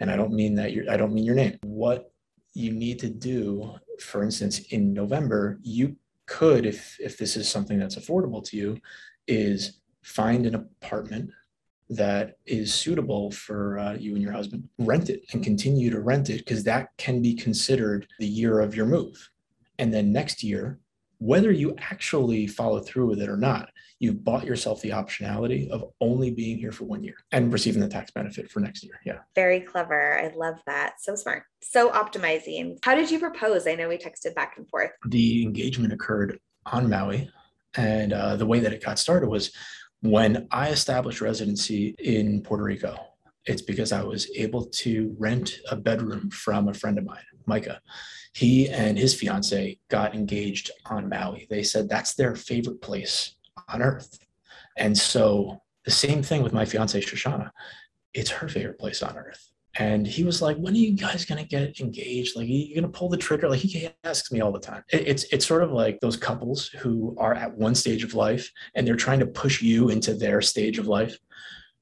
And 0.00 0.10
I 0.10 0.16
don't 0.16 0.32
mean 0.32 0.54
that 0.54 0.72
you're, 0.72 0.90
I 0.90 0.96
don't 0.96 1.12
mean 1.12 1.24
your 1.24 1.34
name. 1.34 1.58
What 1.62 2.12
you 2.54 2.72
need 2.72 2.98
to 3.00 3.08
do, 3.08 3.74
for 4.00 4.22
instance, 4.22 4.60
in 4.70 4.92
November, 4.92 5.58
you 5.62 5.96
could, 6.26 6.64
if, 6.64 6.96
if 7.00 7.18
this 7.18 7.36
is 7.36 7.48
something 7.48 7.78
that's 7.78 7.96
affordable 7.96 8.44
to 8.44 8.56
you, 8.56 8.78
is 9.26 9.80
find 10.02 10.46
an 10.46 10.54
apartment 10.54 11.30
that 11.88 12.36
is 12.46 12.74
suitable 12.74 13.30
for 13.30 13.78
uh, 13.78 13.94
you 13.94 14.14
and 14.14 14.22
your 14.22 14.32
husband, 14.32 14.68
rent 14.78 15.08
it 15.08 15.24
and 15.32 15.44
continue 15.44 15.90
to 15.90 16.00
rent 16.00 16.30
it 16.30 16.38
because 16.38 16.64
that 16.64 16.88
can 16.98 17.22
be 17.22 17.34
considered 17.34 18.06
the 18.18 18.26
year 18.26 18.60
of 18.60 18.74
your 18.74 18.86
move. 18.86 19.30
And 19.78 19.92
then 19.92 20.12
next 20.12 20.42
year, 20.42 20.80
whether 21.18 21.50
you 21.50 21.74
actually 21.78 22.46
follow 22.46 22.80
through 22.80 23.06
with 23.06 23.20
it 23.20 23.28
or 23.28 23.36
not, 23.36 23.70
you've 23.98 24.22
bought 24.22 24.44
yourself 24.44 24.82
the 24.82 24.90
optionality 24.90 25.68
of 25.70 25.84
only 26.00 26.30
being 26.30 26.58
here 26.58 26.72
for 26.72 26.84
one 26.84 27.02
year 27.02 27.14
and 27.32 27.52
receiving 27.52 27.80
the 27.80 27.88
tax 27.88 28.10
benefit 28.10 28.50
for 28.50 28.60
next 28.60 28.82
year. 28.82 29.00
Yeah. 29.04 29.18
Very 29.34 29.60
clever. 29.60 30.18
I 30.18 30.32
love 30.36 30.56
that. 30.66 31.00
So 31.00 31.14
smart. 31.14 31.44
So 31.62 31.90
optimizing. 31.90 32.78
How 32.84 32.94
did 32.94 33.10
you 33.10 33.18
propose? 33.18 33.66
I 33.66 33.74
know 33.74 33.88
we 33.88 33.96
texted 33.96 34.34
back 34.34 34.54
and 34.58 34.68
forth. 34.68 34.90
The 35.06 35.42
engagement 35.42 35.92
occurred 35.92 36.38
on 36.66 36.90
Maui. 36.90 37.30
And 37.76 38.12
uh, 38.12 38.36
the 38.36 38.46
way 38.46 38.60
that 38.60 38.72
it 38.72 38.84
got 38.84 38.98
started 38.98 39.28
was 39.28 39.52
when 40.02 40.46
I 40.50 40.68
established 40.68 41.20
residency 41.20 41.94
in 41.98 42.42
Puerto 42.42 42.64
Rico. 42.64 42.96
It's 43.44 43.62
because 43.62 43.92
I 43.92 44.02
was 44.02 44.28
able 44.34 44.64
to 44.66 45.14
rent 45.18 45.58
a 45.70 45.76
bedroom 45.76 46.30
from 46.30 46.68
a 46.68 46.74
friend 46.74 46.98
of 46.98 47.04
mine, 47.04 47.22
Micah. 47.46 47.80
He 48.34 48.68
and 48.68 48.98
his 48.98 49.14
fiance 49.14 49.78
got 49.88 50.14
engaged 50.14 50.70
on 50.86 51.08
Maui. 51.08 51.46
They 51.48 51.62
said 51.62 51.88
that's 51.88 52.14
their 52.14 52.34
favorite 52.34 52.82
place 52.82 53.36
on 53.68 53.82
earth. 53.82 54.18
And 54.76 54.98
so 54.98 55.62
the 55.84 55.90
same 55.90 56.22
thing 56.22 56.42
with 56.42 56.52
my 56.52 56.64
fiance 56.64 57.00
Shoshana. 57.00 57.50
It's 58.12 58.30
her 58.30 58.48
favorite 58.48 58.78
place 58.78 59.02
on 59.02 59.16
earth. 59.16 59.50
And 59.78 60.06
he 60.06 60.24
was 60.24 60.40
like, 60.40 60.56
"When 60.56 60.74
are 60.74 60.78
you 60.78 60.92
guys 60.92 61.24
gonna 61.24 61.44
get 61.44 61.80
engaged? 61.80 62.36
Like, 62.36 62.48
you're 62.48 62.68
you 62.68 62.74
gonna 62.74 62.88
pull 62.88 63.08
the 63.08 63.16
trigger?" 63.16 63.48
Like 63.48 63.60
he 63.60 63.88
asks 64.04 64.32
me 64.32 64.40
all 64.40 64.52
the 64.52 64.60
time. 64.60 64.82
It's 64.88 65.24
it's 65.24 65.46
sort 65.46 65.62
of 65.62 65.72
like 65.72 66.00
those 66.00 66.16
couples 66.16 66.68
who 66.68 67.14
are 67.18 67.34
at 67.34 67.56
one 67.56 67.74
stage 67.74 68.04
of 68.04 68.14
life 68.14 68.50
and 68.74 68.86
they're 68.86 68.96
trying 68.96 69.20
to 69.20 69.26
push 69.26 69.60
you 69.60 69.90
into 69.90 70.14
their 70.14 70.40
stage 70.40 70.78
of 70.78 70.86
life, 70.86 71.18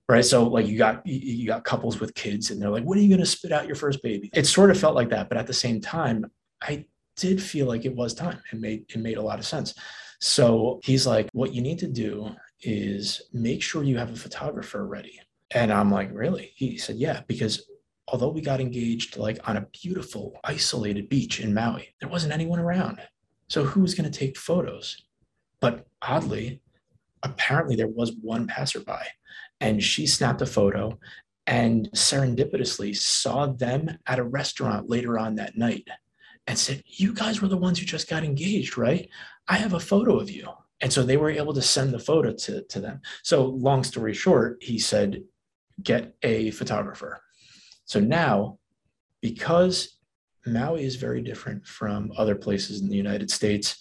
right? 0.09 0.25
So 0.25 0.49
like 0.49 0.67
you 0.67 0.77
got 0.79 1.07
you 1.07 1.47
got 1.47 1.65
couples 1.65 2.01
with 2.01 2.15
kids 2.15 2.51
and 2.51 2.61
they're 2.61 2.71
like, 2.71 2.85
"When 2.85 2.99
are 2.99 3.03
you 3.03 3.11
gonna 3.11 3.27
spit 3.27 3.53
out 3.53 3.67
your 3.67 3.77
first 3.77 4.03
baby?" 4.03 4.31
It 4.35 4.47
sort 4.47 4.71
of 4.71 4.79
felt 4.79 4.97
like 4.97 5.11
that, 5.11 5.29
but 5.29 5.39
at 5.39 5.47
the 5.47 5.53
same 5.53 5.81
time, 5.81 6.31
I 6.63 6.87
did 7.17 7.41
feel 7.41 7.67
like 7.67 7.85
it 7.85 7.95
was 7.95 8.15
time. 8.15 8.41
It 8.53 8.61
made 8.61 8.87
it 8.89 8.99
made 8.99 9.19
a 9.19 9.23
lot 9.23 9.39
of 9.39 9.47
sense. 9.47 9.75
So 10.21 10.81
he's 10.83 11.07
like, 11.07 11.29
what 11.33 11.53
you 11.53 11.61
need 11.61 11.79
to 11.81 11.87
do 11.87 12.31
is 12.63 13.23
make 13.33 13.63
sure 13.63 13.83
you 13.83 13.99
have 13.99 14.11
a 14.11 14.17
photographer 14.17 14.87
ready. 14.87 15.21
And 15.51 15.71
I'm 15.73 15.91
like, 15.91 16.09
really? 16.13 16.53
He 16.57 16.79
said, 16.79 16.97
yeah, 16.97 17.21
because 17.29 17.69
although 18.09 18.29
we 18.29 18.41
got 18.41 18.61
engaged 18.61 19.17
like 19.17 19.39
on 19.49 19.57
a 19.57 19.67
beautiful 19.83 20.39
isolated 20.45 21.09
beach 21.09 21.41
in 21.41 21.55
Maui, 21.55 21.95
there 22.01 22.09
wasn't 22.09 22.33
anyone 22.33 22.59
around. 22.59 23.01
So 23.49 23.65
who 23.65 23.81
was 23.81 23.95
going 23.95 24.11
to 24.11 24.19
take 24.19 24.37
photos? 24.37 25.03
But 25.61 25.87
oddly, 26.03 26.61
apparently 27.23 27.77
there 27.77 27.89
was 27.89 28.13
one 28.21 28.47
passerby 28.47 29.05
and 29.61 29.83
she 29.83 30.07
snapped 30.07 30.43
a 30.43 30.47
photo 30.47 30.99
and 31.47 31.91
serendipitously 31.93 32.97
saw 32.97 33.47
them 33.47 33.99
at 34.07 34.19
a 34.19 34.25
restaurant 34.25 34.89
later 34.89 35.19
on 35.19 35.35
that 35.37 35.57
night 35.57 35.87
and 36.47 36.59
said, 36.59 36.83
You 36.87 37.15
guys 37.15 37.41
were 37.41 37.49
the 37.49 37.57
ones 37.57 37.79
who 37.79 37.87
just 37.87 38.09
got 38.09 38.25
engaged, 38.25 38.77
right? 38.79 39.09
I 39.49 39.57
have 39.57 39.75
a 39.75 39.81
photo 39.81 40.19
of 40.19 40.31
you. 40.31 40.49
And 40.81 40.93
so 40.93 41.03
they 41.03 41.17
were 41.17 41.31
able 41.31 41.55
to 41.55 41.63
send 41.63 41.93
the 41.93 41.99
photo 41.99 42.33
to, 42.33 42.63
to 42.63 42.81
them. 42.81 43.01
So, 43.23 43.47
long 43.47 43.85
story 43.85 44.13
short, 44.13 44.59
he 44.61 44.79
said, 44.79 45.23
Get 45.83 46.15
a 46.23 46.51
photographer. 46.53 47.21
So 47.85 48.01
now, 48.01 48.59
because 49.21 49.99
Maui 50.47 50.85
is 50.85 50.97
very 50.97 51.23
different 51.23 51.67
from 51.67 52.13
other 52.17 52.35
places 52.35 52.81
in 52.81 52.89
the 52.89 52.97
United 52.97 53.31
States, 53.31 53.77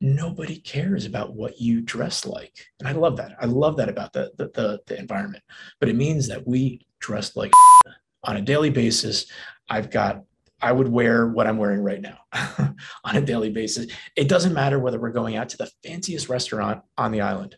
nobody 0.00 0.56
cares 0.56 1.06
about 1.06 1.34
what 1.34 1.60
you 1.60 1.80
dress 1.80 2.26
like. 2.26 2.66
And 2.78 2.88
I 2.88 2.92
love 2.92 3.16
that. 3.16 3.36
I 3.40 3.46
love 3.46 3.76
that 3.78 3.88
about 3.88 4.12
the, 4.12 4.32
the, 4.36 4.50
the, 4.54 4.80
the 4.86 4.98
environment. 4.98 5.42
But 5.80 5.88
it 5.88 5.96
means 5.96 6.28
that 6.28 6.46
we 6.46 6.86
dress 7.00 7.36
like 7.36 7.52
on 8.24 8.36
a 8.36 8.42
daily 8.42 8.70
basis. 8.70 9.26
I've 9.68 9.90
got 9.90 10.22
I 10.64 10.72
would 10.72 10.88
wear 10.88 11.28
what 11.28 11.46
I'm 11.46 11.58
wearing 11.58 11.82
right 11.82 12.00
now 12.00 12.18
on 13.04 13.16
a 13.16 13.20
daily 13.20 13.50
basis. 13.50 13.86
It 14.16 14.28
doesn't 14.28 14.54
matter 14.54 14.78
whether 14.78 14.98
we're 14.98 15.10
going 15.10 15.36
out 15.36 15.50
to 15.50 15.58
the 15.58 15.70
fanciest 15.84 16.30
restaurant 16.30 16.82
on 16.96 17.12
the 17.12 17.20
island. 17.20 17.56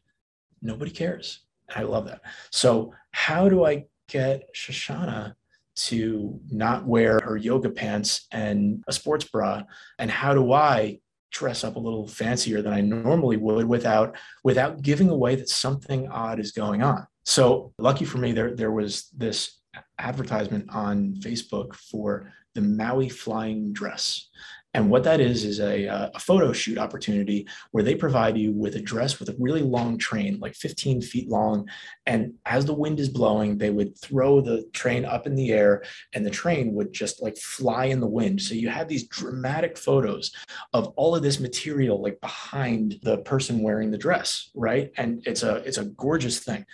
Nobody 0.60 0.90
cares. 0.90 1.44
I 1.74 1.82
love 1.82 2.06
that. 2.06 2.22
So, 2.50 2.92
how 3.12 3.48
do 3.48 3.64
I 3.64 3.86
get 4.08 4.52
Shoshana 4.54 5.34
to 5.76 6.40
not 6.50 6.86
wear 6.86 7.20
her 7.22 7.36
yoga 7.36 7.70
pants 7.70 8.26
and 8.32 8.82
a 8.88 8.92
sports 8.92 9.24
bra? 9.24 9.62
And 9.98 10.10
how 10.10 10.34
do 10.34 10.52
I 10.52 11.00
dress 11.30 11.64
up 11.64 11.76
a 11.76 11.80
little 11.80 12.08
fancier 12.08 12.62
than 12.62 12.72
I 12.72 12.80
normally 12.80 13.36
would 13.36 13.66
without 13.66 14.16
without 14.42 14.82
giving 14.82 15.10
away 15.10 15.36
that 15.36 15.48
something 15.48 16.08
odd 16.08 16.40
is 16.40 16.52
going 16.52 16.82
on? 16.82 17.06
So, 17.24 17.72
lucky 17.78 18.04
for 18.04 18.18
me, 18.18 18.32
there 18.32 18.54
there 18.54 18.72
was 18.72 19.08
this 19.16 19.60
advertisement 19.98 20.70
on 20.70 21.14
Facebook 21.16 21.74
for 21.74 22.32
the 22.54 22.62
Maui 22.62 23.08
flying 23.08 23.72
dress. 23.72 24.28
And 24.76 24.90
what 24.90 25.04
that 25.04 25.22
is 25.22 25.46
is 25.46 25.58
a, 25.58 25.88
uh, 25.88 26.10
a, 26.14 26.20
photo 26.20 26.52
shoot 26.52 26.76
opportunity 26.76 27.48
where 27.70 27.82
they 27.82 27.94
provide 27.94 28.36
you 28.36 28.52
with 28.52 28.76
a 28.76 28.80
dress 28.80 29.18
with 29.18 29.30
a 29.30 29.36
really 29.38 29.62
long 29.62 29.96
train, 29.96 30.38
like 30.38 30.54
15 30.54 31.00
feet 31.00 31.30
long. 31.30 31.66
And 32.04 32.34
as 32.44 32.66
the 32.66 32.74
wind 32.74 33.00
is 33.00 33.08
blowing, 33.08 33.56
they 33.56 33.70
would 33.70 33.98
throw 33.98 34.42
the 34.42 34.68
train 34.74 35.06
up 35.06 35.26
in 35.26 35.34
the 35.34 35.50
air 35.50 35.82
and 36.12 36.26
the 36.26 36.30
train 36.30 36.74
would 36.74 36.92
just 36.92 37.22
like 37.22 37.38
fly 37.38 37.86
in 37.86 38.00
the 38.00 38.06
wind. 38.06 38.42
So 38.42 38.52
you 38.52 38.68
have 38.68 38.86
these 38.86 39.08
dramatic 39.08 39.78
photos 39.78 40.30
of 40.74 40.88
all 40.96 41.16
of 41.16 41.22
this 41.22 41.40
material 41.40 42.02
like 42.02 42.20
behind 42.20 42.96
the 43.02 43.16
person 43.18 43.62
wearing 43.62 43.90
the 43.90 43.96
dress, 43.96 44.50
right? 44.54 44.92
And 44.98 45.26
it's 45.26 45.42
a 45.42 45.54
it's 45.64 45.78
a 45.78 45.86
gorgeous 45.86 46.40
thing. 46.40 46.66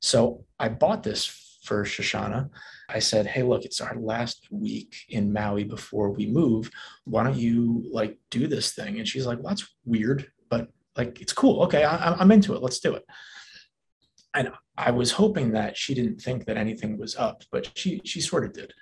So 0.00 0.44
I 0.60 0.68
bought 0.68 1.02
this 1.02 1.58
for 1.64 1.82
Shoshana 1.82 2.50
I 2.88 2.98
said, 3.00 3.26
Hey, 3.26 3.42
look, 3.42 3.64
it's 3.64 3.80
our 3.80 3.96
last 3.96 4.46
week 4.50 4.96
in 5.08 5.32
Maui 5.32 5.64
before 5.64 6.10
we 6.10 6.26
move. 6.26 6.70
Why 7.04 7.24
don't 7.24 7.36
you 7.36 7.84
like 7.90 8.18
do 8.30 8.46
this 8.46 8.72
thing? 8.72 8.98
And 8.98 9.06
she's 9.06 9.26
like, 9.26 9.38
well, 9.38 9.48
that's 9.48 9.68
weird, 9.84 10.30
but 10.48 10.68
like, 10.96 11.20
it's 11.20 11.32
cool. 11.32 11.62
Okay. 11.64 11.84
I, 11.84 12.14
I'm 12.14 12.32
into 12.32 12.54
it. 12.54 12.62
Let's 12.62 12.80
do 12.80 12.94
it. 12.94 13.04
And 14.34 14.50
I 14.76 14.90
was 14.90 15.12
hoping 15.12 15.52
that 15.52 15.76
she 15.76 15.94
didn't 15.94 16.20
think 16.20 16.46
that 16.46 16.56
anything 16.56 16.98
was 16.98 17.16
up, 17.16 17.42
but 17.50 17.70
she, 17.74 18.00
she 18.04 18.20
sort 18.20 18.44
of 18.44 18.52
did. 18.52 18.72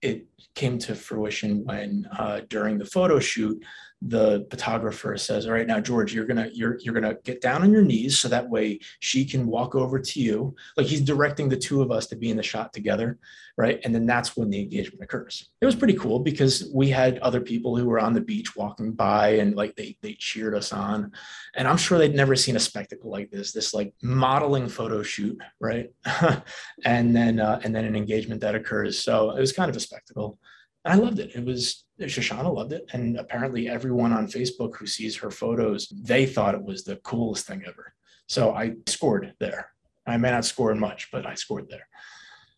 It 0.00 0.26
came 0.54 0.78
to 0.78 0.94
fruition 0.94 1.64
when 1.64 2.08
uh, 2.18 2.40
during 2.48 2.78
the 2.78 2.86
photo 2.86 3.20
shoot, 3.20 3.62
the 4.08 4.46
photographer 4.50 5.16
says, 5.16 5.46
"All 5.46 5.52
right, 5.52 5.66
now 5.66 5.80
George, 5.80 6.12
you're 6.12 6.26
gonna 6.26 6.50
you're 6.52 6.78
you're 6.80 6.94
gonna 6.94 7.16
get 7.24 7.40
down 7.40 7.62
on 7.62 7.72
your 7.72 7.82
knees 7.82 8.18
so 8.18 8.28
that 8.28 8.48
way 8.48 8.80
she 9.00 9.24
can 9.24 9.46
walk 9.46 9.74
over 9.74 9.98
to 9.98 10.20
you." 10.20 10.54
Like 10.76 10.86
he's 10.86 11.00
directing 11.00 11.48
the 11.48 11.56
two 11.56 11.82
of 11.82 11.90
us 11.90 12.06
to 12.08 12.16
be 12.16 12.30
in 12.30 12.36
the 12.36 12.42
shot 12.42 12.72
together, 12.72 13.18
right? 13.56 13.80
And 13.84 13.94
then 13.94 14.06
that's 14.06 14.36
when 14.36 14.50
the 14.50 14.60
engagement 14.60 15.04
occurs. 15.04 15.50
It 15.60 15.66
was 15.66 15.76
pretty 15.76 15.94
cool 15.94 16.18
because 16.18 16.68
we 16.74 16.90
had 16.90 17.18
other 17.18 17.40
people 17.40 17.76
who 17.76 17.86
were 17.86 18.00
on 18.00 18.12
the 18.12 18.20
beach 18.20 18.56
walking 18.56 18.92
by 18.92 19.30
and 19.34 19.54
like 19.54 19.76
they 19.76 19.96
they 20.02 20.14
cheered 20.14 20.54
us 20.54 20.72
on, 20.72 21.12
and 21.54 21.68
I'm 21.68 21.76
sure 21.76 21.98
they'd 21.98 22.14
never 22.14 22.34
seen 22.34 22.56
a 22.56 22.60
spectacle 22.60 23.10
like 23.10 23.30
this. 23.30 23.52
This 23.52 23.72
like 23.72 23.94
modeling 24.02 24.68
photo 24.68 25.02
shoot, 25.02 25.38
right? 25.60 25.90
and 26.84 27.14
then 27.14 27.38
uh, 27.38 27.60
and 27.62 27.74
then 27.74 27.84
an 27.84 27.94
engagement 27.94 28.40
that 28.40 28.56
occurs. 28.56 28.98
So 28.98 29.30
it 29.30 29.40
was 29.40 29.52
kind 29.52 29.70
of 29.70 29.76
a 29.76 29.80
spectacle. 29.80 30.38
And 30.84 30.92
I 30.92 30.96
loved 31.04 31.20
it. 31.20 31.30
It 31.36 31.44
was 31.44 31.84
Shoshana 32.00 32.52
loved 32.52 32.72
it. 32.72 32.88
And 32.92 33.18
apparently 33.18 33.68
everyone 33.68 34.12
on 34.12 34.26
Facebook 34.26 34.76
who 34.76 34.86
sees 34.86 35.16
her 35.18 35.30
photos, 35.30 35.88
they 35.88 36.26
thought 36.26 36.54
it 36.54 36.62
was 36.62 36.84
the 36.84 36.96
coolest 36.96 37.46
thing 37.46 37.62
ever. 37.66 37.94
So 38.26 38.52
I 38.52 38.74
scored 38.86 39.34
there. 39.38 39.70
I 40.06 40.16
may 40.16 40.30
not 40.30 40.44
score 40.44 40.74
much, 40.74 41.10
but 41.12 41.26
I 41.26 41.34
scored 41.34 41.68
there. 41.68 41.86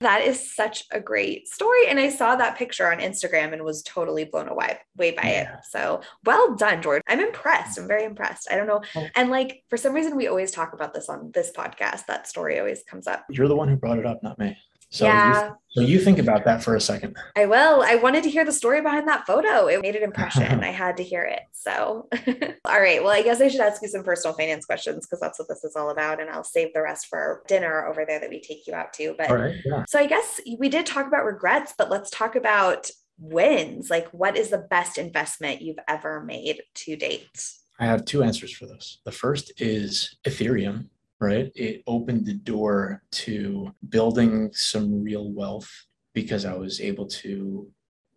That 0.00 0.22
is 0.22 0.54
such 0.54 0.84
a 0.92 1.00
great 1.00 1.48
story. 1.48 1.88
And 1.88 1.98
I 1.98 2.10
saw 2.10 2.36
that 2.36 2.58
picture 2.58 2.90
on 2.90 2.98
Instagram 2.98 3.52
and 3.52 3.62
was 3.62 3.82
totally 3.82 4.24
blown 4.24 4.48
away, 4.48 4.78
away 4.98 5.12
by 5.12 5.22
yeah. 5.22 5.54
it. 5.54 5.64
So 5.70 6.00
well 6.24 6.56
done, 6.56 6.82
George. 6.82 7.02
I'm 7.06 7.20
impressed. 7.20 7.78
I'm 7.78 7.86
very 7.86 8.04
impressed. 8.04 8.48
I 8.50 8.56
don't 8.56 8.66
know. 8.66 8.82
And 9.14 9.30
like 9.30 9.62
for 9.70 9.76
some 9.76 9.94
reason, 9.94 10.16
we 10.16 10.26
always 10.26 10.50
talk 10.50 10.72
about 10.72 10.94
this 10.94 11.08
on 11.08 11.30
this 11.32 11.52
podcast. 11.56 12.06
That 12.06 12.26
story 12.28 12.58
always 12.58 12.82
comes 12.82 13.06
up. 13.06 13.24
You're 13.30 13.48
the 13.48 13.56
one 13.56 13.68
who 13.68 13.76
brought 13.76 13.98
it 13.98 14.06
up, 14.06 14.22
not 14.22 14.38
me. 14.38 14.56
So 14.94 15.06
yeah. 15.06 15.48
You, 15.48 15.54
so 15.70 15.80
you 15.80 15.98
think 15.98 16.20
about 16.20 16.44
that 16.44 16.62
for 16.62 16.76
a 16.76 16.80
second. 16.80 17.16
I 17.34 17.46
will. 17.46 17.82
I 17.82 17.96
wanted 17.96 18.22
to 18.22 18.30
hear 18.30 18.44
the 18.44 18.52
story 18.52 18.80
behind 18.80 19.08
that 19.08 19.26
photo. 19.26 19.66
It 19.66 19.82
made 19.82 19.96
an 19.96 20.04
impression. 20.04 20.62
I 20.64 20.70
had 20.70 20.96
to 20.98 21.02
hear 21.02 21.22
it. 21.22 21.40
So, 21.50 22.08
all 22.64 22.80
right. 22.80 23.02
Well, 23.02 23.12
I 23.12 23.22
guess 23.22 23.40
I 23.40 23.48
should 23.48 23.60
ask 23.60 23.82
you 23.82 23.88
some 23.88 24.04
personal 24.04 24.36
finance 24.36 24.66
questions 24.66 25.04
because 25.04 25.18
that's 25.18 25.36
what 25.36 25.48
this 25.48 25.64
is 25.64 25.74
all 25.74 25.90
about. 25.90 26.20
And 26.20 26.30
I'll 26.30 26.44
save 26.44 26.72
the 26.74 26.82
rest 26.82 27.06
for 27.06 27.42
dinner 27.48 27.86
over 27.86 28.04
there 28.06 28.20
that 28.20 28.30
we 28.30 28.40
take 28.40 28.68
you 28.68 28.74
out 28.74 28.92
to. 28.92 29.16
But 29.18 29.30
yeah. 29.64 29.84
so 29.88 29.98
I 29.98 30.06
guess 30.06 30.40
we 30.60 30.68
did 30.68 30.86
talk 30.86 31.08
about 31.08 31.24
regrets, 31.24 31.74
but 31.76 31.90
let's 31.90 32.08
talk 32.10 32.36
about 32.36 32.88
wins. 33.18 33.90
Like, 33.90 34.08
what 34.10 34.36
is 34.36 34.50
the 34.50 34.58
best 34.58 34.96
investment 34.96 35.60
you've 35.60 35.80
ever 35.88 36.22
made 36.22 36.62
to 36.72 36.94
date? 36.94 37.48
I 37.80 37.86
have 37.86 38.04
two 38.04 38.22
answers 38.22 38.52
for 38.52 38.66
this. 38.66 39.00
The 39.04 39.10
first 39.10 39.60
is 39.60 40.14
Ethereum 40.24 40.86
right? 41.24 41.50
It 41.54 41.82
opened 41.86 42.26
the 42.26 42.34
door 42.34 43.02
to 43.12 43.72
building 43.88 44.50
some 44.52 45.02
real 45.02 45.32
wealth 45.32 45.70
because 46.12 46.44
I 46.44 46.54
was 46.54 46.80
able 46.80 47.06
to 47.06 47.68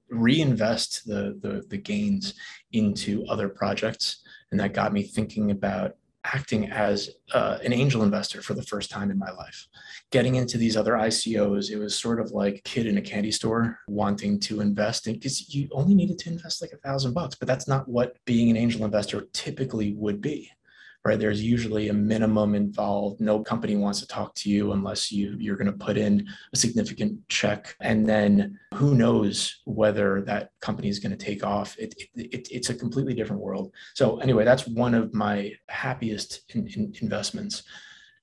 reinvest 0.10 1.06
the, 1.06 1.38
the, 1.42 1.64
the 1.70 1.78
gains 1.78 2.34
into 2.72 3.26
other 3.28 3.50
projects. 3.50 4.24
And 4.52 4.60
that 4.60 4.74
got 4.74 4.94
me 4.94 5.04
thinking 5.04 5.52
about 5.52 5.94
acting 6.34 6.70
as 6.70 7.10
uh, 7.34 7.58
an 7.64 7.72
angel 7.74 8.04
investor 8.04 8.42
for 8.42 8.54
the 8.54 8.64
first 8.64 8.90
time 8.90 9.10
in 9.10 9.18
my 9.18 9.32
life. 9.32 9.68
Getting 10.12 10.36
into 10.36 10.58
these 10.58 10.76
other 10.76 10.94
ICOs, 10.94 11.72
it 11.72 11.78
was 11.78 11.98
sort 11.98 12.20
of 12.20 12.32
like 12.32 12.62
kid 12.64 12.86
in 12.86 12.98
a 12.98 13.02
candy 13.02 13.32
store 13.32 13.80
wanting 13.88 14.40
to 14.42 14.62
invest 14.62 15.06
because 15.06 15.54
you 15.54 15.70
only 15.72 15.96
needed 15.96 16.18
to 16.20 16.30
invest 16.30 16.62
like 16.62 16.72
a 16.74 16.78
thousand 16.78 17.14
bucks, 17.14 17.36
but 17.36 17.48
that's 17.48 17.68
not 17.68 17.88
what 17.88 18.18
being 18.26 18.50
an 18.50 18.58
angel 18.58 18.84
investor 18.84 19.28
typically 19.34 19.94
would 19.94 20.22
be 20.22 20.52
right? 21.08 21.18
There's 21.18 21.42
usually 21.42 21.88
a 21.88 21.94
minimum 21.94 22.54
involved. 22.54 23.22
No 23.22 23.42
company 23.42 23.78
wants 23.78 24.02
to 24.02 24.08
talk 24.08 24.36
to 24.36 24.50
you 24.50 24.74
unless 24.74 25.10
you 25.10 25.38
you're 25.40 25.56
going 25.56 25.72
to 25.72 25.86
put 25.86 25.98
in 25.98 26.28
a 26.54 26.58
significant 26.58 27.18
check, 27.30 27.76
and 27.80 28.08
then 28.08 28.60
who 28.74 28.94
knows 28.94 29.62
whether 29.66 30.22
that 30.24 30.50
company 30.60 30.90
is 30.90 31.00
going 31.00 31.18
to 31.18 31.26
take 31.26 31.46
off. 31.46 31.78
It, 31.80 31.96
it, 31.98 32.10
it, 32.16 32.48
it's 32.52 32.70
a 32.70 32.76
completely 32.76 33.14
different 33.14 33.42
world. 33.42 33.72
So 33.96 34.20
anyway, 34.20 34.44
that's 34.44 34.68
one 34.68 34.94
of 34.94 35.14
my 35.14 35.54
happiest 35.70 36.42
in, 36.54 36.68
in 36.68 36.94
investments, 37.02 37.64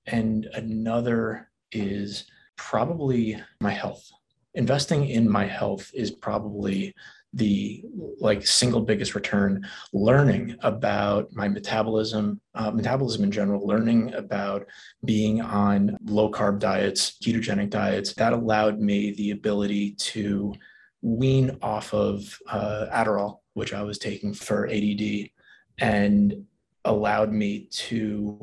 and 0.05 0.45
another 0.53 1.49
is 1.73 2.27
probably 2.57 3.41
my 3.63 3.73
health. 3.73 4.11
Investing 4.53 5.09
in 5.09 5.29
my 5.29 5.47
health 5.47 5.91
is 5.95 6.11
probably 6.11 6.95
the 7.35 7.85
like 8.21 8.47
single 8.47 8.81
biggest 8.81 9.15
return 9.15 9.67
learning 9.93 10.57
about 10.63 11.33
my 11.33 11.49
metabolism 11.49 12.41
uh, 12.55 12.71
metabolism 12.71 13.25
in 13.25 13.31
general 13.31 13.67
learning 13.67 14.15
about 14.15 14.67
being 15.05 15.41
on 15.41 15.97
low 16.05 16.31
carb 16.31 16.59
diets 16.59 17.17
ketogenic 17.23 17.71
diets. 17.71 18.15
That 18.15 18.33
allowed 18.33 18.79
me 18.79 19.13
the 19.13 19.33
ability 19.33 19.93
to 19.93 20.55
wean 21.03 21.59
off 21.61 21.93
of 21.93 22.39
uh, 22.49 22.87
adderall 22.93 23.41
which 23.53 23.75
i 23.75 23.83
was 23.83 23.99
taking 23.99 24.33
for 24.33 24.67
add 24.69 25.31
and 25.79 26.45
allowed 26.85 27.33
me 27.33 27.69
to 27.71 28.41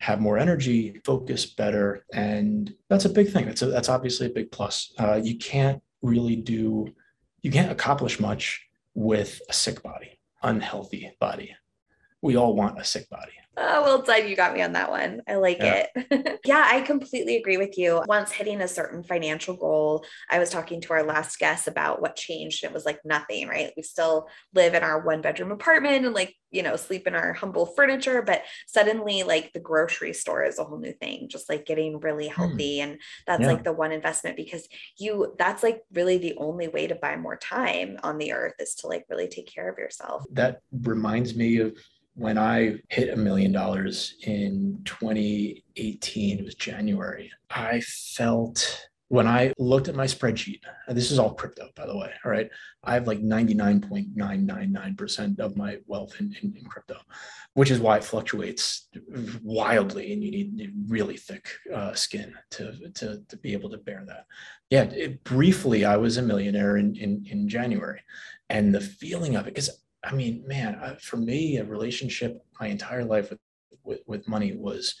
have 0.00 0.20
more 0.20 0.38
energy 0.38 1.00
focus 1.04 1.44
better 1.44 2.04
and 2.12 2.74
that's 2.88 3.04
a 3.04 3.08
big 3.08 3.30
thing. 3.30 3.46
That's 3.46 3.62
a, 3.62 3.66
that's 3.66 3.88
obviously 3.88 4.26
a 4.26 4.30
big 4.30 4.50
plus. 4.52 4.92
Uh, 4.98 5.20
you 5.22 5.36
can't 5.36 5.82
really 6.02 6.36
do 6.36 6.88
you 7.42 7.50
can't 7.50 7.72
accomplish 7.72 8.20
much 8.20 8.66
with 8.94 9.40
a 9.48 9.52
sick 9.52 9.82
body, 9.82 10.18
unhealthy 10.42 11.12
body. 11.20 11.54
We 12.20 12.36
all 12.36 12.54
want 12.54 12.80
a 12.80 12.84
sick 12.84 13.08
body. 13.08 13.32
Oh, 13.60 13.82
well 13.82 14.02
done. 14.02 14.28
You 14.28 14.36
got 14.36 14.54
me 14.54 14.62
on 14.62 14.72
that 14.72 14.90
one. 14.90 15.20
I 15.26 15.34
like 15.34 15.58
yeah. 15.58 15.86
it. 15.94 16.40
yeah, 16.44 16.64
I 16.64 16.80
completely 16.82 17.36
agree 17.36 17.56
with 17.56 17.76
you. 17.76 18.02
Once 18.06 18.30
hitting 18.30 18.60
a 18.60 18.68
certain 18.68 19.02
financial 19.02 19.56
goal, 19.56 20.04
I 20.30 20.38
was 20.38 20.50
talking 20.50 20.80
to 20.82 20.92
our 20.92 21.02
last 21.02 21.38
guest 21.40 21.66
about 21.66 22.00
what 22.00 22.14
changed. 22.14 22.62
and 22.62 22.70
It 22.70 22.74
was 22.74 22.86
like 22.86 23.00
nothing, 23.04 23.48
right? 23.48 23.72
We 23.76 23.82
still 23.82 24.28
live 24.54 24.74
in 24.74 24.84
our 24.84 25.04
one 25.04 25.22
bedroom 25.22 25.50
apartment 25.50 26.04
and 26.04 26.14
like, 26.14 26.36
you 26.52 26.62
know, 26.62 26.76
sleep 26.76 27.06
in 27.08 27.16
our 27.16 27.32
humble 27.32 27.66
furniture, 27.66 28.22
but 28.22 28.42
suddenly 28.68 29.24
like 29.24 29.52
the 29.52 29.60
grocery 29.60 30.12
store 30.12 30.44
is 30.44 30.58
a 30.58 30.64
whole 30.64 30.78
new 30.78 30.92
thing, 30.92 31.28
just 31.28 31.48
like 31.48 31.66
getting 31.66 31.98
really 31.98 32.28
hmm. 32.28 32.34
healthy. 32.34 32.80
And 32.80 33.00
that's 33.26 33.42
yeah. 33.42 33.48
like 33.48 33.64
the 33.64 33.72
one 33.72 33.90
investment 33.90 34.36
because 34.36 34.68
you, 34.98 35.34
that's 35.36 35.64
like 35.64 35.82
really 35.92 36.18
the 36.18 36.36
only 36.36 36.68
way 36.68 36.86
to 36.86 36.94
buy 36.94 37.16
more 37.16 37.36
time 37.36 37.98
on 38.04 38.18
the 38.18 38.32
earth 38.32 38.54
is 38.60 38.76
to 38.76 38.86
like 38.86 39.04
really 39.10 39.26
take 39.26 39.52
care 39.52 39.68
of 39.68 39.78
yourself. 39.78 40.24
That 40.30 40.60
reminds 40.70 41.34
me 41.34 41.58
of 41.58 41.76
when 42.18 42.36
I 42.36 42.74
hit 42.88 43.10
a 43.10 43.16
million 43.16 43.52
dollars 43.52 44.16
in 44.22 44.80
2018, 44.84 46.38
it 46.38 46.44
was 46.44 46.56
January, 46.56 47.30
I 47.48 47.80
felt 47.80 48.88
when 49.06 49.26
I 49.26 49.54
looked 49.56 49.88
at 49.88 49.94
my 49.94 50.04
spreadsheet, 50.04 50.60
this 50.88 51.10
is 51.10 51.18
all 51.18 51.32
crypto, 51.32 51.70
by 51.74 51.86
the 51.86 51.96
way. 51.96 52.12
All 52.24 52.30
right. 52.30 52.50
I 52.84 52.92
have 52.92 53.06
like 53.06 53.22
99.999% 53.22 55.40
of 55.40 55.56
my 55.56 55.78
wealth 55.86 56.16
in, 56.20 56.36
in, 56.42 56.54
in, 56.58 56.66
crypto, 56.66 56.98
which 57.54 57.70
is 57.70 57.80
why 57.80 57.96
it 57.96 58.04
fluctuates 58.04 58.88
wildly. 59.42 60.12
And 60.12 60.22
you 60.22 60.30
need 60.30 60.74
really 60.88 61.16
thick 61.16 61.48
uh, 61.74 61.94
skin 61.94 62.34
to, 62.50 62.90
to, 62.96 63.22
to 63.26 63.36
be 63.38 63.54
able 63.54 63.70
to 63.70 63.78
bear 63.78 64.04
that. 64.06 64.26
Yeah. 64.68 64.82
It, 64.82 65.24
briefly, 65.24 65.86
I 65.86 65.96
was 65.96 66.18
a 66.18 66.22
millionaire 66.22 66.76
in, 66.76 66.94
in, 66.96 67.24
in 67.30 67.48
January. 67.48 68.02
And 68.50 68.74
the 68.74 68.82
feeling 68.82 69.36
of 69.36 69.46
it, 69.46 69.54
because 69.54 69.70
I 70.04 70.14
mean, 70.14 70.44
man, 70.46 70.96
for 71.00 71.16
me, 71.16 71.56
a 71.58 71.64
relationship 71.64 72.42
my 72.60 72.68
entire 72.68 73.04
life 73.04 73.30
with, 73.30 73.40
with, 73.84 74.00
with 74.06 74.28
money 74.28 74.56
was 74.56 74.94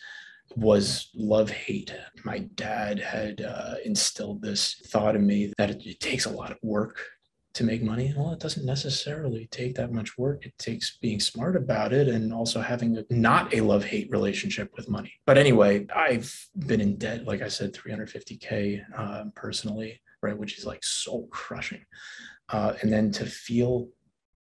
was 0.56 1.10
love 1.14 1.50
hate. 1.50 1.94
My 2.24 2.38
dad 2.54 2.98
had 2.98 3.42
uh, 3.42 3.74
instilled 3.84 4.40
this 4.40 4.80
thought 4.86 5.14
in 5.14 5.26
me 5.26 5.52
that 5.58 5.70
it, 5.70 5.84
it 5.84 6.00
takes 6.00 6.24
a 6.24 6.30
lot 6.30 6.50
of 6.50 6.58
work 6.62 6.98
to 7.54 7.64
make 7.64 7.82
money. 7.82 8.14
Well, 8.16 8.32
it 8.32 8.40
doesn't 8.40 8.64
necessarily 8.64 9.48
take 9.50 9.74
that 9.74 9.92
much 9.92 10.16
work. 10.16 10.46
It 10.46 10.56
takes 10.58 10.96
being 10.98 11.20
smart 11.20 11.56
about 11.56 11.92
it 11.92 12.08
and 12.08 12.32
also 12.32 12.60
having 12.60 12.96
a, 12.96 13.04
not 13.10 13.52
a 13.52 13.60
love 13.60 13.84
hate 13.84 14.08
relationship 14.10 14.72
with 14.76 14.88
money. 14.88 15.12
But 15.26 15.38
anyway, 15.38 15.86
I've 15.94 16.32
been 16.56 16.80
in 16.80 16.96
debt, 16.96 17.24
like 17.24 17.42
I 17.42 17.48
said, 17.48 17.72
350K 17.74 18.84
uh, 18.96 19.24
personally, 19.34 20.00
right? 20.22 20.38
Which 20.38 20.58
is 20.58 20.66
like 20.66 20.84
soul 20.84 21.26
crushing. 21.30 21.84
Uh, 22.48 22.74
and 22.80 22.92
then 22.92 23.10
to 23.12 23.26
feel 23.26 23.88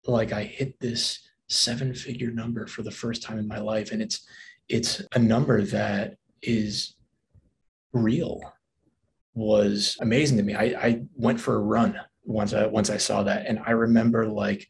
like 0.08 0.32
I 0.32 0.44
hit 0.44 0.78
this 0.80 1.28
seven 1.48 1.94
figure 1.94 2.30
number 2.30 2.66
for 2.66 2.82
the 2.82 2.90
first 2.90 3.22
time 3.22 3.38
in 3.38 3.46
my 3.46 3.58
life. 3.58 3.92
And 3.92 4.02
it's, 4.02 4.26
it's 4.68 5.02
a 5.14 5.18
number 5.18 5.62
that 5.62 6.16
is 6.42 6.96
real 7.92 8.40
was 9.34 9.96
amazing 10.00 10.38
to 10.38 10.42
me. 10.42 10.54
I, 10.54 10.64
I 10.64 11.02
went 11.14 11.40
for 11.40 11.56
a 11.56 11.60
run 11.60 11.98
once 12.24 12.52
I, 12.52 12.66
once 12.66 12.90
I 12.90 12.96
saw 12.96 13.22
that. 13.22 13.46
And 13.46 13.60
I 13.64 13.72
remember 13.72 14.26
like 14.26 14.66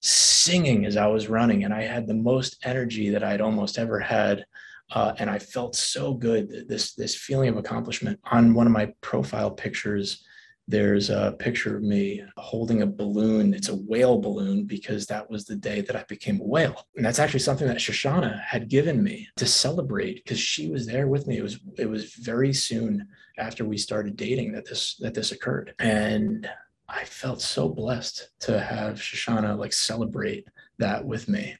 singing 0.00 0.84
as 0.84 0.98
I 0.98 1.06
was 1.06 1.28
running 1.28 1.64
and 1.64 1.72
I 1.72 1.82
had 1.82 2.06
the 2.06 2.14
most 2.14 2.58
energy 2.64 3.08
that 3.10 3.24
I'd 3.24 3.40
almost 3.40 3.78
ever 3.78 3.98
had. 3.98 4.44
Uh, 4.92 5.14
and 5.18 5.30
I 5.30 5.38
felt 5.38 5.74
so 5.74 6.12
good. 6.12 6.68
This 6.68 6.92
this 6.94 7.16
feeling 7.16 7.48
of 7.48 7.56
accomplishment 7.56 8.20
on 8.24 8.52
one 8.52 8.66
of 8.66 8.72
my 8.72 8.92
profile 9.00 9.50
pictures 9.50 10.22
there's 10.66 11.10
a 11.10 11.36
picture 11.38 11.76
of 11.76 11.82
me 11.82 12.24
holding 12.36 12.82
a 12.82 12.86
balloon. 12.86 13.52
It's 13.52 13.68
a 13.68 13.76
whale 13.76 14.18
balloon 14.18 14.64
because 14.64 15.06
that 15.06 15.28
was 15.28 15.44
the 15.44 15.56
day 15.56 15.82
that 15.82 15.94
I 15.94 16.04
became 16.04 16.40
a 16.40 16.44
whale. 16.44 16.86
And 16.96 17.04
that's 17.04 17.18
actually 17.18 17.40
something 17.40 17.66
that 17.66 17.78
Shoshana 17.78 18.40
had 18.42 18.68
given 18.68 19.02
me 19.02 19.28
to 19.36 19.46
celebrate 19.46 20.24
because 20.24 20.40
she 20.40 20.70
was 20.70 20.86
there 20.86 21.06
with 21.06 21.26
me. 21.26 21.36
It 21.36 21.42
was 21.42 21.60
it 21.76 21.88
was 21.88 22.14
very 22.14 22.54
soon 22.54 23.08
after 23.38 23.64
we 23.64 23.76
started 23.76 24.16
dating 24.16 24.52
that 24.52 24.66
this 24.66 24.96
that 24.96 25.12
this 25.12 25.32
occurred. 25.32 25.74
And 25.78 26.48
I 26.88 27.04
felt 27.04 27.42
so 27.42 27.68
blessed 27.68 28.30
to 28.40 28.58
have 28.58 28.94
Shoshana 28.94 29.58
like 29.58 29.72
celebrate 29.72 30.48
that 30.78 31.04
with 31.04 31.28
me. 31.28 31.56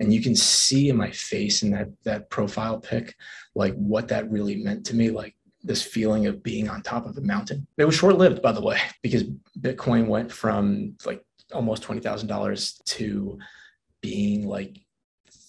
And 0.00 0.12
you 0.12 0.22
can 0.22 0.36
see 0.36 0.88
in 0.88 0.96
my 0.96 1.10
face 1.10 1.62
in 1.62 1.70
that 1.72 1.88
that 2.04 2.30
profile 2.30 2.80
pic 2.80 3.16
like 3.54 3.74
what 3.74 4.08
that 4.08 4.30
really 4.30 4.56
meant 4.56 4.86
to 4.86 4.96
me. 4.96 5.10
Like 5.10 5.36
this 5.66 5.82
feeling 5.82 6.26
of 6.26 6.42
being 6.42 6.68
on 6.68 6.82
top 6.82 7.06
of 7.06 7.16
a 7.16 7.20
mountain. 7.20 7.66
It 7.76 7.84
was 7.84 7.94
short 7.94 8.16
lived, 8.16 8.40
by 8.40 8.52
the 8.52 8.62
way, 8.62 8.78
because 9.02 9.24
Bitcoin 9.60 10.06
went 10.06 10.30
from 10.30 10.96
like 11.04 11.24
almost 11.52 11.82
$20,000 11.82 12.84
to 12.84 13.38
being 14.00 14.46
like 14.46 14.78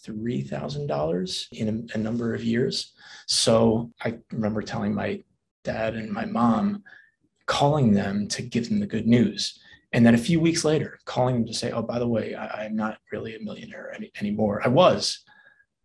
$3,000 0.06 1.48
in 1.54 1.90
a, 1.94 1.98
a, 1.98 1.98
number 1.98 2.34
of 2.34 2.44
years. 2.44 2.94
So 3.28 3.92
I 4.02 4.18
remember 4.32 4.62
telling 4.62 4.94
my 4.94 5.22
dad 5.64 5.96
and 5.96 6.12
my 6.12 6.26
mom, 6.26 6.84
calling 7.46 7.94
them 7.94 8.28
to 8.30 8.42
give 8.42 8.70
them 8.70 8.80
the 8.80 8.88
good 8.88 9.08
news. 9.08 9.60
And 9.94 10.06
then 10.06 10.16
a 10.16 10.20
few 10.20 10.40
weeks 10.40 10.66
later, 10.66 11.00
calling 11.06 11.36
them 11.36 11.48
to 11.48 11.54
say, 11.54 11.72
oh, 11.72 11.82
by 11.82 12.00
the 12.00 12.08
way, 12.08 12.36
I, 12.36 12.66
am 12.66 12.76
not 12.76 12.98
really 13.12 13.36
a 13.36 13.40
millionaire 13.40 13.92
any, 13.96 14.12
anymore. 14.20 14.62
I 14.64 14.68
was, 14.68 15.24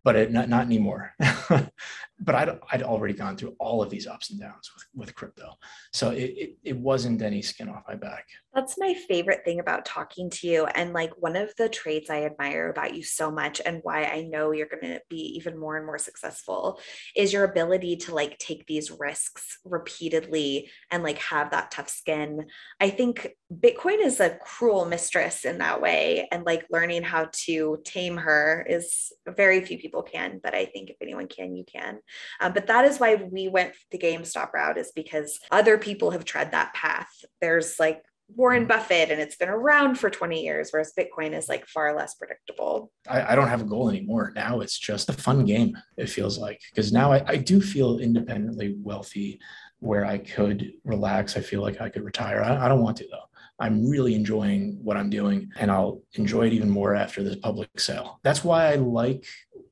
but 0.03 0.15
it, 0.15 0.31
not, 0.31 0.49
not 0.49 0.65
anymore. 0.65 1.13
but 2.23 2.35
I'd, 2.35 2.59
I'd 2.71 2.83
already 2.83 3.13
gone 3.13 3.35
through 3.35 3.55
all 3.59 3.81
of 3.81 3.89
these 3.89 4.07
ups 4.07 4.31
and 4.31 4.39
downs 4.39 4.71
with, 4.73 4.85
with 4.95 5.15
crypto. 5.15 5.53
So 5.91 6.11
it, 6.11 6.33
it, 6.37 6.57
it 6.63 6.77
wasn't 6.77 7.21
any 7.21 7.41
skin 7.41 7.69
off 7.69 7.83
my 7.87 7.95
back. 7.95 8.27
That's 8.53 8.77
my 8.77 8.93
favorite 8.93 9.43
thing 9.43 9.59
about 9.59 9.85
talking 9.85 10.29
to 10.29 10.47
you. 10.47 10.65
And 10.65 10.93
like 10.93 11.11
one 11.17 11.35
of 11.35 11.53
the 11.57 11.69
traits 11.69 12.09
I 12.09 12.23
admire 12.23 12.69
about 12.69 12.95
you 12.95 13.03
so 13.03 13.31
much 13.31 13.61
and 13.65 13.79
why 13.83 14.05
I 14.05 14.23
know 14.23 14.51
you're 14.51 14.67
going 14.67 14.93
to 14.93 15.01
be 15.09 15.35
even 15.35 15.57
more 15.57 15.75
and 15.75 15.85
more 15.85 15.97
successful 15.97 16.79
is 17.15 17.33
your 17.33 17.43
ability 17.43 17.97
to 17.97 18.13
like 18.13 18.37
take 18.37 18.65
these 18.67 18.91
risks 18.91 19.59
repeatedly 19.65 20.69
and 20.91 21.03
like 21.03 21.17
have 21.17 21.51
that 21.51 21.71
tough 21.71 21.89
skin. 21.89 22.45
I 22.79 22.89
think 22.89 23.29
Bitcoin 23.53 24.05
is 24.05 24.19
a 24.19 24.37
cruel 24.37 24.85
mistress 24.85 25.45
in 25.45 25.57
that 25.57 25.81
way. 25.81 26.27
And 26.31 26.45
like 26.45 26.65
learning 26.69 27.03
how 27.03 27.29
to 27.45 27.79
tame 27.83 28.17
her 28.17 28.65
is 28.69 29.11
very 29.27 29.61
few 29.61 29.77
people 29.77 30.03
can, 30.03 30.39
but 30.43 30.53
I 30.53 30.65
think 30.65 30.89
if 30.89 30.97
anyone 31.01 31.27
can, 31.27 31.55
you 31.55 31.65
can. 31.65 31.99
Um, 32.39 32.53
but 32.53 32.67
that 32.67 32.85
is 32.85 32.99
why 32.99 33.15
we 33.15 33.47
went 33.47 33.73
the 33.91 33.97
GameStop 33.97 34.53
route 34.53 34.77
is 34.77 34.91
because 34.95 35.39
other 35.51 35.77
people 35.77 36.11
have 36.11 36.25
tread 36.25 36.51
that 36.51 36.73
path. 36.73 37.09
There's 37.41 37.79
like 37.79 38.03
Warren 38.35 38.65
Buffett 38.65 39.11
and 39.11 39.21
it's 39.21 39.35
been 39.35 39.49
around 39.49 39.95
for 39.95 40.09
20 40.09 40.43
years, 40.43 40.69
whereas 40.71 40.93
Bitcoin 40.97 41.37
is 41.37 41.47
like 41.47 41.67
far 41.67 41.95
less 41.95 42.15
predictable. 42.15 42.91
I, 43.07 43.33
I 43.33 43.35
don't 43.35 43.47
have 43.47 43.61
a 43.61 43.65
goal 43.65 43.89
anymore. 43.89 44.31
Now 44.35 44.61
it's 44.61 44.77
just 44.77 45.09
a 45.09 45.13
fun 45.13 45.45
game, 45.45 45.77
it 45.97 46.09
feels 46.09 46.37
like, 46.37 46.61
because 46.73 46.91
now 46.91 47.11
I, 47.11 47.23
I 47.27 47.37
do 47.37 47.61
feel 47.61 47.99
independently 47.99 48.75
wealthy 48.81 49.39
where 49.79 50.05
I 50.05 50.17
could 50.17 50.71
relax. 50.83 51.35
I 51.35 51.41
feel 51.41 51.61
like 51.61 51.81
I 51.81 51.89
could 51.89 52.03
retire. 52.03 52.41
I, 52.41 52.65
I 52.65 52.67
don't 52.67 52.81
want 52.81 52.97
to 52.97 53.07
though. 53.09 53.29
I'm 53.59 53.87
really 53.87 54.15
enjoying 54.15 54.79
what 54.81 54.97
I'm 54.97 55.09
doing 55.09 55.51
and 55.59 55.71
I'll 55.71 56.01
enjoy 56.13 56.47
it 56.47 56.53
even 56.53 56.69
more 56.69 56.95
after 56.95 57.21
this 57.21 57.35
public 57.35 57.79
sale. 57.79 58.19
That's 58.23 58.43
why 58.43 58.71
I 58.71 58.75
like 58.75 59.25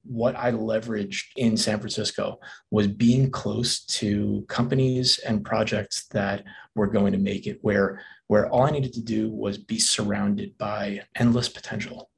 what 0.03 0.35
I 0.35 0.51
leveraged 0.51 1.25
in 1.35 1.55
San 1.55 1.79
Francisco 1.79 2.39
was 2.71 2.87
being 2.87 3.29
close 3.29 3.83
to 3.85 4.45
companies 4.47 5.19
and 5.19 5.45
projects 5.45 6.07
that 6.07 6.43
were 6.75 6.87
going 6.87 7.11
to 7.13 7.19
make 7.19 7.47
it 7.47 7.59
where 7.61 8.01
where 8.27 8.49
all 8.49 8.63
I 8.63 8.71
needed 8.71 8.93
to 8.93 9.01
do 9.01 9.29
was 9.29 9.57
be 9.57 9.77
surrounded 9.77 10.57
by 10.57 11.01
endless 11.15 11.49
potential 11.49 12.09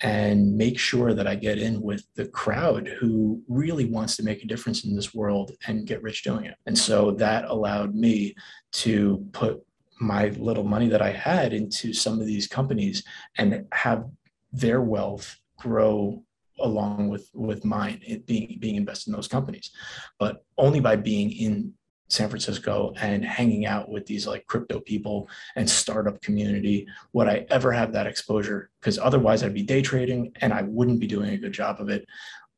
and 0.00 0.56
make 0.56 0.78
sure 0.78 1.12
that 1.12 1.26
I 1.26 1.34
get 1.34 1.58
in 1.58 1.82
with 1.82 2.02
the 2.14 2.26
crowd 2.28 2.88
who 2.88 3.42
really 3.46 3.84
wants 3.84 4.16
to 4.16 4.22
make 4.22 4.42
a 4.42 4.46
difference 4.46 4.84
in 4.84 4.96
this 4.96 5.12
world 5.12 5.52
and 5.66 5.86
get 5.86 6.02
rich 6.02 6.22
doing 6.22 6.46
it. 6.46 6.54
And 6.64 6.76
so 6.76 7.10
that 7.12 7.44
allowed 7.44 7.94
me 7.94 8.34
to 8.72 9.26
put 9.32 9.62
my 10.00 10.28
little 10.30 10.64
money 10.64 10.88
that 10.88 11.02
I 11.02 11.10
had 11.10 11.52
into 11.52 11.92
some 11.92 12.18
of 12.18 12.26
these 12.26 12.46
companies 12.46 13.04
and 13.36 13.66
have 13.72 14.06
their 14.52 14.80
wealth 14.80 15.38
grow 15.58 16.24
along 16.60 17.08
with 17.08 17.30
with 17.34 17.64
mine 17.64 18.00
being 18.26 18.56
being 18.60 18.76
invested 18.76 19.10
in 19.10 19.16
those 19.16 19.28
companies 19.28 19.70
but 20.18 20.44
only 20.58 20.80
by 20.80 20.96
being 20.96 21.30
in 21.32 21.72
San 22.10 22.28
Francisco 22.28 22.92
and 23.00 23.24
hanging 23.24 23.66
out 23.66 23.88
with 23.88 24.04
these 24.04 24.26
like 24.26 24.46
crypto 24.46 24.80
people 24.80 25.28
and 25.54 25.70
startup 25.70 26.20
community 26.20 26.86
would 27.12 27.28
I 27.28 27.46
ever 27.50 27.70
have 27.70 27.92
that 27.92 28.08
exposure 28.08 28.70
because 28.80 28.98
otherwise 28.98 29.42
I'd 29.42 29.54
be 29.54 29.62
day 29.62 29.80
trading 29.80 30.32
and 30.40 30.52
I 30.52 30.62
wouldn't 30.62 31.00
be 31.00 31.06
doing 31.06 31.30
a 31.30 31.38
good 31.38 31.52
job 31.52 31.80
of 31.80 31.88
it. 31.88 32.04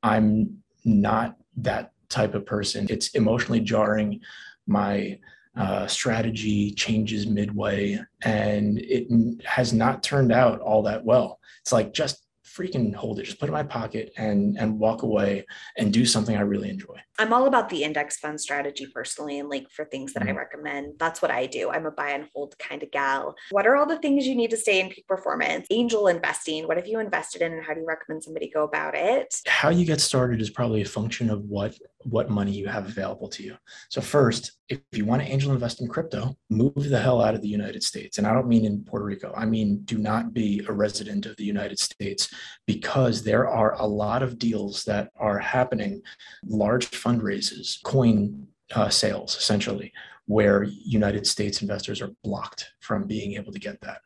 I'm 0.03 0.63
not 0.85 1.37
that 1.59 1.93
type 2.09 2.35
of 2.35 2.47
person. 2.47 2.87
It's 2.89 3.11
emotionally 3.11 3.61
jarring. 3.61 4.21
My 4.67 5.19
uh, 5.55 5.87
strategy 5.87 6.73
changes 6.73 7.27
midway 7.27 8.01
and 8.23 8.79
it 8.79 9.07
has 9.45 9.75
not 9.75 10.03
turned 10.03 10.33
out 10.33 10.61
all 10.61 10.83
that 10.85 11.05
well. 11.05 11.39
It's 11.61 11.73
like 11.73 11.93
just 11.93 12.25
freaking 12.57 12.95
hold 12.95 13.19
it. 13.19 13.25
Just 13.25 13.39
put 13.39 13.47
it 13.47 13.53
in 13.53 13.55
my 13.55 13.63
pocket 13.63 14.13
and 14.17 14.59
and 14.59 14.79
walk 14.79 15.03
away 15.03 15.47
and 15.77 15.93
do 15.93 16.05
something 16.05 16.37
i 16.37 16.41
really 16.41 16.71
enjoy 16.71 16.97
i'm 17.23 17.33
all 17.33 17.47
about 17.47 17.69
the 17.69 17.85
index 17.85 18.19
fund 18.19 18.41
strategy 18.41 18.87
personally 18.93 19.39
and 19.39 19.49
like 19.49 19.71
for 19.71 19.85
things 19.85 20.13
that 20.13 20.21
mm-hmm. 20.21 20.31
i 20.31 20.43
recommend. 20.43 20.95
That's 20.99 21.23
what 21.23 21.31
i 21.31 21.47
do. 21.47 21.71
I'm 21.71 21.87
a 21.87 21.91
buy 21.91 22.11
and 22.11 22.29
hold 22.35 22.57
kind 22.59 22.83
of 22.83 22.91
gal. 22.91 23.35
What 23.51 23.67
are 23.67 23.77
all 23.77 23.87
the 23.87 23.99
things 23.99 24.27
you 24.27 24.35
need 24.35 24.51
to 24.51 24.57
stay 24.57 24.81
in 24.81 24.89
peak 24.91 25.07
performance? 25.07 25.67
Angel 25.71 26.09
investing. 26.09 26.67
What 26.67 26.77
have 26.77 26.87
you 26.87 26.99
invested 26.99 27.43
in 27.43 27.53
and 27.53 27.65
how 27.65 27.75
do 27.75 27.81
you 27.81 27.87
recommend 27.87 28.25
somebody 28.25 28.51
go 28.51 28.65
about 28.65 28.95
it? 28.95 29.35
How 29.47 29.71
you 29.71 29.85
get 29.85 30.01
started 30.01 30.41
is 30.41 30.51
probably 30.51 30.83
a 30.83 30.87
function 30.87 31.31
of 31.31 31.45
what 31.45 31.77
what 32.05 32.31
money 32.31 32.51
you 32.51 32.67
have 32.67 32.87
available 32.87 33.29
to 33.29 33.45
you. 33.45 33.57
So 33.91 34.01
first 34.01 34.53
if 34.69 34.81
you 34.93 35.05
want 35.05 35.23
to 35.23 35.29
angel 35.29 35.53
invest 35.53 35.81
in 35.81 35.89
crypto 35.89 36.35
move 36.49 36.89
the 36.89 36.99
hell 36.99 37.21
out 37.21 37.35
of 37.35 37.43
the 37.43 37.49
united 37.49 37.83
states. 37.83 38.19
And 38.19 38.27
i 38.27 38.33
don't 38.33 38.49
mean 38.49 38.65
in 38.65 38.85
puerto 38.85 39.05
rico. 39.05 39.33
I 39.37 39.47
mean 39.47 39.83
do 39.85 39.99
not 39.99 40.33
be 40.33 40.65
a 40.69 40.73
resident 40.73 41.27
of 41.27 41.37
the 41.37 41.45
united 41.45 41.79
states 41.79 42.29
because 42.67 43.23
there 43.23 43.49
are 43.49 43.75
a 43.75 43.87
lot 43.87 44.23
of 44.23 44.39
deals 44.39 44.85
that 44.85 45.11
are 45.17 45.39
happening, 45.39 46.03
large 46.47 46.87
fundraisers, 47.13 47.83
coin 47.83 48.47
uh, 48.75 48.89
sales 48.89 49.37
essentially, 49.37 49.93
where 50.27 50.65
United 50.65 51.27
States 51.27 51.63
investors 51.63 52.01
are 52.01 52.11
blocked 52.23 52.73
from 52.81 53.07
being 53.07 53.35
able 53.35 53.53
to 53.53 53.59
get 53.59 53.81
that. 53.81 54.01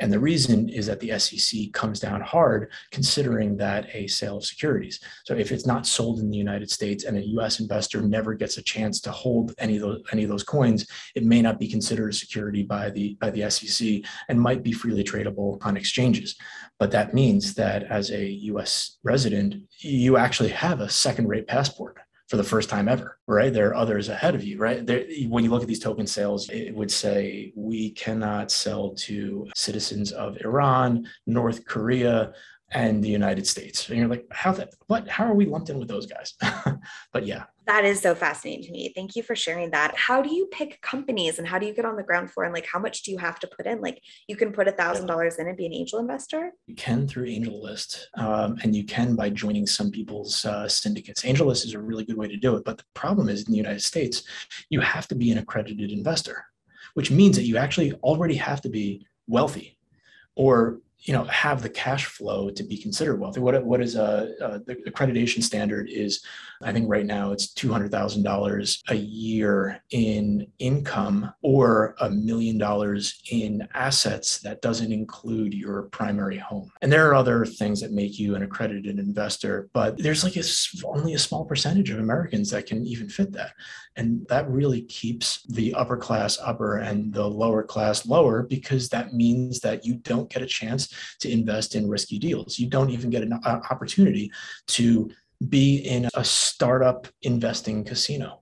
And 0.00 0.12
the 0.12 0.18
reason 0.18 0.68
is 0.68 0.86
that 0.86 0.98
the 0.98 1.16
SEC 1.18 1.72
comes 1.72 2.00
down 2.00 2.20
hard 2.20 2.72
considering 2.90 3.56
that 3.58 3.86
a 3.94 4.08
sale 4.08 4.38
of 4.38 4.44
securities. 4.44 4.98
So 5.24 5.34
if 5.34 5.52
it's 5.52 5.66
not 5.66 5.86
sold 5.86 6.18
in 6.18 6.30
the 6.30 6.36
United 6.36 6.70
States 6.70 7.04
and 7.04 7.16
a 7.16 7.26
US 7.38 7.60
investor 7.60 8.02
never 8.02 8.34
gets 8.34 8.58
a 8.58 8.62
chance 8.62 9.00
to 9.02 9.12
hold 9.12 9.54
any 9.58 9.76
of 9.76 9.82
those 9.82 10.02
any 10.10 10.24
of 10.24 10.30
those 10.30 10.42
coins, 10.42 10.86
it 11.14 11.24
may 11.24 11.40
not 11.40 11.60
be 11.60 11.68
considered 11.68 12.10
a 12.10 12.12
security 12.12 12.64
by 12.64 12.90
the 12.90 13.16
by 13.20 13.30
the 13.30 13.48
SEC 13.48 14.02
and 14.28 14.40
might 14.40 14.64
be 14.64 14.72
freely 14.72 15.04
tradable 15.04 15.64
on 15.64 15.76
exchanges. 15.76 16.34
But 16.80 16.90
that 16.90 17.14
means 17.14 17.54
that 17.54 17.84
as 17.84 18.10
a 18.10 18.24
US 18.52 18.98
resident, 19.04 19.62
you 19.78 20.16
actually 20.16 20.50
have 20.50 20.80
a 20.80 20.90
second 20.90 21.28
rate 21.28 21.46
passport 21.46 21.98
for 22.28 22.36
the 22.36 22.44
first 22.44 22.70
time 22.70 22.88
ever, 22.88 23.18
right? 23.26 23.52
There 23.52 23.68
are 23.68 23.74
others 23.74 24.08
ahead 24.08 24.34
of 24.34 24.42
you, 24.42 24.58
right? 24.58 24.84
There, 24.84 25.04
when 25.28 25.44
you 25.44 25.50
look 25.50 25.62
at 25.62 25.68
these 25.68 25.80
token 25.80 26.06
sales, 26.06 26.48
it 26.48 26.74
would 26.74 26.90
say 26.90 27.52
we 27.54 27.90
cannot 27.90 28.50
sell 28.50 28.94
to 28.94 29.48
citizens 29.54 30.12
of 30.12 30.38
Iran, 30.40 31.06
North 31.26 31.64
Korea, 31.66 32.32
and 32.70 33.02
the 33.02 33.08
United 33.08 33.46
States. 33.46 33.88
And 33.88 33.98
you're 33.98 34.08
like, 34.08 34.26
how 34.30 34.52
that 34.52 34.74
what 34.86 35.08
how 35.08 35.24
are 35.24 35.34
we 35.34 35.46
lumped 35.46 35.70
in 35.70 35.78
with 35.78 35.88
those 35.88 36.06
guys? 36.06 36.34
but 37.12 37.26
yeah. 37.26 37.44
That 37.66 37.86
is 37.86 38.00
so 38.00 38.14
fascinating 38.14 38.64
to 38.66 38.72
me. 38.72 38.92
Thank 38.94 39.16
you 39.16 39.22
for 39.22 39.34
sharing 39.34 39.70
that. 39.70 39.96
How 39.96 40.20
do 40.20 40.34
you 40.34 40.46
pick 40.46 40.80
companies 40.82 41.38
and 41.38 41.48
how 41.48 41.58
do 41.58 41.66
you 41.66 41.72
get 41.72 41.86
on 41.86 41.96
the 41.96 42.02
ground 42.02 42.30
floor 42.30 42.44
and 42.44 42.52
like 42.52 42.66
how 42.66 42.78
much 42.78 43.02
do 43.02 43.10
you 43.10 43.18
have 43.18 43.40
to 43.40 43.46
put 43.46 43.66
in? 43.66 43.80
Like 43.80 44.02
you 44.28 44.36
can 44.36 44.52
put 44.52 44.68
a 44.68 44.72
thousand 44.72 45.06
dollars 45.06 45.38
in 45.38 45.48
and 45.48 45.56
be 45.56 45.64
an 45.64 45.72
angel 45.72 45.98
investor? 45.98 46.52
You 46.66 46.74
can 46.74 47.08
through 47.08 47.26
AngelList. 47.26 48.06
Um, 48.18 48.58
and 48.62 48.76
you 48.76 48.84
can 48.84 49.16
by 49.16 49.30
joining 49.30 49.66
some 49.66 49.90
people's 49.90 50.44
uh, 50.44 50.68
syndicates. 50.68 51.22
AngelList 51.22 51.64
is 51.64 51.74
a 51.74 51.78
really 51.78 52.04
good 52.04 52.18
way 52.18 52.28
to 52.28 52.36
do 52.36 52.56
it. 52.56 52.64
But 52.64 52.78
the 52.78 52.84
problem 52.92 53.28
is 53.28 53.44
in 53.44 53.52
the 53.52 53.58
United 53.58 53.82
States, 53.82 54.24
you 54.68 54.80
have 54.80 55.08
to 55.08 55.14
be 55.14 55.30
an 55.32 55.38
accredited 55.38 55.90
investor, 55.90 56.44
which 56.92 57.10
means 57.10 57.36
that 57.36 57.44
you 57.44 57.56
actually 57.56 57.94
already 58.02 58.36
have 58.36 58.60
to 58.62 58.68
be 58.68 59.06
wealthy 59.26 59.78
or 60.36 60.80
you 61.04 61.12
know 61.12 61.24
have 61.24 61.62
the 61.62 61.68
cash 61.68 62.06
flow 62.06 62.50
to 62.50 62.62
be 62.62 62.78
considered 62.78 63.20
wealthy. 63.20 63.40
What, 63.40 63.62
what 63.64 63.80
is 63.80 63.94
a, 63.94 64.32
a 64.40 64.58
the 64.60 64.76
accreditation 64.88 65.42
standard 65.42 65.88
is 65.90 66.24
i 66.62 66.72
think 66.72 66.88
right 66.88 67.04
now 67.04 67.30
it's 67.32 67.52
$200000 67.54 68.82
a 68.88 68.94
year 68.94 69.82
in 69.90 70.46
income 70.58 71.32
or 71.42 71.94
a 72.00 72.08
million 72.08 72.56
dollars 72.56 73.20
in 73.30 73.68
assets 73.74 74.38
that 74.38 74.62
doesn't 74.62 74.92
include 74.92 75.52
your 75.52 75.82
primary 75.84 76.38
home. 76.38 76.70
And 76.80 76.90
there 76.90 77.08
are 77.08 77.14
other 77.14 77.44
things 77.44 77.80
that 77.80 77.92
make 77.92 78.18
you 78.18 78.34
an 78.34 78.42
accredited 78.42 78.98
investor 78.98 79.68
but 79.74 79.98
there's 79.98 80.24
like 80.24 80.36
a, 80.36 80.44
only 80.86 81.14
a 81.14 81.18
small 81.18 81.44
percentage 81.44 81.90
of 81.90 81.98
americans 81.98 82.50
that 82.50 82.66
can 82.66 82.86
even 82.86 83.08
fit 83.08 83.32
that. 83.32 83.52
And 83.96 84.26
that 84.28 84.50
really 84.50 84.82
keeps 84.82 85.42
the 85.44 85.74
upper 85.74 85.96
class 85.96 86.38
upper 86.42 86.78
and 86.78 87.12
the 87.12 87.28
lower 87.28 87.62
class 87.62 88.06
lower 88.06 88.42
because 88.42 88.88
that 88.88 89.12
means 89.12 89.60
that 89.60 89.84
you 89.84 89.96
don't 89.96 90.30
get 90.30 90.42
a 90.42 90.46
chance 90.46 90.93
to 91.20 91.30
invest 91.30 91.74
in 91.74 91.88
risky 91.88 92.18
deals. 92.18 92.58
You 92.58 92.68
don't 92.68 92.90
even 92.90 93.10
get 93.10 93.22
an 93.22 93.32
uh, 93.32 93.60
opportunity 93.70 94.30
to 94.68 95.10
be 95.48 95.78
in 95.78 96.08
a 96.14 96.24
startup 96.24 97.08
investing 97.22 97.84
casino. 97.84 98.40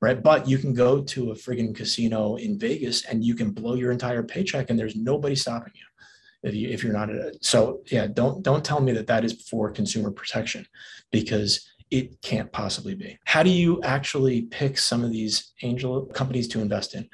Right. 0.00 0.22
But 0.22 0.46
you 0.46 0.58
can 0.58 0.74
go 0.74 1.00
to 1.02 1.30
a 1.30 1.34
friggin' 1.34 1.74
casino 1.74 2.36
in 2.36 2.58
Vegas 2.58 3.06
and 3.06 3.24
you 3.24 3.34
can 3.34 3.52
blow 3.52 3.74
your 3.74 3.90
entire 3.90 4.22
paycheck 4.22 4.68
and 4.68 4.78
there's 4.78 4.96
nobody 4.96 5.34
stopping 5.34 5.72
you 5.74 6.48
if 6.50 6.54
you 6.54 6.68
if 6.68 6.84
you're 6.84 6.92
not 6.92 7.08
a, 7.08 7.32
so 7.40 7.80
yeah 7.90 8.06
don't 8.06 8.42
don't 8.42 8.62
tell 8.62 8.80
me 8.80 8.92
that 8.92 9.06
that 9.06 9.24
is 9.24 9.48
for 9.48 9.70
consumer 9.70 10.10
protection 10.10 10.66
because 11.10 11.74
it 11.90 12.20
can't 12.22 12.50
possibly 12.50 12.94
be. 12.94 13.18
How 13.24 13.42
do 13.42 13.50
you 13.50 13.80
actually 13.82 14.42
pick 14.42 14.78
some 14.78 15.04
of 15.04 15.12
these 15.12 15.52
angel 15.62 16.06
companies 16.06 16.48
to 16.48 16.60
invest 16.60 16.94
in? 16.94 17.08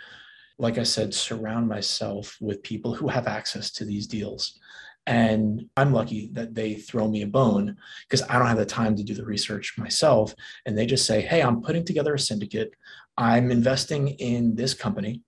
Like 0.59 0.79
I 0.79 0.85
said, 0.85 1.13
surround 1.13 1.69
myself 1.69 2.37
with 2.41 2.63
people 2.63 2.95
who 2.95 3.09
have 3.09 3.27
access 3.27 3.71
to 3.73 3.85
these 3.85 4.07
deals. 4.07 4.59
And 5.07 5.67
I'm 5.77 5.93
lucky 5.93 6.31
that 6.33 6.55
they 6.55 6.75
throw 6.75 7.09
me 7.09 7.23
a 7.23 7.27
bone 7.27 7.77
because 8.09 8.23
I 8.29 8.39
don't 8.39 8.49
have 8.49 8.59
the 8.59 8.67
time 8.67 8.97
to 8.97 9.03
do 9.03 9.15
the 9.15 9.25
research 9.25 9.75
myself. 9.77 10.35
And 10.67 10.77
they 10.77 10.87
just 10.87 11.07
say, 11.07 11.21
Hey, 11.21 11.43
I'm 11.43 11.63
putting 11.63 11.85
together 11.85 12.15
a 12.15 12.19
syndicate. 12.19 12.73
I'm 13.17 13.51
investing 13.51 14.09
in 14.09 14.55
this 14.55 14.75
company. 14.75 15.23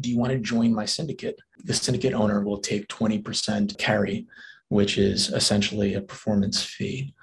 Do 0.00 0.10
you 0.10 0.18
want 0.18 0.32
to 0.32 0.38
join 0.38 0.74
my 0.74 0.84
syndicate? 0.84 1.38
The 1.64 1.74
syndicate 1.74 2.14
owner 2.14 2.42
will 2.42 2.58
take 2.58 2.88
20% 2.88 3.76
carry, 3.78 4.26
which 4.68 4.98
is 4.98 5.30
essentially 5.30 5.94
a 5.94 6.00
performance 6.00 6.62
fee 6.62 7.14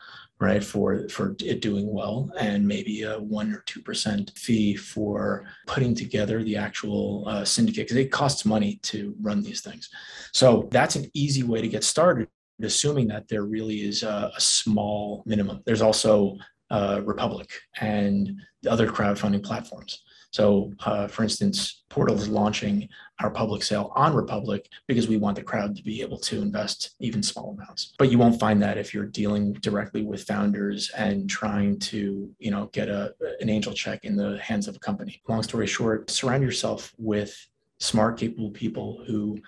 right 0.43 0.63
for 0.63 1.07
for 1.09 1.35
it 1.41 1.61
doing 1.61 1.91
well 1.91 2.29
and 2.37 2.67
maybe 2.67 3.03
a 3.03 3.19
one 3.19 3.53
or 3.53 3.61
two 3.65 3.81
percent 3.81 4.31
fee 4.35 4.75
for 4.75 5.45
putting 5.65 5.95
together 5.95 6.43
the 6.43 6.57
actual 6.57 7.23
uh, 7.27 7.45
syndicate 7.45 7.87
because 7.87 7.97
it 7.97 8.11
costs 8.11 8.45
money 8.45 8.79
to 8.83 9.15
run 9.21 9.41
these 9.41 9.61
things. 9.61 9.89
So 10.33 10.67
that's 10.71 10.95
an 10.95 11.09
easy 11.13 11.43
way 11.43 11.61
to 11.61 11.67
get 11.67 11.83
started 11.83 12.27
assuming 12.61 13.07
that 13.07 13.27
there 13.27 13.43
really 13.43 13.81
is 13.81 14.03
a, 14.03 14.31
a 14.35 14.41
small 14.41 15.23
minimum. 15.25 15.61
There's 15.65 15.81
also 15.81 16.37
uh, 16.69 17.01
republic 17.03 17.51
and 17.79 18.41
the 18.61 18.71
other 18.71 18.87
crowdfunding 18.87 19.43
platforms. 19.43 20.03
So, 20.31 20.73
uh, 20.85 21.07
for 21.07 21.23
instance, 21.23 21.83
Portal 21.89 22.17
is 22.17 22.27
launching 22.27 22.89
our 23.23 23.31
public 23.31 23.63
sale 23.63 23.91
on 23.95 24.13
Republic 24.13 24.67
because 24.87 25.07
we 25.07 25.17
want 25.17 25.35
the 25.35 25.43
crowd 25.43 25.75
to 25.75 25.83
be 25.83 26.01
able 26.01 26.17
to 26.19 26.41
invest 26.41 26.95
even 26.99 27.23
small 27.23 27.51
amounts. 27.51 27.93
But 27.97 28.11
you 28.11 28.17
won't 28.17 28.39
find 28.39 28.61
that 28.61 28.77
if 28.77 28.93
you're 28.93 29.05
dealing 29.05 29.53
directly 29.53 30.03
with 30.03 30.23
founders 30.23 30.91
and 30.91 31.29
trying 31.29 31.79
to, 31.79 32.29
you 32.39 32.51
know, 32.51 32.69
get 32.73 32.89
a 32.89 33.15
an 33.39 33.49
angel 33.49 33.73
check 33.73 34.03
in 34.03 34.15
the 34.15 34.37
hands 34.39 34.67
of 34.67 34.75
a 34.75 34.79
company. 34.79 35.21
Long 35.27 35.43
story 35.43 35.67
short, 35.67 36.09
surround 36.09 36.43
yourself 36.43 36.93
with 36.97 37.35
smart, 37.79 38.17
capable 38.17 38.51
people 38.51 39.03
who 39.07 39.39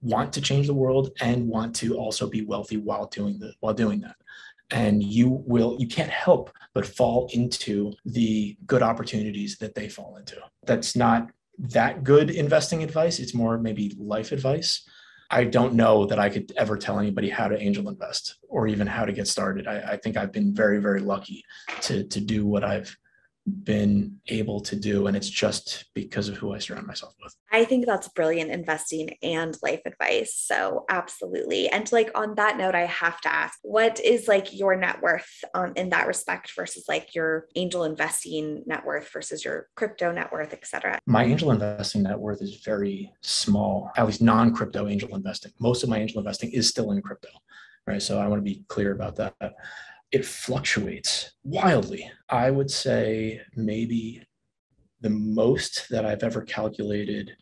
want 0.00 0.32
to 0.32 0.40
change 0.40 0.66
the 0.66 0.74
world 0.74 1.10
and 1.20 1.48
want 1.48 1.74
to 1.76 1.96
also 1.96 2.28
be 2.28 2.42
wealthy 2.44 2.76
while 2.76 3.06
doing 3.06 3.38
the 3.38 3.52
while 3.60 3.74
doing 3.74 4.00
that 4.00 4.14
and 4.70 5.02
you 5.02 5.42
will 5.46 5.76
you 5.78 5.88
can't 5.88 6.10
help 6.10 6.50
but 6.74 6.86
fall 6.86 7.28
into 7.32 7.92
the 8.04 8.56
good 8.66 8.82
opportunities 8.82 9.56
that 9.58 9.74
they 9.74 9.88
fall 9.88 10.16
into 10.16 10.36
that's 10.66 10.94
not 10.94 11.30
that 11.58 12.04
good 12.04 12.30
investing 12.30 12.82
advice 12.82 13.18
it's 13.18 13.34
more 13.34 13.58
maybe 13.58 13.94
life 13.98 14.32
advice 14.32 14.88
I 15.30 15.44
don't 15.44 15.74
know 15.74 16.06
that 16.06 16.18
I 16.18 16.30
could 16.30 16.52
ever 16.56 16.78
tell 16.78 16.98
anybody 16.98 17.28
how 17.28 17.48
to 17.48 17.60
angel 17.60 17.88
invest 17.88 18.36
or 18.48 18.66
even 18.66 18.86
how 18.86 19.04
to 19.04 19.12
get 19.12 19.28
started. 19.28 19.66
I, 19.66 19.92
I 19.92 19.96
think 19.98 20.16
I've 20.16 20.32
been 20.32 20.54
very, 20.54 20.80
very 20.80 21.00
lucky 21.00 21.44
to, 21.82 22.04
to 22.04 22.20
do 22.20 22.46
what 22.46 22.64
I've 22.64 22.96
been 23.50 24.16
able 24.28 24.60
to 24.60 24.76
do. 24.76 25.06
And 25.06 25.16
it's 25.16 25.28
just 25.28 25.86
because 25.94 26.28
of 26.28 26.36
who 26.36 26.54
I 26.54 26.58
surround 26.58 26.86
myself 26.86 27.14
with. 27.22 27.34
I 27.50 27.64
think 27.64 27.86
that's 27.86 28.08
brilliant 28.08 28.50
investing 28.50 29.16
and 29.22 29.56
life 29.62 29.80
advice. 29.86 30.34
So, 30.34 30.84
absolutely. 30.88 31.68
And 31.68 31.90
like 31.92 32.10
on 32.14 32.34
that 32.36 32.58
note, 32.58 32.74
I 32.74 32.86
have 32.86 33.20
to 33.22 33.32
ask 33.32 33.58
what 33.62 34.00
is 34.00 34.28
like 34.28 34.56
your 34.56 34.76
net 34.76 35.00
worth 35.02 35.28
um, 35.54 35.72
in 35.76 35.90
that 35.90 36.06
respect 36.06 36.52
versus 36.54 36.84
like 36.88 37.14
your 37.14 37.46
angel 37.56 37.84
investing 37.84 38.62
net 38.66 38.84
worth 38.84 39.10
versus 39.12 39.44
your 39.44 39.68
crypto 39.76 40.12
net 40.12 40.32
worth, 40.32 40.52
et 40.52 40.66
cetera? 40.66 40.98
My 41.06 41.24
angel 41.24 41.50
investing 41.50 42.02
net 42.02 42.18
worth 42.18 42.42
is 42.42 42.62
very 42.64 43.12
small, 43.22 43.90
at 43.96 44.06
least 44.06 44.22
non 44.22 44.54
crypto 44.54 44.88
angel 44.88 45.14
investing. 45.14 45.52
Most 45.58 45.82
of 45.82 45.88
my 45.88 45.98
angel 45.98 46.18
investing 46.18 46.50
is 46.52 46.68
still 46.68 46.92
in 46.92 47.02
crypto. 47.02 47.28
Right. 47.86 48.02
So, 48.02 48.18
I 48.18 48.28
want 48.28 48.44
to 48.44 48.50
be 48.50 48.64
clear 48.68 48.92
about 48.92 49.16
that 49.16 49.34
it 50.10 50.24
fluctuates 50.24 51.32
wildly. 51.44 52.10
I 52.28 52.50
would 52.50 52.70
say 52.70 53.40
maybe 53.54 54.22
the 55.00 55.10
most 55.10 55.88
that 55.90 56.04
I've 56.04 56.22
ever 56.22 56.42
calculated 56.42 57.32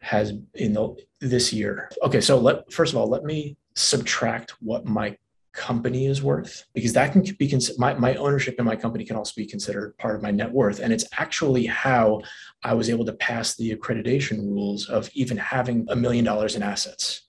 has 0.00 0.32
in 0.54 0.72
the 0.72 0.94
this 1.20 1.52
year. 1.52 1.90
Okay, 2.02 2.20
so 2.20 2.38
let 2.38 2.70
first 2.72 2.92
of 2.92 2.98
all, 2.98 3.08
let 3.08 3.24
me 3.24 3.56
subtract 3.74 4.54
what 4.60 4.86
my 4.86 5.16
company 5.56 6.04
is 6.06 6.22
worth 6.22 6.66
because 6.74 6.92
that 6.92 7.12
can 7.12 7.22
be 7.22 7.58
my, 7.78 7.94
my 7.94 8.14
ownership 8.16 8.56
in 8.58 8.64
my 8.64 8.76
company 8.76 9.06
can 9.06 9.16
also 9.16 9.32
be 9.34 9.46
considered 9.46 9.96
part 9.96 10.14
of 10.14 10.22
my 10.22 10.30
net 10.30 10.52
worth 10.52 10.80
and 10.80 10.92
it's 10.92 11.06
actually 11.16 11.64
how 11.64 12.20
i 12.62 12.74
was 12.74 12.90
able 12.90 13.06
to 13.06 13.14
pass 13.14 13.54
the 13.54 13.74
accreditation 13.74 14.50
rules 14.50 14.86
of 14.90 15.08
even 15.14 15.38
having 15.38 15.86
a 15.88 15.96
million 15.96 16.26
dollars 16.26 16.56
in 16.56 16.62
assets 16.62 17.25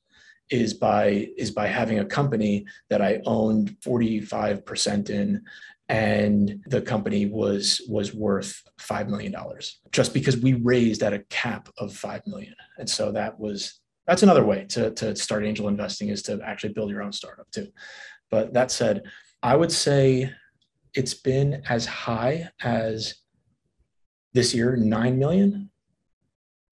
is 0.50 0.74
by 0.74 1.30
is 1.38 1.52
by 1.52 1.68
having 1.68 2.00
a 2.00 2.06
company 2.06 2.66
that 2.90 3.02
I 3.02 3.22
owned 3.26 3.76
45% 3.86 5.10
in 5.10 5.44
and 5.90 6.62
the 6.68 6.82
company 6.82 7.26
was 7.26 7.82
was 7.88 8.14
worth 8.14 8.62
5 8.80 9.10
million 9.10 9.32
dollars 9.32 9.80
just 9.92 10.14
because 10.14 10.38
we 10.38 10.54
raised 10.54 11.04
at 11.04 11.14
a 11.14 11.24
cap 11.30 11.70
of 11.78 11.94
5 11.94 12.22
million. 12.28 12.54
And 12.78 12.90
so 12.90 13.12
that 13.12 13.40
was 13.40 13.80
that's 14.06 14.24
another 14.24 14.46
way 14.46 14.66
to 14.70 14.92
to 14.92 15.16
start 15.16 15.46
angel 15.46 15.68
investing 15.68 16.10
is 16.10 16.22
to 16.24 16.40
actually 16.44 16.74
build 16.74 16.90
your 16.90 17.04
own 17.04 17.12
startup 17.12 17.50
too. 17.52 17.68
But 18.30 18.54
that 18.54 18.72
said 18.72 19.04
i 19.44 19.56
would 19.56 19.72
say 19.72 20.32
it's 20.94 21.14
been 21.14 21.62
as 21.70 21.86
high 21.86 22.50
as 22.62 23.16
this 24.34 24.54
year 24.54 24.76
9 24.76 25.18
million 25.18 25.70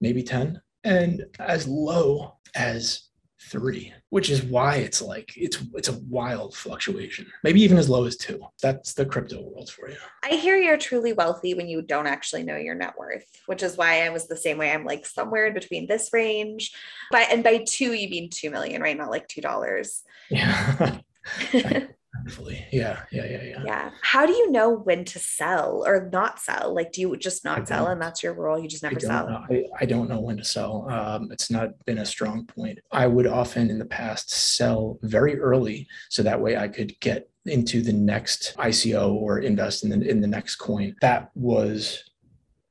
maybe 0.00 0.22
10 0.22 0.60
and 0.84 1.24
as 1.38 1.66
low 1.66 2.36
as 2.54 3.05
three, 3.46 3.92
which 4.10 4.30
is 4.30 4.42
why 4.42 4.76
it's 4.76 5.00
like 5.00 5.32
it's 5.36 5.58
it's 5.74 5.88
a 5.88 5.98
wild 6.00 6.54
fluctuation. 6.54 7.26
Maybe 7.42 7.62
even 7.62 7.78
as 7.78 7.88
low 7.88 8.04
as 8.04 8.16
two. 8.16 8.40
That's 8.62 8.94
the 8.94 9.06
crypto 9.06 9.42
world 9.42 9.70
for 9.70 9.88
you. 9.88 9.96
I 10.24 10.36
hear 10.36 10.56
you're 10.56 10.76
truly 10.76 11.12
wealthy 11.12 11.54
when 11.54 11.68
you 11.68 11.82
don't 11.82 12.06
actually 12.06 12.42
know 12.42 12.56
your 12.56 12.74
net 12.74 12.94
worth, 12.98 13.26
which 13.46 13.62
is 13.62 13.76
why 13.76 14.04
I 14.04 14.10
was 14.10 14.26
the 14.26 14.36
same 14.36 14.58
way. 14.58 14.70
I'm 14.70 14.84
like 14.84 15.06
somewhere 15.06 15.46
in 15.46 15.54
between 15.54 15.86
this 15.86 16.10
range. 16.12 16.72
By 17.10 17.22
and 17.22 17.44
by 17.44 17.64
two, 17.66 17.92
you 17.92 18.08
mean 18.08 18.30
two 18.30 18.50
million, 18.50 18.82
right? 18.82 18.96
Not 18.96 19.10
like 19.10 19.28
two 19.28 19.40
dollars. 19.40 20.02
Yeah. 20.30 20.98
Yeah, 22.72 23.00
yeah, 23.10 23.24
yeah, 23.24 23.42
yeah. 23.42 23.62
Yeah. 23.64 23.90
How 24.02 24.26
do 24.26 24.32
you 24.32 24.50
know 24.50 24.70
when 24.70 25.04
to 25.06 25.18
sell 25.18 25.84
or 25.86 26.08
not 26.12 26.38
sell? 26.38 26.74
Like, 26.74 26.92
do 26.92 27.00
you 27.00 27.16
just 27.16 27.44
not 27.44 27.68
sell 27.68 27.88
and 27.88 28.00
that's 28.00 28.22
your 28.22 28.34
rule? 28.34 28.58
You 28.58 28.68
just 28.68 28.82
never 28.82 28.96
I 28.96 28.98
sell? 28.98 29.44
I, 29.50 29.64
I, 29.80 29.84
don't 29.84 30.08
know 30.08 30.20
when 30.20 30.36
to 30.36 30.44
sell. 30.44 30.88
Um, 30.90 31.30
it's 31.30 31.50
not 31.50 31.70
been 31.84 31.98
a 31.98 32.06
strong 32.06 32.46
point. 32.46 32.78
I 32.92 33.06
would 33.06 33.26
often 33.26 33.70
in 33.70 33.78
the 33.78 33.84
past 33.84 34.30
sell 34.30 34.98
very 35.02 35.38
early 35.38 35.86
so 36.08 36.22
that 36.22 36.40
way 36.40 36.56
I 36.56 36.68
could 36.68 36.98
get 37.00 37.28
into 37.46 37.82
the 37.82 37.92
next 37.92 38.54
ICO 38.58 39.12
or 39.12 39.38
invest 39.38 39.84
in 39.84 39.90
the, 39.90 40.08
in 40.08 40.20
the 40.20 40.26
next 40.26 40.56
coin. 40.56 40.96
That 41.00 41.30
was 41.34 42.02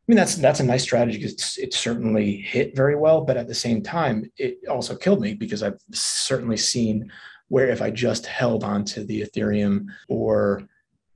I 0.08 0.12
mean, 0.12 0.18
that's 0.18 0.36
that's 0.36 0.60
a 0.60 0.64
nice 0.64 0.84
strategy 0.84 1.18
because 1.18 1.58
it 1.58 1.74
certainly 1.74 2.36
hit 2.36 2.76
very 2.76 2.96
well, 2.96 3.22
but 3.22 3.38
at 3.38 3.48
the 3.48 3.56
same 3.56 3.82
time, 3.82 4.32
it 4.38 4.60
also 4.70 4.96
killed 4.96 5.20
me 5.20 5.34
because 5.34 5.64
I've 5.64 5.80
certainly 5.92 6.58
seen 6.58 7.12
where 7.48 7.70
if 7.70 7.82
I 7.82 7.92
just 7.92 8.26
held 8.26 8.64
onto 8.64 9.06
the 9.06 9.22
Ethereum 9.22 9.86
or 10.08 10.64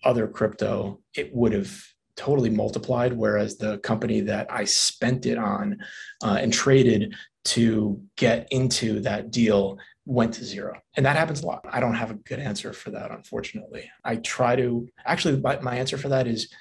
other 0.04 0.28
crypto, 0.28 1.00
it 1.16 1.34
would 1.34 1.54
have 1.54 1.84
totally 2.16 2.50
multiplied. 2.50 3.14
Whereas 3.14 3.58
the 3.58 3.78
company 3.80 4.22
that 4.22 4.48
I 4.52 4.66
spent 4.66 5.26
it 5.26 5.38
on 5.38 5.78
uh, 6.24 6.38
and 6.40 6.52
traded 6.52 7.16
to 7.46 8.02
get 8.18 8.48
into 8.52 9.00
that 9.02 9.32
deal 9.32 9.80
went 10.06 10.34
to 10.34 10.44
zero. 10.44 10.80
And 10.96 11.06
that 11.06 11.16
happens 11.16 11.42
a 11.42 11.46
lot. 11.46 11.66
I 11.70 11.80
don't 11.80 11.94
have 11.94 12.12
a 12.12 12.16
good 12.16 12.40
answer 12.40 12.74
for 12.74 12.92
that, 12.92 13.12
unfortunately. 13.12 13.90
I 14.04 14.18
try 14.18 14.56
to 14.56 14.88
actually, 15.06 15.40
my, 15.40 15.60
my 15.60 15.76
answer 15.76 15.98
for 15.98 16.10
that 16.10 16.28
is 16.28 16.52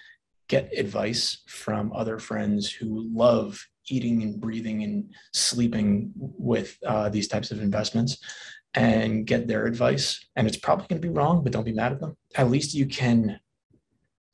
get 0.48 0.72
advice 0.76 1.42
from 1.46 1.92
other 1.92 2.18
friends 2.18 2.70
who 2.70 3.06
love 3.12 3.66
eating 3.88 4.22
and 4.22 4.40
breathing 4.40 4.82
and 4.82 5.10
sleeping 5.32 6.12
with 6.16 6.76
uh, 6.86 7.08
these 7.08 7.28
types 7.28 7.50
of 7.50 7.60
investments 7.60 8.18
and 8.78 9.26
get 9.26 9.46
their 9.48 9.66
advice. 9.66 10.24
And 10.36 10.46
it's 10.46 10.56
probably 10.56 10.86
going 10.88 11.00
to 11.00 11.08
be 11.08 11.12
wrong, 11.12 11.42
but 11.42 11.52
don't 11.52 11.64
be 11.64 11.72
mad 11.72 11.92
at 11.92 12.00
them. 12.00 12.16
At 12.34 12.50
least 12.50 12.74
you 12.74 12.86
can 12.86 13.40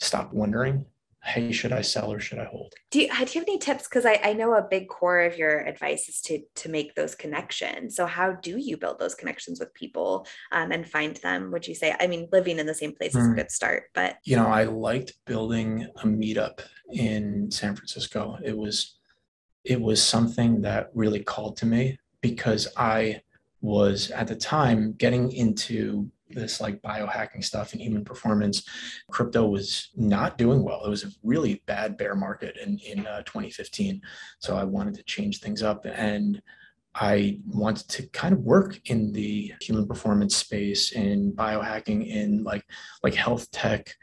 stop 0.00 0.32
wondering 0.32 0.86
hey 1.24 1.50
should 1.50 1.72
i 1.72 1.80
sell 1.80 2.12
or 2.12 2.20
should 2.20 2.38
i 2.38 2.44
hold 2.44 2.74
do 2.90 3.00
you, 3.00 3.06
do 3.08 3.14
you 3.14 3.24
have 3.40 3.48
any 3.48 3.58
tips 3.58 3.88
because 3.88 4.04
I, 4.04 4.20
I 4.22 4.34
know 4.34 4.52
a 4.52 4.62
big 4.62 4.88
core 4.88 5.20
of 5.20 5.38
your 5.38 5.60
advice 5.60 6.06
is 6.08 6.20
to 6.22 6.40
to 6.56 6.68
make 6.68 6.94
those 6.94 7.14
connections 7.14 7.96
so 7.96 8.04
how 8.04 8.32
do 8.32 8.58
you 8.58 8.76
build 8.76 8.98
those 8.98 9.14
connections 9.14 9.58
with 9.58 9.72
people 9.72 10.26
um, 10.52 10.70
and 10.70 10.86
find 10.86 11.16
them 11.16 11.50
would 11.50 11.66
you 11.66 11.74
say 11.74 11.96
i 11.98 12.06
mean 12.06 12.28
living 12.30 12.58
in 12.58 12.66
the 12.66 12.74
same 12.74 12.94
place 12.94 13.14
is 13.16 13.24
a 13.24 13.28
hmm. 13.28 13.36
good 13.36 13.50
start 13.50 13.84
but 13.94 14.16
you 14.24 14.36
know 14.36 14.46
i 14.46 14.64
liked 14.64 15.14
building 15.24 15.88
a 16.02 16.06
meetup 16.06 16.60
in 16.92 17.50
san 17.50 17.74
francisco 17.74 18.36
it 18.44 18.56
was 18.56 18.98
it 19.64 19.80
was 19.80 20.02
something 20.02 20.60
that 20.60 20.90
really 20.92 21.22
called 21.22 21.56
to 21.56 21.64
me 21.64 21.98
because 22.20 22.68
i 22.76 23.18
was 23.64 24.10
at 24.10 24.26
the 24.26 24.36
time 24.36 24.92
getting 24.92 25.32
into 25.32 26.10
this 26.28 26.60
like 26.60 26.82
biohacking 26.82 27.42
stuff 27.42 27.72
and 27.72 27.80
human 27.80 28.04
performance. 28.04 28.68
Crypto 29.10 29.46
was 29.46 29.88
not 29.96 30.36
doing 30.36 30.62
well. 30.62 30.84
It 30.84 30.90
was 30.90 31.04
a 31.04 31.10
really 31.22 31.62
bad 31.64 31.96
bear 31.96 32.14
market 32.14 32.58
in, 32.62 32.78
in 32.80 33.06
uh, 33.06 33.22
2015. 33.22 34.02
So 34.38 34.54
I 34.54 34.64
wanted 34.64 34.94
to 34.96 35.02
change 35.04 35.40
things 35.40 35.62
up 35.62 35.86
and 35.86 36.42
I 36.94 37.40
wanted 37.46 37.88
to 37.88 38.06
kind 38.08 38.34
of 38.34 38.40
work 38.40 38.78
in 38.84 39.12
the 39.12 39.54
human 39.62 39.86
performance 39.88 40.36
space 40.36 40.92
in 40.92 41.32
biohacking 41.32 42.06
in 42.06 42.44
like 42.44 42.64
like 43.02 43.14
health 43.14 43.50
tech 43.50 43.96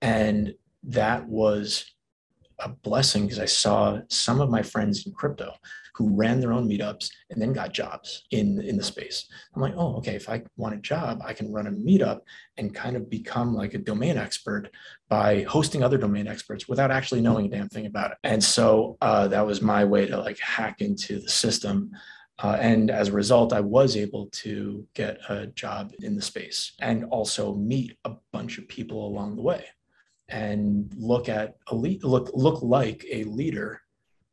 and 0.00 0.54
that 0.84 1.26
was 1.26 1.92
a 2.60 2.68
blessing 2.68 3.24
because 3.24 3.38
I 3.38 3.46
saw 3.46 4.00
some 4.08 4.40
of 4.40 4.50
my 4.50 4.62
friends 4.62 5.06
in 5.06 5.12
crypto 5.12 5.52
who 5.98 6.14
ran 6.14 6.38
their 6.38 6.52
own 6.52 6.68
meetups 6.68 7.10
and 7.30 7.42
then 7.42 7.52
got 7.52 7.72
jobs 7.74 8.24
in 8.30 8.60
in 8.60 8.76
the 8.76 8.84
space. 8.84 9.28
I'm 9.54 9.60
like, 9.62 9.74
oh, 9.76 9.96
okay. 9.96 10.14
If 10.14 10.28
I 10.28 10.44
want 10.56 10.76
a 10.76 10.78
job, 10.78 11.20
I 11.24 11.32
can 11.32 11.52
run 11.52 11.66
a 11.66 11.72
meetup 11.72 12.20
and 12.56 12.72
kind 12.72 12.96
of 12.96 13.10
become 13.10 13.52
like 13.52 13.74
a 13.74 13.78
domain 13.78 14.16
expert 14.16 14.70
by 15.08 15.42
hosting 15.42 15.82
other 15.82 15.98
domain 15.98 16.28
experts 16.28 16.68
without 16.68 16.92
actually 16.92 17.20
knowing 17.20 17.46
a 17.46 17.48
damn 17.48 17.68
thing 17.68 17.86
about 17.86 18.12
it. 18.12 18.18
And 18.22 18.42
so 18.42 18.96
uh, 19.00 19.26
that 19.28 19.44
was 19.44 19.60
my 19.60 19.84
way 19.84 20.06
to 20.06 20.18
like 20.18 20.38
hack 20.38 20.80
into 20.80 21.18
the 21.18 21.28
system. 21.28 21.90
Uh, 22.40 22.56
and 22.60 22.92
as 22.92 23.08
a 23.08 23.12
result, 23.12 23.52
I 23.52 23.60
was 23.60 23.96
able 23.96 24.26
to 24.26 24.86
get 24.94 25.18
a 25.28 25.48
job 25.48 25.92
in 26.00 26.14
the 26.14 26.22
space 26.22 26.74
and 26.80 27.06
also 27.06 27.56
meet 27.56 27.96
a 28.04 28.12
bunch 28.32 28.58
of 28.58 28.68
people 28.68 29.04
along 29.04 29.34
the 29.34 29.42
way 29.42 29.64
and 30.28 30.92
look 30.96 31.28
at 31.28 31.56
a 31.68 31.74
lead, 31.74 32.04
look 32.04 32.30
look 32.34 32.62
like 32.62 33.04
a 33.10 33.24
leader 33.24 33.80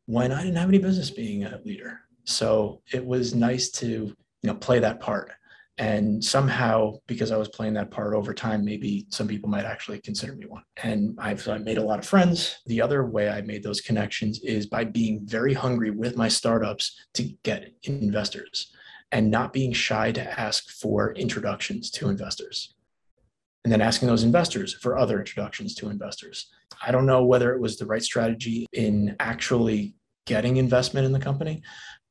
when 0.05 0.31
I 0.31 0.43
didn't 0.43 0.57
have 0.57 0.69
any 0.69 0.77
business 0.77 1.09
being 1.09 1.45
a 1.45 1.59
leader. 1.63 2.01
So 2.25 2.81
it 2.91 3.05
was 3.05 3.33
nice 3.33 3.69
to, 3.71 3.87
you 3.87 4.15
know, 4.43 4.55
play 4.55 4.79
that 4.79 4.99
part. 4.99 5.31
And 5.77 6.23
somehow, 6.23 6.93
because 7.05 7.31
I 7.31 7.37
was 7.37 7.49
playing 7.49 7.73
that 7.73 7.91
part 7.91 8.13
over 8.13 8.33
time, 8.33 8.63
maybe 8.63 9.07
some 9.09 9.27
people 9.27 9.49
might 9.49 9.65
actually 9.65 9.99
consider 9.99 10.33
me 10.33 10.45
one. 10.45 10.63
And 10.83 11.17
I've 11.19 11.45
I 11.49 11.57
made 11.57 11.77
a 11.77 11.83
lot 11.83 11.99
of 11.99 12.07
friends. 12.07 12.57
The 12.65 12.81
other 12.81 13.05
way 13.05 13.29
I 13.29 13.41
made 13.41 13.61
those 13.61 13.81
connections 13.81 14.39
is 14.43 14.67
by 14.67 14.85
being 14.85 15.25
very 15.25 15.53
hungry 15.53 15.91
with 15.91 16.15
my 16.15 16.29
startups 16.29 16.97
to 17.15 17.23
get 17.43 17.73
investors 17.83 18.71
and 19.11 19.29
not 19.29 19.53
being 19.53 19.73
shy 19.73 20.11
to 20.13 20.39
ask 20.39 20.69
for 20.69 21.13
introductions 21.13 21.91
to 21.91 22.09
investors 22.09 22.74
and 23.65 23.71
then 23.71 23.81
asking 23.81 24.07
those 24.07 24.23
investors 24.23 24.75
for 24.75 24.95
other 24.95 25.17
introductions 25.17 25.73
to 25.73 25.89
investors. 25.89 26.51
I 26.85 26.91
don't 26.91 27.07
know 27.07 27.25
whether 27.25 27.51
it 27.51 27.59
was 27.59 27.77
the 27.77 27.87
right 27.87 28.03
strategy 28.03 28.67
in 28.71 29.15
actually 29.19 29.95
getting 30.27 30.57
investment 30.57 31.07
in 31.07 31.11
the 31.11 31.19
company, 31.19 31.63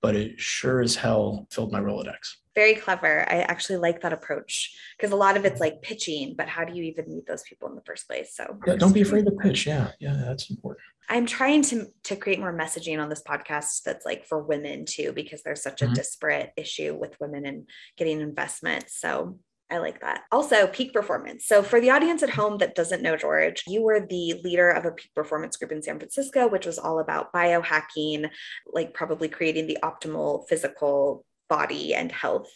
but 0.02 0.16
it 0.16 0.40
sure 0.40 0.82
as 0.82 0.96
hell 0.96 1.46
filled 1.52 1.70
my 1.70 1.80
Rolodex. 1.80 2.38
very 2.54 2.74
clever. 2.74 3.20
I 3.28 3.40
actually 3.42 3.78
like 3.78 4.00
that 4.02 4.12
approach 4.12 4.76
because 4.96 5.12
a 5.12 5.16
lot 5.16 5.36
of 5.36 5.44
it's 5.44 5.60
like 5.60 5.82
pitching, 5.82 6.34
but 6.36 6.48
how 6.48 6.64
do 6.64 6.74
you 6.74 6.84
even 6.84 7.08
meet 7.08 7.26
those 7.26 7.42
people 7.42 7.68
in 7.68 7.74
the 7.74 7.82
first 7.82 8.06
place? 8.06 8.34
So 8.34 8.58
yeah, 8.66 8.76
don't 8.76 8.92
be 8.92 9.02
afraid 9.02 9.26
to 9.26 9.32
pitch. 9.32 9.66
Yeah, 9.66 9.90
yeah, 10.00 10.22
that's 10.24 10.50
important. 10.50 10.84
I'm 11.08 11.26
trying 11.26 11.62
to 11.62 11.86
to 12.04 12.16
create 12.16 12.40
more 12.40 12.56
messaging 12.56 13.02
on 13.02 13.08
this 13.08 13.22
podcast 13.22 13.82
that's 13.82 14.06
like 14.06 14.24
for 14.24 14.42
women 14.42 14.86
too, 14.86 15.12
because 15.12 15.42
there's 15.42 15.62
such 15.62 15.82
a 15.82 15.86
mm-hmm. 15.86 15.94
disparate 15.94 16.52
issue 16.56 16.94
with 16.94 17.18
women 17.20 17.44
and 17.44 17.68
getting 17.96 18.20
investment. 18.20 18.86
So 18.88 19.38
I 19.74 19.78
like 19.78 20.00
that. 20.02 20.22
Also, 20.30 20.68
peak 20.68 20.92
performance. 20.92 21.46
So, 21.46 21.60
for 21.60 21.80
the 21.80 21.90
audience 21.90 22.22
at 22.22 22.30
home 22.30 22.58
that 22.58 22.76
doesn't 22.76 23.02
know 23.02 23.16
George, 23.16 23.64
you 23.66 23.82
were 23.82 24.06
the 24.06 24.40
leader 24.44 24.70
of 24.70 24.84
a 24.84 24.92
peak 24.92 25.10
performance 25.16 25.56
group 25.56 25.72
in 25.72 25.82
San 25.82 25.98
Francisco, 25.98 26.46
which 26.46 26.64
was 26.64 26.78
all 26.78 27.00
about 27.00 27.32
biohacking, 27.32 28.30
like 28.72 28.94
probably 28.94 29.28
creating 29.28 29.66
the 29.66 29.78
optimal 29.82 30.46
physical 30.48 31.26
body 31.48 31.92
and 31.92 32.10
health. 32.12 32.48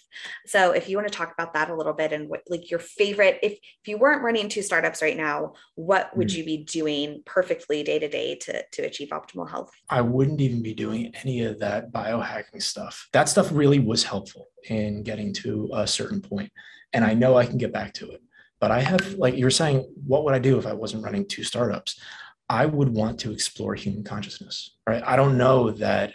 So 0.46 0.70
if 0.70 0.88
you 0.88 0.96
want 0.96 1.08
to 1.08 1.14
talk 1.14 1.32
about 1.32 1.54
that 1.54 1.70
a 1.70 1.74
little 1.74 1.92
bit 1.92 2.12
and 2.12 2.28
what 2.28 2.42
like 2.48 2.70
your 2.70 2.80
favorite 2.80 3.38
if 3.42 3.52
if 3.52 3.86
you 3.86 3.98
weren't 3.98 4.22
running 4.22 4.48
two 4.48 4.62
startups 4.62 5.02
right 5.02 5.16
now, 5.16 5.54
what 5.74 6.16
would 6.16 6.28
mm. 6.28 6.36
you 6.36 6.44
be 6.44 6.58
doing 6.58 7.22
perfectly 7.26 7.82
day 7.82 7.98
to 7.98 8.08
day 8.08 8.36
to 8.36 8.64
to 8.72 8.82
achieve 8.82 9.08
optimal 9.08 9.50
health? 9.50 9.70
I 9.90 10.02
wouldn't 10.02 10.40
even 10.40 10.62
be 10.62 10.74
doing 10.74 11.12
any 11.22 11.42
of 11.42 11.58
that 11.58 11.92
biohacking 11.92 12.62
stuff. 12.62 13.08
That 13.12 13.28
stuff 13.28 13.50
really 13.52 13.80
was 13.80 14.04
helpful 14.04 14.46
in 14.68 15.02
getting 15.02 15.32
to 15.34 15.70
a 15.74 15.86
certain 15.86 16.20
point 16.20 16.50
and 16.92 17.04
I 17.04 17.14
know 17.14 17.36
I 17.36 17.46
can 17.46 17.58
get 17.58 17.72
back 17.72 17.94
to 17.94 18.10
it. 18.10 18.22
But 18.60 18.70
I 18.70 18.80
have 18.80 19.14
like 19.14 19.36
you're 19.36 19.50
saying 19.50 19.88
what 20.06 20.24
would 20.24 20.34
I 20.34 20.38
do 20.38 20.58
if 20.58 20.66
I 20.66 20.72
wasn't 20.72 21.04
running 21.04 21.26
two 21.26 21.44
startups? 21.44 22.00
I 22.48 22.66
would 22.66 22.88
want 22.88 23.20
to 23.20 23.32
explore 23.32 23.74
human 23.74 24.02
consciousness, 24.02 24.76
right? 24.86 25.02
I 25.06 25.16
don't 25.16 25.36
know 25.36 25.70
that 25.72 26.12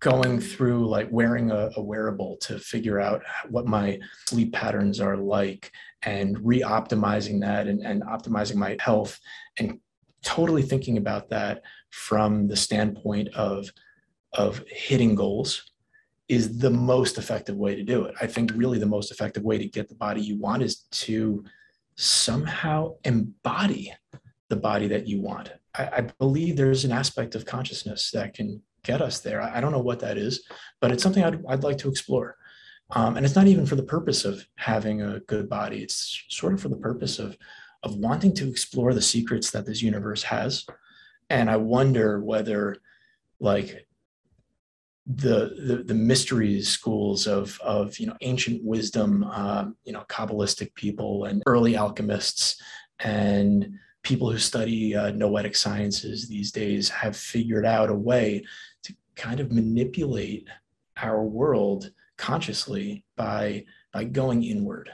going 0.00 0.40
through 0.40 0.88
like 0.88 1.08
wearing 1.10 1.50
a, 1.50 1.70
a, 1.76 1.82
wearable 1.82 2.36
to 2.36 2.58
figure 2.58 3.00
out 3.00 3.20
what 3.50 3.66
my 3.66 3.98
sleep 4.28 4.52
patterns 4.52 5.00
are 5.00 5.16
like 5.16 5.72
and 6.02 6.38
re-optimizing 6.46 7.40
that 7.40 7.66
and, 7.66 7.84
and 7.84 8.02
optimizing 8.02 8.54
my 8.54 8.76
health 8.78 9.18
and 9.58 9.80
totally 10.22 10.62
thinking 10.62 10.98
about 10.98 11.28
that 11.30 11.62
from 11.90 12.46
the 12.46 12.56
standpoint 12.56 13.28
of 13.34 13.68
of 14.34 14.62
hitting 14.68 15.14
goals 15.14 15.72
is 16.28 16.58
the 16.58 16.70
most 16.70 17.18
effective 17.18 17.56
way 17.56 17.74
to 17.74 17.82
do 17.82 18.04
it 18.04 18.14
i 18.20 18.26
think 18.26 18.50
really 18.54 18.78
the 18.78 18.86
most 18.86 19.10
effective 19.10 19.42
way 19.42 19.58
to 19.58 19.68
get 19.68 19.88
the 19.88 19.94
body 19.94 20.20
you 20.20 20.38
want 20.38 20.62
is 20.62 20.86
to 20.90 21.44
somehow 21.96 22.94
embody 23.04 23.92
the 24.48 24.56
body 24.56 24.86
that 24.88 25.06
you 25.06 25.20
want 25.20 25.52
I, 25.74 25.88
I 25.96 26.00
believe 26.18 26.56
there's 26.56 26.84
an 26.84 26.92
aspect 26.92 27.34
of 27.34 27.46
consciousness 27.46 28.10
that 28.12 28.34
can 28.34 28.62
get 28.82 29.02
us 29.02 29.20
there. 29.20 29.40
I, 29.40 29.58
I 29.58 29.60
don't 29.60 29.72
know 29.72 29.78
what 29.78 30.00
that 30.00 30.18
is, 30.18 30.44
but 30.80 30.90
it's 30.90 31.02
something 31.02 31.22
I'd, 31.22 31.44
I'd 31.48 31.62
like 31.62 31.78
to 31.78 31.88
explore. 31.88 32.36
Um, 32.90 33.16
and 33.16 33.26
it's 33.26 33.36
not 33.36 33.46
even 33.46 33.66
for 33.66 33.76
the 33.76 33.82
purpose 33.82 34.24
of 34.24 34.46
having 34.56 35.02
a 35.02 35.20
good 35.20 35.48
body. 35.48 35.82
It's 35.82 36.24
sort 36.28 36.54
of 36.54 36.60
for 36.60 36.68
the 36.68 36.76
purpose 36.76 37.18
of 37.18 37.36
of 37.84 37.94
wanting 37.94 38.34
to 38.34 38.48
explore 38.48 38.92
the 38.92 39.00
secrets 39.00 39.52
that 39.52 39.64
this 39.64 39.82
universe 39.82 40.24
has. 40.24 40.66
And 41.30 41.48
I 41.48 41.58
wonder 41.58 42.20
whether, 42.20 42.78
like, 43.38 43.86
the 45.08 45.54
the, 45.66 45.82
the 45.84 45.94
mysteries 45.94 46.68
schools 46.68 47.26
of 47.26 47.58
of 47.60 47.98
you 47.98 48.06
know 48.06 48.16
ancient 48.20 48.62
wisdom, 48.62 49.24
um, 49.24 49.76
you 49.84 49.92
know, 49.92 50.04
kabbalistic 50.08 50.74
people 50.74 51.24
and 51.24 51.42
early 51.46 51.76
alchemists 51.76 52.60
and 53.00 53.78
people 54.02 54.30
who 54.30 54.38
study 54.38 54.94
uh, 54.94 55.10
noetic 55.12 55.56
sciences 55.56 56.28
these 56.28 56.52
days 56.52 56.88
have 56.88 57.16
figured 57.16 57.64
out 57.64 57.90
a 57.90 57.94
way 57.94 58.44
to 58.82 58.94
kind 59.16 59.40
of 59.40 59.50
manipulate 59.50 60.48
our 60.98 61.22
world 61.22 61.90
consciously 62.16 63.04
by 63.16 63.64
by 63.92 64.04
going 64.04 64.44
inward 64.44 64.90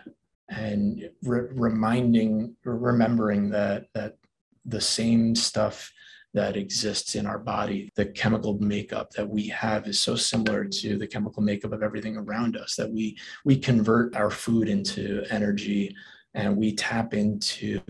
and 0.49 1.11
re- 1.23 1.49
reminding 1.51 2.55
remembering 2.65 3.51
that 3.51 3.87
that 3.95 4.17
the 4.65 4.81
same 4.81 5.35
stuff 5.35 5.93
that 6.35 6.57
exists 6.57 7.15
in 7.15 7.27
our 7.27 7.39
body 7.39 7.91
the 7.95 8.07
chemical 8.07 8.59
makeup 8.59 9.11
that 9.13 9.29
we 9.29 9.49
have 9.49 9.87
is 9.87 9.99
so 9.99 10.15
similar 10.15 10.65
to 10.65 10.99
the 10.99 11.07
chemical 11.07 11.43
makeup 11.43 11.73
of 11.73 11.83
everything 11.83 12.17
around 12.17 12.57
us 12.57 12.75
that 12.75 12.91
we 12.91 13.17
we 13.45 13.57
convert 13.57 14.15
our 14.17 14.31
food 14.31 14.69
into 14.69 15.25
energy 15.31 15.95
and 16.35 16.57
we 16.57 16.75
tap 16.75 17.15
into 17.15 17.81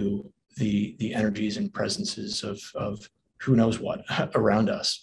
the 0.57 0.95
the 0.99 1.15
energies 1.15 1.57
and 1.57 1.73
presences 1.73 2.45
of 2.45 2.61
of 2.75 3.09
who 3.45 3.57
knows 3.57 3.79
what 3.79 4.05
around 4.35 4.71
us. 4.71 5.01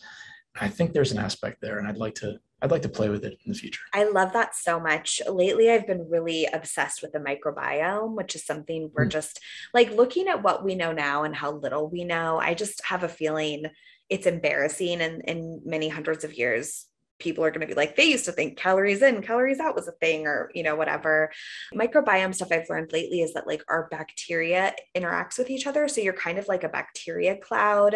I 0.60 0.68
think 0.68 0.92
there's 0.92 1.12
an 1.12 1.20
aspect 1.20 1.62
there, 1.62 1.80
and 1.80 1.88
I'd 1.88 1.98
like 1.98 2.16
to 2.16 2.38
I'd 2.62 2.72
like 2.72 2.84
to 2.84 2.90
play 2.90 3.10
with 3.10 3.26
it 3.26 3.40
in 3.46 3.52
the 3.52 3.58
future. 3.58 3.82
I 3.94 4.04
love 4.04 4.34
that 4.34 4.56
so 4.56 4.80
much. 4.80 5.22
Lately, 5.28 5.72
I've 5.72 5.88
been 5.88 6.10
really 6.10 6.46
obsessed 6.46 7.02
with 7.02 7.12
the 7.12 7.20
microbiome, 7.20 8.16
which 8.16 8.36
is 8.36 8.46
something 8.46 8.92
we're 8.94 9.06
mm. 9.06 9.12
just 9.12 9.40
like 9.74 9.92
looking 9.92 10.28
at 10.28 10.44
what 10.44 10.64
we 10.64 10.76
know 10.76 10.92
now 10.92 11.24
and 11.24 11.36
how 11.36 11.52
little 11.52 11.90
we 11.90 12.04
know. 12.04 12.40
I 12.40 12.54
just 12.54 12.86
have 12.86 13.04
a 13.04 13.10
feeling 13.10 13.66
it's 14.10 14.28
embarrassing 14.28 15.02
and 15.02 15.22
in 15.24 15.62
many 15.64 15.88
hundreds 15.88 16.24
of 16.24 16.34
years 16.38 16.86
people 17.18 17.46
are 17.46 17.52
going 17.52 17.62
to 17.62 17.68
be 17.68 17.76
like 17.76 17.96
they 17.96 18.04
used 18.04 18.26
to 18.26 18.32
think 18.32 18.58
calories 18.58 19.02
in 19.02 19.22
calories 19.22 19.60
out 19.60 19.76
was 19.76 19.88
a 19.88 19.94
thing 19.94 20.26
or 20.26 20.52
you 20.54 20.64
know 20.64 20.76
whatever 20.76 21.32
microbiome 21.74 22.34
stuff 22.34 22.52
i've 22.52 22.70
learned 22.70 22.92
lately 22.92 23.22
is 23.22 23.34
that 23.34 23.48
like 23.48 23.64
our 23.70 23.88
bacteria 23.90 24.74
interacts 24.98 25.38
with 25.38 25.50
each 25.50 25.68
other 25.68 25.88
so 25.88 26.02
you're 26.02 26.14
kind 26.14 26.38
of 26.38 26.48
like 26.48 26.64
a 26.64 26.70
bacteria 26.70 27.38
cloud 27.38 27.96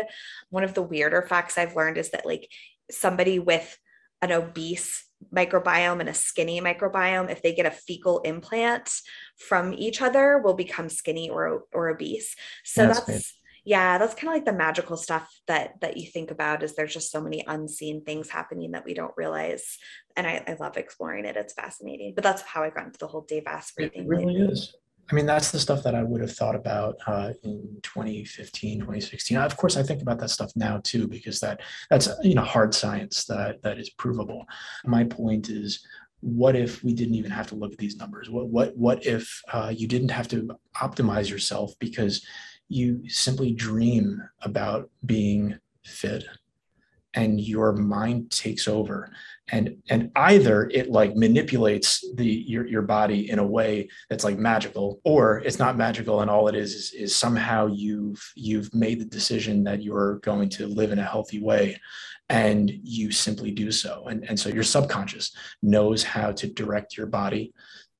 one 0.49 0.63
of 0.63 0.73
the 0.73 0.81
weirder 0.81 1.23
facts 1.23 1.57
i've 1.57 1.75
learned 1.75 1.97
is 1.97 2.11
that 2.11 2.25
like 2.25 2.47
somebody 2.89 3.39
with 3.39 3.77
an 4.25 4.31
obese 4.31 5.05
microbiome 5.33 5.99
and 5.99 6.09
a 6.09 6.13
skinny 6.13 6.59
microbiome 6.59 7.31
if 7.31 7.41
they 7.41 7.53
get 7.53 7.65
a 7.65 7.71
fecal 7.71 8.19
implant 8.21 8.91
from 9.37 9.73
each 9.73 10.01
other 10.01 10.39
will 10.43 10.53
become 10.53 10.89
skinny 10.89 11.29
or 11.29 11.63
or 11.73 11.89
obese. 11.89 12.35
So 12.63 12.87
that's, 12.87 12.99
that's 13.01 13.33
yeah 13.63 13.97
that's 13.97 14.15
kind 14.15 14.29
of 14.29 14.33
like 14.33 14.45
the 14.45 14.53
magical 14.53 14.97
stuff 14.97 15.27
that 15.47 15.79
that 15.81 15.97
you 15.97 16.07
think 16.07 16.31
about 16.31 16.63
is 16.63 16.75
there's 16.75 16.93
just 16.93 17.11
so 17.11 17.21
many 17.21 17.43
unseen 17.47 18.03
things 18.03 18.29
happening 18.29 18.71
that 18.71 18.85
we 18.85 18.93
don't 18.93 19.13
realize. 19.15 19.77
And 20.17 20.25
i, 20.27 20.43
I 20.47 20.57
love 20.59 20.75
exploring 20.77 21.25
it. 21.25 21.37
It's 21.37 21.53
fascinating. 21.53 22.13
But 22.15 22.23
that's 22.23 22.41
how 22.41 22.63
i 22.63 22.69
got 22.69 22.87
into 22.87 22.99
the 22.99 23.07
whole 23.07 23.25
dave 23.27 23.47
asprey 23.47 23.85
it 23.85 23.93
thing 23.93 24.07
really 24.07 24.35
is 24.35 24.75
i 25.11 25.15
mean 25.15 25.25
that's 25.25 25.51
the 25.51 25.59
stuff 25.59 25.83
that 25.83 25.95
i 25.95 26.03
would 26.03 26.21
have 26.21 26.31
thought 26.33 26.55
about 26.55 26.95
uh, 27.07 27.31
in 27.43 27.77
2015 27.83 28.79
2016 28.79 29.37
of 29.37 29.57
course 29.57 29.77
i 29.77 29.83
think 29.83 30.01
about 30.01 30.19
that 30.19 30.29
stuff 30.29 30.51
now 30.55 30.79
too 30.83 31.07
because 31.07 31.39
that 31.39 31.61
that's 31.89 32.09
you 32.23 32.35
know 32.35 32.43
hard 32.43 32.73
science 32.73 33.25
that 33.25 33.61
that 33.61 33.77
is 33.79 33.89
provable. 33.89 34.45
My 34.85 35.03
point 35.03 35.49
is 35.49 35.85
what 36.21 36.55
if 36.55 36.83
we 36.83 36.93
didn't 36.93 37.15
even 37.15 37.31
have 37.31 37.47
to 37.47 37.55
look 37.55 37.73
at 37.73 37.77
these 37.77 37.97
numbers? 37.97 38.29
What 38.29 38.47
what 38.47 38.75
what 38.77 39.05
if 39.05 39.41
uh, 39.51 39.73
you 39.75 39.87
didn't 39.87 40.09
have 40.09 40.27
to 40.29 40.57
optimize 40.75 41.29
yourself 41.29 41.73
because 41.79 42.25
you 42.67 43.07
simply 43.07 43.51
dream 43.53 44.21
about 44.41 44.89
being 45.05 45.57
fit 45.83 46.23
and 47.15 47.41
your 47.41 47.73
mind 47.73 48.29
takes 48.29 48.67
over 48.67 49.11
and 49.49 49.77
and 49.89 50.11
either 50.15 50.69
it 50.73 50.89
like 50.89 51.15
manipulates 51.15 52.03
the 52.15 52.25
your, 52.25 52.65
your 52.67 52.81
body 52.81 53.29
in 53.29 53.39
a 53.39 53.45
way 53.45 53.87
that's 54.09 54.23
like 54.23 54.37
magical 54.37 54.99
or 55.03 55.39
it's 55.39 55.59
not 55.59 55.77
magical 55.77 56.21
and 56.21 56.29
all 56.29 56.47
it 56.47 56.55
is, 56.55 56.73
is 56.73 56.93
is 56.93 57.15
somehow 57.15 57.67
you've 57.67 58.21
you've 58.35 58.73
made 58.73 58.99
the 58.99 59.05
decision 59.05 59.63
that 59.63 59.81
you're 59.81 60.15
going 60.19 60.49
to 60.49 60.67
live 60.67 60.91
in 60.91 60.99
a 60.99 61.03
healthy 61.03 61.41
way 61.41 61.79
and 62.29 62.71
you 62.83 63.11
simply 63.11 63.51
do 63.51 63.71
so 63.71 64.05
and 64.07 64.27
and 64.29 64.39
so 64.39 64.49
your 64.49 64.63
subconscious 64.63 65.35
knows 65.61 66.03
how 66.03 66.31
to 66.31 66.47
direct 66.47 66.97
your 66.97 67.07
body 67.07 67.53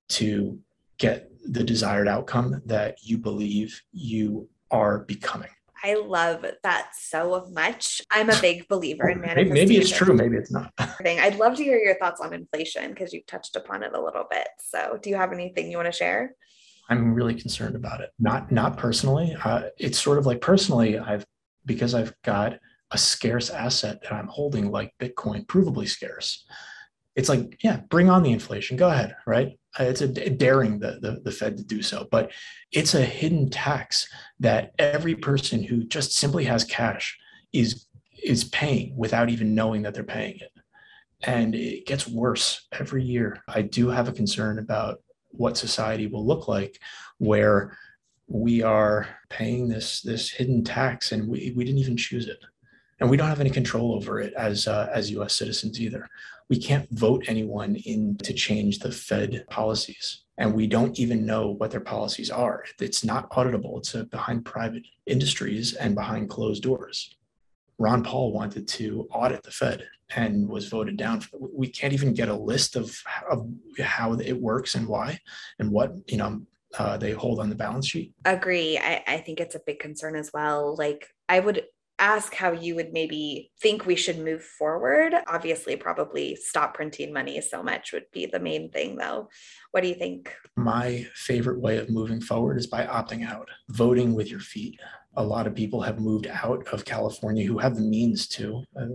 to 0.08 0.60
get 0.98 1.30
the 1.46 1.64
desired 1.64 2.08
outcome 2.08 2.62
that 2.66 2.98
you 3.04 3.18
believe 3.18 3.82
you 3.92 4.50
are 4.72 5.00
becoming. 5.00 5.50
I 5.86 5.94
love 5.94 6.44
that 6.64 6.90
so 6.98 7.48
much. 7.52 8.02
I'm 8.10 8.32
a 8.32 8.42
big 8.42 8.68
believer 8.68 9.08
in 9.08 9.22
manifestation. 9.22 9.54
Maybe 9.54 9.78
it's 9.78 9.96
true, 9.96 10.16
maybe 10.16 10.36
it's 10.36 10.52
not. 10.52 10.74
I'd 10.80 11.38
love 11.38 11.56
to 11.58 11.64
hear 11.64 11.78
your 11.78 11.96
thoughts 12.00 12.20
on 12.20 12.34
inflation 12.34 12.90
because 12.90 13.14
you've 13.14 13.28
touched 13.28 13.56
upon 13.56 13.84
it 13.84 13.94
a 13.94 14.02
little 14.02 14.26
bit. 14.28 14.48
So, 14.58 14.98
do 15.00 15.12
you 15.12 15.16
have 15.16 15.32
anything 15.32 15.70
you 15.70 15.78
want 15.78 15.86
to 15.86 15.92
share? 15.92 16.34
I'm 16.90 17.14
really 17.14 17.36
concerned 17.36 17.76
about 17.76 18.02
it. 18.02 18.10
Not 18.18 18.52
not 18.52 18.78
personally. 18.78 19.36
Uh, 19.44 19.66
it's 19.78 20.00
sort 20.00 20.18
of 20.18 20.26
like 20.26 20.42
personally, 20.42 20.98
I've 20.98 21.24
because 21.68 21.94
I've 21.94 22.16
got 22.24 22.58
a 22.90 22.98
scarce 22.98 23.52
asset 23.52 24.02
that 24.02 24.12
I'm 24.12 24.28
holding, 24.28 24.72
like 24.72 24.92
Bitcoin, 25.00 25.46
provably 25.46 25.88
scarce 25.88 26.46
it's 27.16 27.30
like, 27.30 27.60
yeah, 27.64 27.78
bring 27.90 28.10
on 28.10 28.24
the 28.24 28.32
inflation. 28.32 28.76
Go 28.76 28.90
ahead, 28.90 29.16
right? 29.26 29.58
Uh, 29.80 29.84
it's 29.84 30.02
a 30.02 30.08
daring 30.08 30.80
the, 30.80 31.00
the, 31.02 31.22
the 31.24 31.32
Fed 31.32 31.58
to 31.58 31.64
do 31.64 31.82
so, 31.82 32.08
but 32.12 32.32
it's 32.72 32.94
a 32.94 33.02
hidden 33.02 33.50
tax 33.50 34.08
that 34.40 34.74
every 34.80 35.16
person 35.16 35.64
who 35.64 35.84
just 35.84 36.14
simply 36.14 36.46
has 36.46 36.64
cash 36.64 37.18
is 37.54 37.86
is 38.24 38.44
paying 38.46 38.96
without 38.98 39.30
even 39.30 39.56
knowing 39.56 39.84
that 39.84 39.94
they're 39.94 40.04
paying 40.04 40.38
it. 40.40 40.52
And 41.24 41.54
it 41.56 41.86
gets 41.86 42.08
worse 42.08 42.68
every 42.72 43.04
year. 43.04 43.44
I 43.48 43.62
do 43.62 43.90
have 43.90 44.08
a 44.08 44.14
concern 44.14 44.60
about 44.60 45.02
what 45.30 45.58
society 45.58 46.08
will 46.08 46.26
look 46.26 46.48
like 46.48 46.80
where 47.18 47.78
we 48.28 48.64
are 48.64 49.08
paying 49.30 49.68
this 49.68 50.02
this 50.02 50.32
hidden 50.32 50.64
tax 50.64 51.12
and 51.12 51.28
we, 51.28 51.54
we 51.56 51.64
didn't 51.64 51.80
even 51.80 51.98
choose 51.98 52.28
it 52.28 52.40
and 53.00 53.10
we 53.10 53.18
don't 53.18 53.30
have 53.30 53.42
any 53.42 53.50
control 53.50 53.94
over 53.94 54.20
it 54.20 54.34
as 54.34 54.68
uh, 54.68 54.90
as 54.94 55.12
U.S. 55.12 55.36
citizens 55.36 55.80
either. 55.80 56.08
we 56.50 56.58
can't 56.58 56.90
vote 56.92 57.24
anyone 57.28 57.76
in 57.76 58.18
to 58.18 58.34
change 58.34 58.80
the 58.80 58.92
Fed 58.92 59.46
policies. 59.50 60.25
And 60.38 60.54
we 60.54 60.68
don't 60.68 61.00
even 61.00 61.26
know 61.26 61.52
what 61.52 61.72
their 61.72 61.80
policies 61.80 62.30
are. 62.30 62.66
It's 62.80 63.06
not 63.06 63.30
auditable. 63.32 63.78
It's 63.78 63.94
behind 63.94 64.44
private 64.46 64.84
industries 65.06 65.74
and 65.74 65.96
behind 65.96 66.30
closed 66.30 66.64
doors. 66.64 67.16
Ron 67.78 68.04
Paul 68.04 68.32
wanted 68.32 68.68
to 68.70 69.08
audit 69.12 69.44
the 69.44 69.52
Fed 69.52 69.88
and 70.16 70.48
was 70.48 70.68
voted 70.68 70.98
down. 70.98 71.22
We 71.34 71.68
can't 71.68 71.94
even 71.94 72.14
get 72.14 72.30
a 72.30 72.36
list 72.36 72.76
of, 72.76 72.98
of 73.30 73.48
how 73.80 74.14
it 74.14 74.40
works 74.40 74.76
and 74.76 74.88
why 74.88 75.20
and 75.60 75.72
what 75.72 75.94
you 76.08 76.18
know 76.18 76.42
uh, 76.78 76.98
they 76.98 77.12
hold 77.12 77.40
on 77.40 77.50
the 77.50 77.56
balance 77.56 77.88
sheet. 77.88 78.14
Agree. 78.26 78.78
I, 78.78 79.04
I 79.08 79.18
think 79.18 79.40
it's 79.40 79.56
a 79.56 79.62
big 79.66 79.80
concern 79.80 80.16
as 80.16 80.32
well. 80.34 80.76
Like 80.76 81.10
I 81.30 81.40
would 81.40 81.66
ask 82.00 82.34
how 82.34 82.52
you 82.52 82.76
would 82.76 82.92
maybe 82.94 83.52
think 83.62 83.86
we 83.86 83.96
should 83.96 84.20
move 84.20 84.44
forward. 84.44 85.14
Obviously, 85.28 85.76
probably 85.76 86.36
stop 86.36 86.74
printing 86.74 87.14
money 87.14 87.40
so 87.42 87.64
much 87.64 87.94
would 87.94 88.06
be 88.12 88.26
the 88.26 88.40
main 88.40 88.70
thing, 88.70 88.96
though. 88.98 89.30
What 89.72 89.82
do 89.82 89.88
you 89.88 89.96
think? 89.96 90.34
My 90.56 91.08
favorite 91.14 91.60
way 91.60 91.78
of 91.78 91.90
moving 91.90 92.22
forward 92.22 92.58
is 92.58 92.68
by 92.68 92.86
opting 92.86 93.26
out, 93.26 93.48
voting 93.70 94.14
with 94.14 94.30
your 94.30 94.40
feet. 94.40 94.80
A 95.18 95.24
lot 95.24 95.48
of 95.48 95.56
people 95.56 95.82
have 95.82 96.00
moved 96.00 96.28
out 96.28 96.68
of 96.68 96.86
California 96.86 97.46
who 97.46 97.58
have 97.58 97.76
the 97.76 97.82
means 97.82 98.28
to. 98.30 98.64
Uh, 98.80 98.88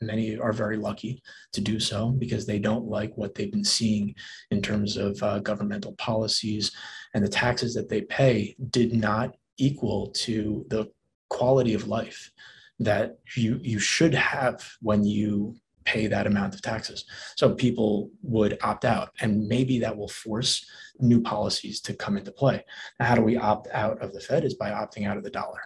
many 0.00 0.38
are 0.38 0.52
very 0.52 0.76
lucky 0.76 1.22
to 1.52 1.60
do 1.60 1.80
so 1.80 2.10
because 2.10 2.46
they 2.46 2.58
don't 2.58 2.86
like 2.86 3.16
what 3.16 3.34
they've 3.34 3.50
been 3.50 3.64
seeing 3.64 4.14
in 4.50 4.60
terms 4.60 4.96
of 4.96 5.20
uh, 5.22 5.38
governmental 5.40 5.94
policies 5.94 6.70
and 7.14 7.24
the 7.24 7.28
taxes 7.28 7.74
that 7.74 7.88
they 7.88 8.02
pay 8.02 8.54
did 8.70 8.94
not 8.94 9.34
equal 9.58 10.08
to 10.08 10.66
the 10.68 10.86
quality 11.28 11.74
of 11.74 11.88
life 11.88 12.30
that 12.78 13.18
you 13.34 13.58
you 13.62 13.78
should 13.78 14.14
have 14.14 14.68
when 14.80 15.04
you 15.04 15.56
pay 15.84 16.08
that 16.08 16.26
amount 16.26 16.54
of 16.54 16.62
taxes. 16.62 17.04
So 17.36 17.54
people 17.54 18.10
would 18.22 18.58
opt 18.62 18.84
out, 18.84 19.10
and 19.20 19.46
maybe 19.46 19.78
that 19.80 19.96
will 19.96 20.08
force 20.08 20.66
new 20.98 21.22
policies 21.22 21.80
to 21.82 21.94
come 21.94 22.16
into 22.16 22.32
play. 22.32 22.64
Now, 22.98 23.06
how 23.06 23.14
do 23.14 23.22
we 23.22 23.36
opt 23.36 23.68
out 23.72 24.02
of 24.02 24.12
the 24.12 24.20
Fed? 24.20 24.44
Is 24.44 24.54
by 24.54 24.70
opting 24.70 25.06
out 25.06 25.16
of 25.16 25.24
the 25.24 25.30
dollar. 25.30 25.60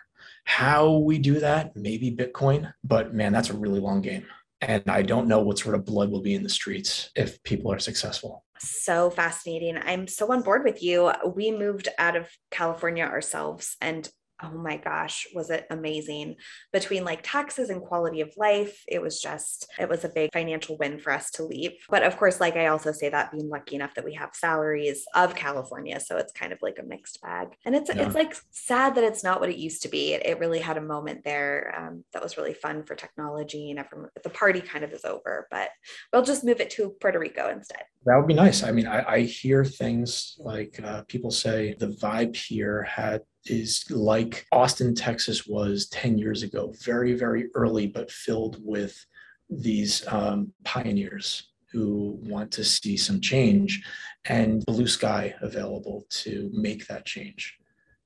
How 0.44 0.98
we 0.98 1.18
do 1.18 1.40
that? 1.40 1.74
Maybe 1.76 2.14
Bitcoin, 2.14 2.72
but 2.84 3.14
man, 3.14 3.32
that's 3.32 3.50
a 3.50 3.56
really 3.56 3.80
long 3.80 4.00
game. 4.00 4.26
And 4.62 4.82
I 4.88 5.02
don't 5.02 5.28
know 5.28 5.40
what 5.40 5.58
sort 5.58 5.74
of 5.74 5.86
blood 5.86 6.10
will 6.10 6.20
be 6.20 6.34
in 6.34 6.42
the 6.42 6.48
streets 6.48 7.10
if 7.16 7.42
people 7.44 7.72
are 7.72 7.78
successful 7.78 8.44
so 8.62 9.10
fascinating. 9.10 9.78
I'm 9.78 10.06
so 10.06 10.30
on 10.32 10.42
board 10.42 10.64
with 10.64 10.82
you. 10.82 11.12
We 11.34 11.50
moved 11.50 11.88
out 11.98 12.16
of 12.16 12.28
California 12.50 13.04
ourselves 13.04 13.76
and 13.80 14.08
oh 14.42 14.50
my 14.50 14.76
gosh, 14.76 15.26
was 15.34 15.50
it 15.50 15.66
amazing 15.70 16.36
between 16.72 17.04
like 17.04 17.20
taxes 17.22 17.70
and 17.70 17.80
quality 17.80 18.20
of 18.20 18.32
life. 18.36 18.82
It 18.88 19.02
was 19.02 19.20
just, 19.20 19.66
it 19.78 19.88
was 19.88 20.04
a 20.04 20.08
big 20.08 20.30
financial 20.32 20.76
win 20.78 20.98
for 20.98 21.12
us 21.12 21.30
to 21.32 21.44
leave. 21.44 21.72
But 21.88 22.02
of 22.02 22.16
course, 22.16 22.40
like 22.40 22.56
I 22.56 22.66
also 22.66 22.92
say 22.92 23.08
that 23.08 23.32
being 23.32 23.48
lucky 23.48 23.76
enough 23.76 23.94
that 23.94 24.04
we 24.04 24.14
have 24.14 24.30
salaries 24.34 25.04
of 25.14 25.34
California. 25.34 26.00
So 26.00 26.16
it's 26.16 26.32
kind 26.32 26.52
of 26.52 26.58
like 26.62 26.78
a 26.78 26.84
mixed 26.84 27.20
bag. 27.22 27.48
And 27.64 27.74
it's, 27.74 27.90
yeah. 27.94 28.06
it's 28.06 28.14
like 28.14 28.36
sad 28.50 28.94
that 28.94 29.04
it's 29.04 29.24
not 29.24 29.40
what 29.40 29.50
it 29.50 29.56
used 29.56 29.82
to 29.82 29.88
be. 29.88 30.14
It, 30.14 30.24
it 30.24 30.38
really 30.38 30.60
had 30.60 30.76
a 30.76 30.82
moment 30.82 31.24
there 31.24 31.74
um, 31.76 32.04
that 32.12 32.22
was 32.22 32.36
really 32.36 32.54
fun 32.54 32.84
for 32.84 32.94
technology 32.94 33.70
and 33.70 33.78
everyone, 33.78 34.10
the 34.22 34.30
party 34.30 34.60
kind 34.60 34.84
of 34.84 34.92
is 34.92 35.04
over, 35.04 35.46
but 35.50 35.70
we'll 36.12 36.22
just 36.22 36.44
move 36.44 36.60
it 36.60 36.70
to 36.70 36.90
Puerto 37.00 37.18
Rico 37.18 37.48
instead. 37.48 37.82
That 38.04 38.16
would 38.16 38.26
be 38.26 38.34
nice. 38.34 38.62
I 38.62 38.72
mean, 38.72 38.86
I, 38.86 39.04
I 39.06 39.20
hear 39.20 39.64
things 39.64 40.36
like 40.38 40.80
uh, 40.82 41.02
people 41.08 41.30
say 41.30 41.74
the 41.78 41.88
vibe 41.88 42.34
here 42.34 42.82
had 42.82 43.22
is 43.46 43.84
like 43.90 44.46
Austin, 44.52 44.94
Texas 44.94 45.46
was 45.46 45.88
10 45.88 46.18
years 46.18 46.42
ago, 46.42 46.74
very, 46.82 47.14
very 47.14 47.48
early, 47.54 47.86
but 47.86 48.10
filled 48.10 48.58
with 48.62 49.04
these 49.48 50.06
um, 50.08 50.52
pioneers 50.64 51.50
who 51.72 52.18
want 52.22 52.50
to 52.50 52.64
see 52.64 52.96
some 52.96 53.20
change 53.20 53.82
and 54.26 54.64
blue 54.66 54.86
sky 54.86 55.34
available 55.40 56.04
to 56.10 56.50
make 56.52 56.86
that 56.86 57.06
change, 57.06 57.58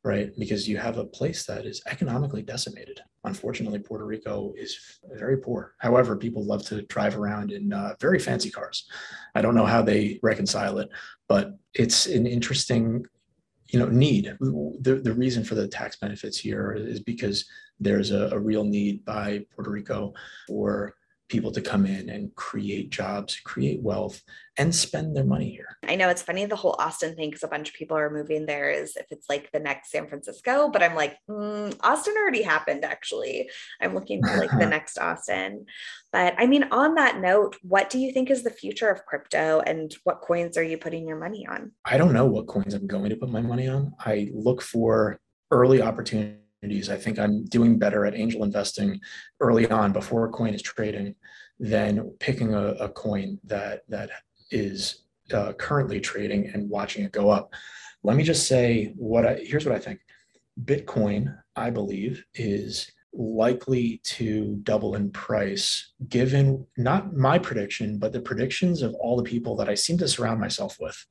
right? 0.03 0.31
Because 0.39 0.69
you 0.69 0.77
have 0.77 0.99
a 0.99 1.05
place 1.05 1.47
that 1.47 1.65
is 1.65 1.83
economically 1.87 2.43
decimated. 2.43 3.01
Unfortunately, 3.25 3.79
Puerto 3.79 4.05
Rico 4.05 4.53
is 4.57 5.01
very 5.15 5.39
poor. 5.39 5.75
However, 5.79 6.15
people 6.15 6.45
love 6.45 6.63
to 6.67 6.83
drive 6.83 7.17
around 7.17 7.53
in 7.53 7.73
uh, 7.73 7.95
very 8.01 8.19
fancy 8.19 8.51
cars. 8.51 8.87
I 9.35 9.41
don't 9.41 9.55
know 9.55 9.65
how 9.65 9.81
they 9.81 10.21
reconcile 10.23 10.79
it, 10.79 10.91
but 11.27 11.55
it's 11.73 12.05
an 12.07 12.27
interesting 12.27 13.07
you 13.75 13.81
know 13.81 13.89
need. 13.89 14.37
The, 14.39 15.01
the 15.03 15.13
reason 15.13 15.43
for 15.43 15.57
the 15.57 15.67
tax 15.67 15.97
benefits 15.97 16.39
here 16.39 16.75
is 16.75 17.01
because 17.01 17.45
there's 17.81 18.13
a, 18.13 18.29
a 18.31 18.39
real 18.39 18.63
need 18.63 19.05
by 19.05 19.45
puerto 19.53 19.69
rico 19.69 20.15
for 20.47 20.95
people 21.35 21.51
to 21.51 21.61
come 21.61 21.85
in 21.85 22.09
and 22.11 22.33
create 22.37 22.91
jobs, 22.91 23.41
create 23.41 23.83
wealth, 23.83 24.23
and 24.57 24.73
spend 24.73 25.17
their 25.17 25.25
money 25.25 25.51
here. 25.51 25.79
I 25.89 25.97
know 25.97 26.09
it's 26.09 26.23
funny 26.23 26.45
the 26.45 26.55
whole 26.55 26.77
Austin 26.79 27.17
thing 27.17 27.31
because 27.31 27.43
a 27.43 27.49
bunch 27.49 27.69
of 27.69 27.75
people 27.75 27.97
are 27.97 28.09
moving 28.09 28.47
there 28.47 28.71
is 28.71 28.95
if 28.95 29.07
it's 29.11 29.29
like 29.29 29.51
the 29.51 29.59
next 29.59 29.91
San 29.91 30.07
Francisco, 30.07 30.69
but 30.69 30.81
I'm 30.81 30.95
like, 30.95 31.17
mm, 31.29 31.77
Austin 31.81 32.15
already 32.17 32.43
happened 32.43 32.85
actually. 32.85 33.51
I'm 33.81 33.95
looking 33.95 34.23
for 34.23 34.37
like 34.37 34.57
the 34.57 34.67
next 34.77 34.97
Austin. 34.97 35.67
But 36.13 36.35
I 36.39 36.47
mean, 36.47 36.69
on 36.71 36.95
that 36.95 37.19
note, 37.19 37.57
what 37.63 37.91
do 37.91 37.99
you 37.99 38.13
think 38.13 38.31
is 38.31 38.45
the 38.45 38.51
future 38.51 38.89
of 38.89 39.05
crypto 39.05 39.61
and 39.67 39.93
what 40.05 40.21
coins 40.21 40.57
are 40.57 40.63
you 40.63 40.79
putting 40.79 41.09
your 41.09 41.19
money 41.19 41.49
on? 41.51 41.73
I 41.85 41.99
don't 41.99 42.13
know 42.13 42.27
what 42.27 42.47
coins 42.47 42.75
I'm 42.75 42.87
going 42.87 43.11
to 43.11 43.17
put 43.17 43.31
my 43.31 43.43
money 43.43 43.67
on. 43.67 43.93
I 43.99 44.31
look 44.33 44.63
for 44.63 45.19
early 45.51 45.83
opportunities 45.83 46.44
I 46.91 46.97
think 46.97 47.19
I'm 47.19 47.45
doing 47.45 47.79
better 47.79 48.05
at 48.07 48.15
angel 48.15 48.45
investing 48.45 49.01
early 49.41 49.71
on 49.71 49.93
before 49.93 50.25
a 50.25 50.31
coin 50.31 50.55
is 50.55 50.63
trading 50.63 51.15
than 51.59 52.11
picking 52.19 52.55
a, 52.55 52.69
a 52.75 52.89
coin 52.89 53.39
that 53.45 53.83
that 53.89 54.11
is 54.51 55.03
uh, 55.33 55.53
currently 55.55 56.01
trading 56.01 56.49
and 56.49 56.69
watching 56.69 57.05
it 57.05 57.13
go 57.13 57.31
up. 57.31 57.53
Let 58.03 58.17
me 58.17 58.23
just 58.23 58.47
say 58.47 58.93
what 58.97 59.27
I 59.27 59.35
here's 59.43 59.67
what 59.67 59.75
I 59.75 59.79
think. 59.79 60.01
Bitcoin, 60.65 61.37
I 61.57 61.71
believe, 61.71 62.25
is 62.35 62.91
likely 63.13 64.01
to 64.03 64.57
double 64.65 64.97
in 64.97 65.11
price 65.11 65.93
given 66.09 66.67
not 66.77 67.15
my 67.15 67.39
prediction 67.39 67.97
but 67.97 68.13
the 68.13 68.21
predictions 68.21 68.83
of 68.83 68.93
all 68.95 69.17
the 69.17 69.23
people 69.23 69.55
that 69.55 69.69
I 69.69 69.75
seem 69.75 69.97
to 69.99 70.09
surround 70.09 70.41
myself 70.41 70.79
with 70.81 71.07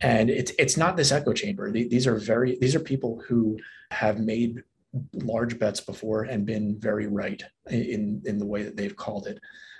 and 0.00 0.28
it's 0.28 0.52
it's 0.58 0.76
not 0.76 0.96
this 0.96 1.12
echo 1.12 1.32
chamber 1.32 1.70
these 1.70 2.06
are 2.06 2.16
very 2.16 2.58
these 2.60 2.74
are 2.74 2.80
people 2.80 3.22
who 3.28 3.56
have 3.92 4.18
made 4.18 4.62
large 5.12 5.58
bets 5.58 5.80
before 5.80 6.24
and 6.24 6.46
been 6.46 6.78
very 6.78 7.06
right 7.06 7.42
in, 7.70 8.22
in 8.24 8.38
the 8.38 8.46
way 8.46 8.62
that 8.62 8.76
they've 8.76 8.96
called 8.96 9.26
it. 9.26 9.38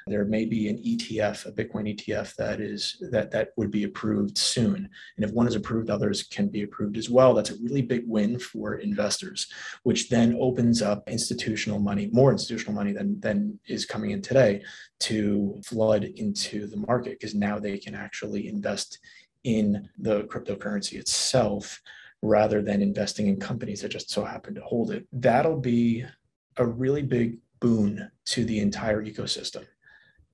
There 0.08 0.24
may 0.24 0.44
be 0.44 0.68
an 0.68 0.78
ETF, 0.78 1.46
a 1.46 1.52
Bitcoin 1.52 1.92
ETF 1.92 2.36
that 2.36 2.60
is 2.60 3.02
that 3.10 3.32
that 3.32 3.48
would 3.56 3.72
be 3.72 3.82
approved 3.82 4.38
soon. 4.38 4.88
And 5.16 5.24
if 5.24 5.32
one 5.32 5.48
is 5.48 5.56
approved, 5.56 5.90
others 5.90 6.22
can 6.22 6.46
be 6.46 6.62
approved 6.62 6.96
as 6.96 7.10
well. 7.10 7.34
That's 7.34 7.50
a 7.50 7.56
really 7.60 7.82
big 7.82 8.04
win 8.06 8.38
for 8.38 8.76
investors, 8.76 9.48
which 9.82 10.08
then 10.08 10.36
opens 10.40 10.80
up 10.80 11.10
institutional 11.10 11.80
money, 11.80 12.08
more 12.12 12.30
institutional 12.30 12.74
money 12.74 12.92
than, 12.92 13.18
than 13.18 13.58
is 13.66 13.84
coming 13.84 14.12
in 14.12 14.22
today 14.22 14.62
to 15.00 15.60
flood 15.64 16.04
into 16.04 16.68
the 16.68 16.76
market 16.76 17.18
because 17.18 17.34
now 17.34 17.58
they 17.58 17.76
can 17.76 17.96
actually 17.96 18.46
invest 18.46 19.00
in 19.42 19.88
the 19.98 20.22
cryptocurrency 20.24 21.00
itself 21.00 21.80
rather 22.22 22.62
than 22.62 22.82
investing 22.82 23.26
in 23.26 23.38
companies 23.38 23.82
that 23.82 23.90
just 23.90 24.10
so 24.10 24.24
happen 24.24 24.54
to 24.54 24.60
hold 24.62 24.90
it. 24.90 25.06
That'll 25.12 25.60
be 25.60 26.04
a 26.56 26.66
really 26.66 27.02
big 27.02 27.38
boon 27.60 28.10
to 28.26 28.44
the 28.44 28.60
entire 28.60 29.04
ecosystem 29.04 29.66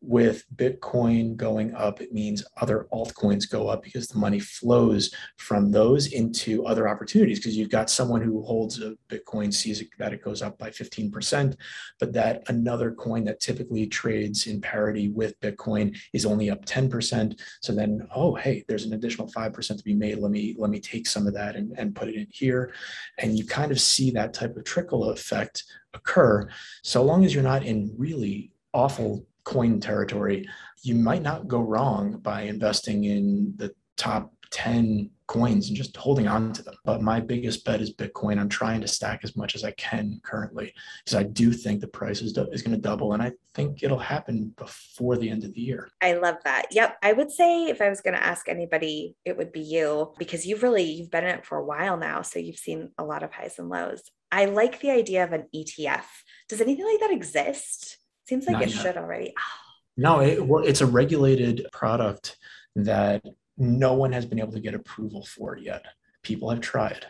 with 0.03 0.45
Bitcoin 0.57 1.37
going 1.37 1.73
up, 1.75 2.01
it 2.01 2.13
means 2.13 2.45
other 2.61 2.89
altcoins 2.93 3.49
go 3.49 3.69
up 3.69 3.85
because 3.85 4.09
the 4.09 4.19
money 4.19 4.41
flows 4.41 5.15
from 5.39 5.71
those 5.71 6.13
into 6.13 6.67
other 6.67 6.89
opportunities. 6.89 7.39
Because 7.39 7.57
you've 7.57 7.71
got 7.71 7.89
someone 7.89 8.21
who 8.21 8.43
holds 8.43 8.83
a 8.83 8.97
Bitcoin 9.09 9.55
sees 9.55 9.83
that 9.99 10.13
it 10.13 10.23
goes 10.23 10.43
up 10.43 10.59
by 10.59 10.71
15%, 10.71 11.57
but 12.01 12.13
that 12.13 12.43
another 12.49 12.91
coin 12.91 13.25
that 13.25 13.41
typically 13.41 13.87
trades 13.87 14.49
in 14.49 14.61
parity 14.61 15.09
with 15.09 15.39
Bitcoin 15.41 15.97
is 16.13 16.27
only 16.27 16.51
up 16.51 16.65
10%. 16.67 17.41
So 17.61 17.73
then, 17.73 18.07
oh, 18.15 18.35
hey, 18.35 18.65
there's 18.67 18.85
an 18.85 18.95
additional 18.95 19.31
5% 19.31 19.79
to 19.79 19.85
be 19.85 19.95
made. 19.95 20.19
Let 20.19 20.33
me 20.33 20.57
let 20.59 20.71
me 20.71 20.81
take 20.81 21.07
some 21.07 21.27
of 21.27 21.35
that 21.35 21.55
and, 21.55 21.73
and 21.79 21.95
put 21.95 22.09
it 22.09 22.17
in 22.17 22.27
here. 22.31 22.75
And 23.19 23.39
you 23.39 23.47
kind 23.47 23.71
of 23.71 23.81
see 23.81 24.11
that 24.13 24.35
type 24.35 24.57
of 24.57 24.65
trickle 24.65 25.11
effect 25.11 25.65
occur 25.95 26.49
so 26.83 27.03
long 27.03 27.25
as 27.25 27.35
you're 27.35 27.43
not 27.45 27.65
in 27.65 27.95
really 27.97 28.51
awful 28.73 29.27
coin 29.45 29.81
territory, 29.81 30.49
you 30.83 30.95
might 30.95 31.23
not 31.23 31.49
go 31.49 31.61
wrong 31.61 32.19
by 32.19 32.43
investing 32.43 33.05
in 33.05 33.55
the 33.57 33.75
top 33.97 34.33
10 34.51 35.11
coins 35.27 35.69
and 35.69 35.77
just 35.77 35.97
holding 35.97 36.29
on 36.29 36.53
to 36.53 36.63
them. 36.63 36.75
But 36.85 37.01
my 37.01 37.19
biggest 37.19 37.65
bet 37.65 37.81
is 37.81 37.95
Bitcoin. 37.95 38.39
I'm 38.39 38.51
trying 38.51 38.83
to 38.83 38.89
stack 38.89 39.21
as 39.25 39.35
much 39.35 39.55
as 39.55 39.65
I 39.65 39.71
can 39.73 40.21
currently 40.23 40.75
because 41.05 41.19
I 41.19 41.23
do 41.23 41.53
think 41.53 41.81
the 41.81 41.89
price 41.89 42.21
is, 42.21 42.37
is 42.53 42.61
going 42.61 42.77
to 42.77 42.81
double. 42.81 43.15
And 43.15 43.23
I 43.23 43.33
think 43.55 43.83
it'll 43.83 43.99
happen 43.99 44.53
before 44.59 45.17
the 45.17 45.31
end 45.31 45.45
of 45.45 45.55
the 45.55 45.61
year. 45.61 45.89
I 46.03 46.15
love 46.15 46.37
that. 46.45 46.67
Yep. 46.71 46.99
I 47.03 47.15
would 47.15 47.31
say 47.31 47.65
if 47.65 47.81
I 47.81 47.89
was 47.89 48.03
going 48.03 48.15
to 48.15 48.23
ask 48.23 48.47
anybody, 48.49 49.17
it 49.25 49.37
would 49.39 49.53
be 49.53 49.61
you 49.61 50.13
because 50.19 50.47
you've 50.47 50.63
really, 50.63 50.83
you've 50.83 51.11
been 51.11 51.25
in 51.25 51.39
it 51.39 51.47
for 51.47 51.57
a 51.57 51.65
while 51.65 51.97
now. 51.97 52.21
So 52.21 52.39
you've 52.39 52.57
seen 52.57 52.91
a 52.99 53.05
lot 53.05 53.23
of 53.23 53.33
highs 53.33 53.59
and 53.59 53.71
lows. 53.71 54.03
I 54.31 54.45
like 54.47 54.81
the 54.81 54.91
idea 54.91 55.25
of 55.25 55.33
an 55.33 55.47
ETF. 55.55 56.05
Does 56.49 56.61
anything 56.61 56.85
like 56.85 57.01
that 57.01 57.11
exist? 57.11 57.99
Seems 58.25 58.47
like 58.47 58.55
Not 58.55 58.63
it 58.63 58.75
yet. 58.75 58.83
should 58.83 58.97
already. 58.97 59.33
Oh. 59.39 59.59
No, 59.97 60.21
it, 60.21 60.45
well, 60.45 60.65
it's 60.65 60.81
a 60.81 60.87
regulated 60.87 61.67
product 61.73 62.37
that 62.77 63.23
no 63.59 63.93
one 63.93 64.13
has 64.13 64.25
been 64.25 64.39
able 64.39 64.53
to 64.53 64.61
get 64.61 64.75
approval 64.75 65.25
for 65.25 65.57
yet. 65.57 65.85
People 66.23 66.49
have 66.51 66.61
tried 66.61 67.07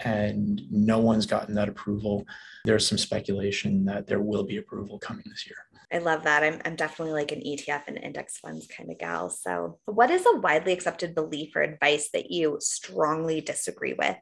and 0.00 0.62
no 0.70 0.98
one's 0.98 1.26
gotten 1.26 1.54
that 1.54 1.68
approval. 1.68 2.26
There's 2.64 2.86
some 2.86 2.98
speculation 2.98 3.84
that 3.84 4.06
there 4.06 4.20
will 4.20 4.44
be 4.44 4.56
approval 4.56 4.98
coming 4.98 5.24
this 5.26 5.46
year. 5.46 5.56
I 5.92 5.98
love 5.98 6.24
that. 6.24 6.42
I'm, 6.42 6.60
I'm 6.64 6.76
definitely 6.76 7.12
like 7.12 7.30
an 7.30 7.40
ETF 7.40 7.82
and 7.86 7.98
index 7.98 8.38
funds 8.38 8.66
kind 8.66 8.90
of 8.90 8.98
gal. 8.98 9.30
So, 9.30 9.78
what 9.84 10.10
is 10.10 10.26
a 10.26 10.38
widely 10.38 10.72
accepted 10.72 11.14
belief 11.14 11.54
or 11.54 11.62
advice 11.62 12.10
that 12.12 12.30
you 12.30 12.56
strongly 12.60 13.40
disagree 13.40 13.92
with 13.92 14.16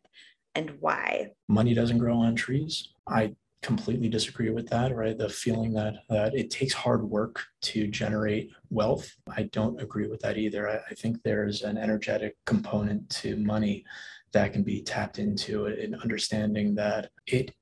and 0.55 0.73
why? 0.81 1.31
Money 1.49 1.73
doesn't 1.73 1.99
grow 1.99 2.17
on 2.17 2.35
trees. 2.35 2.89
I 3.09 3.35
completely 3.63 4.09
disagree 4.09 4.51
with 4.51 4.69
that 4.69 4.95
right? 4.95 5.17
The 5.17 5.29
feeling 5.29 5.73
that 5.75 5.95
that 6.09 6.35
it 6.35 6.51
takes 6.51 6.75
hard 6.75 7.03
work 7.03 7.45
to 7.63 7.87
generate 7.87 8.51
wealth. 8.71 9.11
I 9.29 9.45
don't 9.45 9.81
agree 9.81 10.09
with 10.09 10.21
that 10.21 10.37
either. 10.37 10.69
I, 10.69 10.81
I, 10.91 10.95
think 10.95 11.23
there's 11.23 11.63
an 11.63 11.79
energetic 11.79 12.37
component 12.45 13.09
to 13.21 13.37
money 13.37 13.85
that 14.33 14.53
can 14.53 14.63
be 14.63 14.83
tapped 14.83 15.19
into 15.19 15.67
in 15.67 15.95
understanding 15.95 16.75
that 16.75 17.11
it 17.27 17.55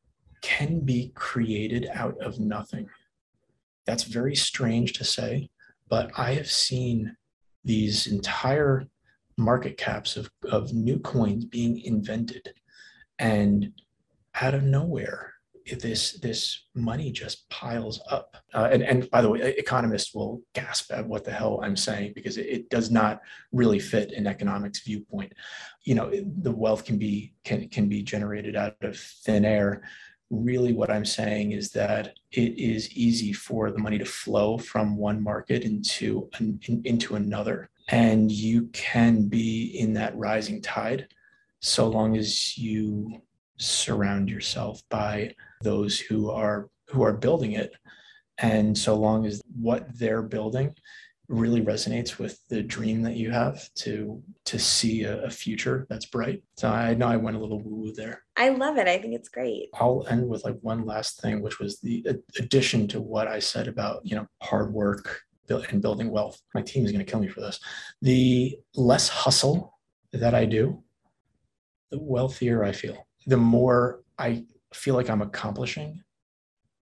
can 0.42 0.80
be 0.80 1.12
created 1.14 1.88
out 1.92 2.16
of 2.22 2.40
nothing. 2.40 2.88
That's 3.84 4.05
very 4.05 4.34
strange 4.34 4.94
to 4.94 5.05
say 5.05 5.51
but 5.90 6.11
i 6.16 6.32
have 6.32 6.51
seen 6.51 7.14
these 7.64 8.07
entire 8.07 8.86
market 9.36 9.76
caps 9.76 10.16
of, 10.16 10.30
of 10.51 10.72
new 10.72 10.98
coins 11.01 11.44
being 11.44 11.78
invented 11.80 12.55
and 13.18 13.72
out 14.40 14.55
of 14.55 14.62
nowhere 14.62 15.34
this 15.80 16.12
this 16.14 16.66
money 16.74 17.11
just 17.11 17.48
piles 17.48 18.00
up. 18.11 18.36
Uh, 18.54 18.68
and 18.72 18.82
and 18.82 19.11
by 19.11 19.22
the 19.22 19.28
way, 19.28 19.54
economists 19.56 20.14
will 20.14 20.42
gasp 20.54 20.92
at 20.92 21.06
what 21.06 21.24
the 21.24 21.30
hell 21.30 21.61
I'm 21.62 21.76
saying 21.76 22.12
because 22.14 22.36
it, 22.36 22.46
it, 22.46 22.70
does 22.70 22.90
not 22.90 23.20
really 23.52 23.78
fit 23.78 24.12
an 24.12 24.26
economics 24.26 24.80
viewpoint. 24.82 25.32
You 25.84 25.94
know, 25.94 26.11
the 26.42 26.52
wealth 26.52 26.84
can 26.84 26.98
be 26.98 27.34
can 27.44 27.68
can 27.68 27.88
be 27.88 28.02
generated 28.02 28.56
out 28.56 28.76
of 28.82 28.96
thin 28.98 29.44
air. 29.44 29.82
Really, 30.30 30.72
what 30.72 30.90
I'm 30.90 31.04
saying 31.04 31.52
is 31.52 31.70
that 31.72 32.18
it 32.30 32.58
is 32.58 32.96
easy 32.96 33.32
for 33.32 33.70
the 33.70 33.78
money 33.78 33.98
to 33.98 34.04
flow 34.04 34.58
from 34.58 34.96
one 34.96 35.22
market 35.22 35.64
into 35.64 36.28
an, 36.38 36.61
in, 36.66 36.82
into 36.84 37.16
another, 37.16 37.70
and 37.88 38.30
you 38.30 38.68
can 38.72 39.28
be 39.28 39.76
in 39.78 39.94
that 39.94 40.16
rising 40.16 40.62
tide 40.62 41.08
so 41.61 41.88
long 41.88 42.16
as 42.16 42.56
you 42.56 43.20
surround 43.61 44.30
yourself 44.30 44.82
by 44.90 45.34
those 45.62 45.98
who 45.98 46.30
are 46.30 46.68
who 46.88 47.02
are 47.02 47.12
building 47.12 47.52
it. 47.52 47.72
And 48.38 48.76
so 48.76 48.96
long 48.96 49.26
as 49.26 49.40
what 49.61 49.86
they're 49.98 50.22
building 50.22 50.74
really 51.28 51.62
resonates 51.62 52.18
with 52.18 52.40
the 52.48 52.61
dream 52.61 53.02
that 53.02 53.14
you 53.14 53.30
have 53.30 53.72
to 53.74 54.20
to 54.44 54.58
see 54.58 55.04
a, 55.04 55.24
a 55.24 55.30
future 55.30 55.86
that's 55.88 56.06
bright. 56.06 56.42
So 56.56 56.68
i 56.68 56.94
know 56.94 57.06
i 57.06 57.16
went 57.16 57.36
a 57.36 57.40
little 57.40 57.61
woo 57.61 57.76
woo 57.76 57.92
there. 57.92 58.24
I 58.36 58.48
love 58.48 58.78
it. 58.78 58.88
I 58.88 58.98
think 58.98 59.14
it's 59.14 59.28
great. 59.28 59.68
I'll 59.74 60.06
end 60.11 60.28
with 60.28 60.44
like 60.44 60.58
one 60.62 60.84
last 60.84 61.20
thing 61.20 61.40
which 61.40 61.61
was 61.61 61.78
the 61.80 62.04
addition 62.38 62.88
to 62.88 63.00
what 63.00 63.28
i 63.28 63.38
said 63.38 63.68
about 63.68 64.00
you 64.04 64.16
know 64.16 64.26
hard 64.42 64.72
work 64.72 65.20
and 65.48 65.82
building 65.82 66.11
wealth. 66.11 66.40
My 66.54 66.62
team 66.62 66.84
is 66.84 66.92
going 66.92 67.04
to 67.04 67.11
kill 67.11 67.18
me 67.18 67.26
for 67.26 67.40
this. 67.40 67.58
The 68.02 68.56
less 68.74 69.08
hustle 69.08 69.78
that 70.12 70.34
i 70.34 70.44
do 70.44 70.82
the 71.90 71.98
wealthier 71.98 72.64
i 72.64 72.72
feel 72.72 73.06
the 73.27 73.37
more 73.37 74.01
i 74.18 74.45
feel 74.73 74.95
like 74.95 75.11
I'm 75.11 75.23
accomplishing 75.23 76.03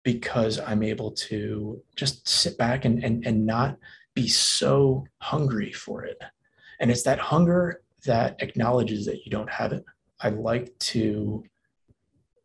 because 0.03 0.59
I'm 0.59 0.83
able 0.83 1.13
to 1.13 1.83
just 1.97 2.29
sit 2.29 2.57
back 2.57 2.85
and, 2.85 3.03
and, 3.03 3.27
and 3.27 3.47
not 3.47 3.77
be 4.15 4.29
so 4.29 5.07
hungry 5.21 5.73
for 5.73 6.05
it. 6.05 6.19
And 6.79 6.91
it's 6.91 7.03
that 7.03 7.19
hunger 7.19 7.83
that 8.07 8.37
acknowledges 8.41 9.05
that 9.07 9.25
you 9.25 9.31
don't 9.31 9.51
have 9.51 9.73
it. 9.73 9.85
I 10.21 10.31
like 10.31 10.79
to 10.79 11.45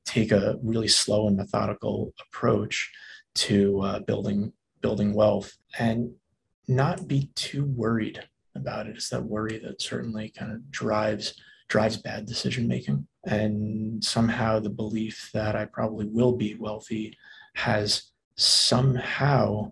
take 0.06 0.32
a 0.32 0.58
really 0.62 0.88
slow 0.88 1.28
and 1.28 1.38
methodical 1.38 2.14
approach 2.28 2.92
to 3.36 3.82
uh, 3.82 4.00
building 4.00 4.54
building 4.82 5.14
wealth 5.14 5.58
and 5.80 6.12
not 6.68 7.08
be 7.08 7.32
too 7.34 7.66
worried 7.66 8.22
about 8.56 8.86
it. 8.88 8.96
It's 8.96 9.10
that 9.10 9.24
worry 9.24 9.58
that 9.60 9.82
certainly 9.82 10.30
kind 10.30 10.52
of 10.52 10.70
drives 10.70 11.34
drives 11.68 11.98
bad 11.98 12.26
decision 12.26 12.68
making. 12.68 13.08
And 13.26 14.04
somehow 14.04 14.60
the 14.60 14.70
belief 14.70 15.30
that 15.34 15.56
I 15.56 15.66
probably 15.66 16.06
will 16.06 16.34
be 16.34 16.56
wealthy 16.56 17.18
has 17.56 18.12
somehow 18.36 19.72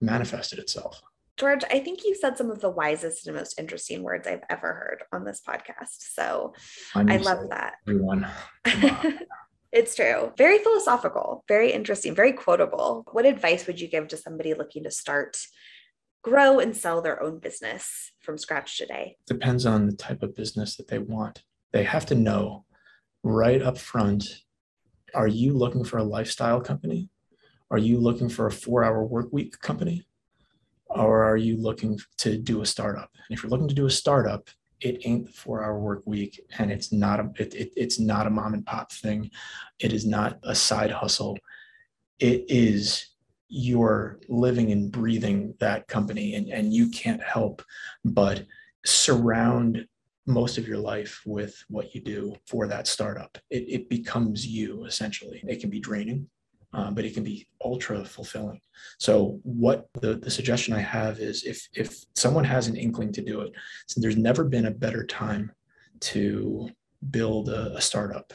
manifested 0.00 0.58
itself. 0.58 1.00
George, 1.36 1.62
I 1.70 1.78
think 1.78 2.04
you 2.04 2.14
said 2.14 2.36
some 2.36 2.50
of 2.50 2.60
the 2.60 2.70
wisest 2.70 3.26
and 3.26 3.36
most 3.36 3.58
interesting 3.58 4.02
words 4.02 4.28
I've 4.28 4.44
ever 4.50 4.74
heard 4.74 5.04
on 5.12 5.24
this 5.24 5.40
podcast. 5.46 6.14
So 6.14 6.52
I 6.94 7.16
love 7.16 7.48
that. 7.48 7.74
Everyone. 7.88 8.28
it's 9.72 9.94
true. 9.94 10.32
Very 10.36 10.58
philosophical, 10.58 11.44
very 11.48 11.72
interesting, 11.72 12.14
very 12.14 12.32
quotable. 12.32 13.04
What 13.12 13.24
advice 13.24 13.66
would 13.66 13.80
you 13.80 13.88
give 13.88 14.08
to 14.08 14.16
somebody 14.16 14.54
looking 14.54 14.84
to 14.84 14.90
start 14.90 15.38
grow 16.22 16.60
and 16.60 16.76
sell 16.76 17.02
their 17.02 17.20
own 17.22 17.38
business 17.38 18.12
from 18.20 18.38
scratch 18.38 18.78
today? 18.78 19.16
Depends 19.26 19.66
on 19.66 19.86
the 19.86 19.96
type 19.96 20.22
of 20.22 20.36
business 20.36 20.76
that 20.76 20.88
they 20.88 20.98
want. 20.98 21.42
They 21.72 21.84
have 21.84 22.06
to 22.06 22.14
know 22.14 22.64
right 23.22 23.62
up 23.62 23.78
front 23.78 24.42
are 25.14 25.28
you 25.28 25.52
looking 25.52 25.84
for 25.84 25.98
a 25.98 26.04
lifestyle 26.04 26.60
company? 26.60 27.10
Are 27.70 27.78
you 27.78 27.98
looking 27.98 28.28
for 28.28 28.46
a 28.46 28.52
four 28.52 28.82
hour 28.82 29.04
work 29.04 29.28
week 29.30 29.58
company? 29.60 30.06
Or 30.86 31.22
are 31.24 31.36
you 31.36 31.56
looking 31.56 31.98
to 32.18 32.38
do 32.38 32.62
a 32.62 32.66
startup? 32.66 33.10
And 33.14 33.36
if 33.36 33.42
you're 33.42 33.50
looking 33.50 33.68
to 33.68 33.74
do 33.74 33.86
a 33.86 33.90
startup, 33.90 34.48
it 34.82 35.00
ain't 35.04 35.26
the 35.26 35.32
four 35.32 35.62
hour 35.62 35.78
work 35.78 36.02
week 36.06 36.40
and 36.58 36.70
it's 36.70 36.92
not 36.92 37.20
a 37.20 37.30
it, 37.38 37.54
it, 37.54 37.72
it's 37.76 37.98
not 37.98 38.26
a 38.26 38.30
mom 38.30 38.54
and 38.54 38.66
pop 38.66 38.92
thing 38.92 39.30
it 39.78 39.92
is 39.92 40.04
not 40.04 40.38
a 40.42 40.54
side 40.54 40.90
hustle 40.90 41.38
it 42.18 42.44
is 42.48 43.10
you're 43.48 44.18
living 44.28 44.72
and 44.72 44.90
breathing 44.90 45.54
that 45.60 45.86
company 45.86 46.34
and, 46.34 46.48
and 46.48 46.74
you 46.74 46.88
can't 46.90 47.22
help 47.22 47.62
but 48.04 48.44
surround 48.84 49.86
most 50.26 50.58
of 50.58 50.68
your 50.68 50.78
life 50.78 51.20
with 51.26 51.62
what 51.68 51.94
you 51.94 52.00
do 52.00 52.34
for 52.46 52.66
that 52.68 52.86
startup. 52.86 53.36
It, 53.50 53.64
it 53.68 53.88
becomes 53.88 54.46
you 54.46 54.84
essentially. 54.84 55.42
It 55.46 55.60
can 55.60 55.70
be 55.70 55.80
draining, 55.80 56.28
uh, 56.72 56.90
but 56.90 57.04
it 57.04 57.14
can 57.14 57.24
be 57.24 57.46
ultra 57.64 58.04
fulfilling. 58.04 58.60
So 58.98 59.40
what 59.42 59.88
the, 60.00 60.14
the 60.14 60.30
suggestion 60.30 60.74
I 60.74 60.80
have 60.80 61.18
is 61.18 61.44
if 61.44 61.68
if 61.74 62.04
someone 62.14 62.44
has 62.44 62.68
an 62.68 62.76
inkling 62.76 63.12
to 63.12 63.22
do 63.22 63.40
it, 63.40 63.52
so 63.86 64.00
there's 64.00 64.16
never 64.16 64.44
been 64.44 64.66
a 64.66 64.70
better 64.70 65.04
time 65.04 65.52
to 66.00 66.70
build 67.10 67.48
a, 67.48 67.74
a 67.76 67.80
startup 67.80 68.32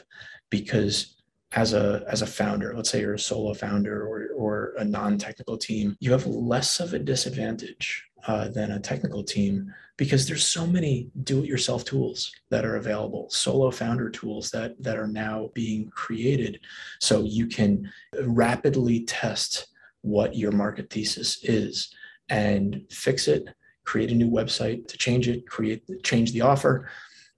because 0.50 1.18
as 1.52 1.72
a 1.72 2.04
as 2.08 2.20
a 2.20 2.26
founder 2.26 2.74
let's 2.76 2.90
say 2.90 3.00
you're 3.00 3.14
a 3.14 3.18
solo 3.18 3.54
founder 3.54 4.06
or, 4.06 4.28
or 4.36 4.74
a 4.78 4.84
non-technical 4.84 5.56
team 5.56 5.96
you 5.98 6.12
have 6.12 6.26
less 6.26 6.78
of 6.78 6.92
a 6.92 6.98
disadvantage 6.98 8.04
uh, 8.26 8.48
than 8.48 8.72
a 8.72 8.80
technical 8.80 9.22
team 9.22 9.72
because 9.96 10.26
there's 10.26 10.44
so 10.44 10.66
many 10.66 11.08
do-it-yourself 11.24 11.84
tools 11.84 12.32
that 12.50 12.64
are 12.64 12.76
available 12.76 13.28
solo 13.30 13.70
founder 13.70 14.10
tools 14.10 14.50
that 14.50 14.80
that 14.82 14.98
are 14.98 15.06
now 15.06 15.50
being 15.54 15.88
created 15.90 16.60
so 17.00 17.22
you 17.22 17.46
can 17.46 17.90
rapidly 18.22 19.04
test 19.04 19.68
what 20.02 20.36
your 20.36 20.52
market 20.52 20.90
thesis 20.90 21.42
is 21.44 21.94
and 22.28 22.82
fix 22.90 23.28
it 23.28 23.48
create 23.84 24.10
a 24.10 24.14
new 24.14 24.30
website 24.30 24.86
to 24.88 24.98
change 24.98 25.28
it 25.28 25.46
create 25.48 25.82
change 26.02 26.32
the 26.32 26.40
offer 26.40 26.88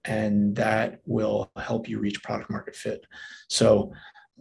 and 0.05 0.57
that 0.57 1.01
will 1.07 1.51
help 1.57 1.89
you 1.89 1.99
reach 1.99 2.23
product 2.23 2.51
market 2.51 2.75
fit. 2.75 3.05
So, 3.49 3.93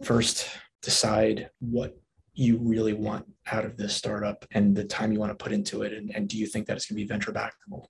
first, 0.02 0.48
decide 0.82 1.50
what 1.60 1.99
you 2.34 2.58
really 2.58 2.92
want 2.92 3.26
out 3.50 3.64
of 3.64 3.76
this 3.76 3.94
startup 3.94 4.44
and 4.52 4.74
the 4.74 4.84
time 4.84 5.12
you 5.12 5.18
want 5.18 5.36
to 5.36 5.42
put 5.42 5.52
into 5.52 5.82
it. 5.82 5.92
And, 5.92 6.10
and 6.14 6.28
do 6.28 6.38
you 6.38 6.46
think 6.46 6.66
that 6.66 6.76
it's 6.76 6.86
going 6.86 6.96
to 6.96 7.02
be 7.02 7.08
venture 7.08 7.32
backable? 7.32 7.86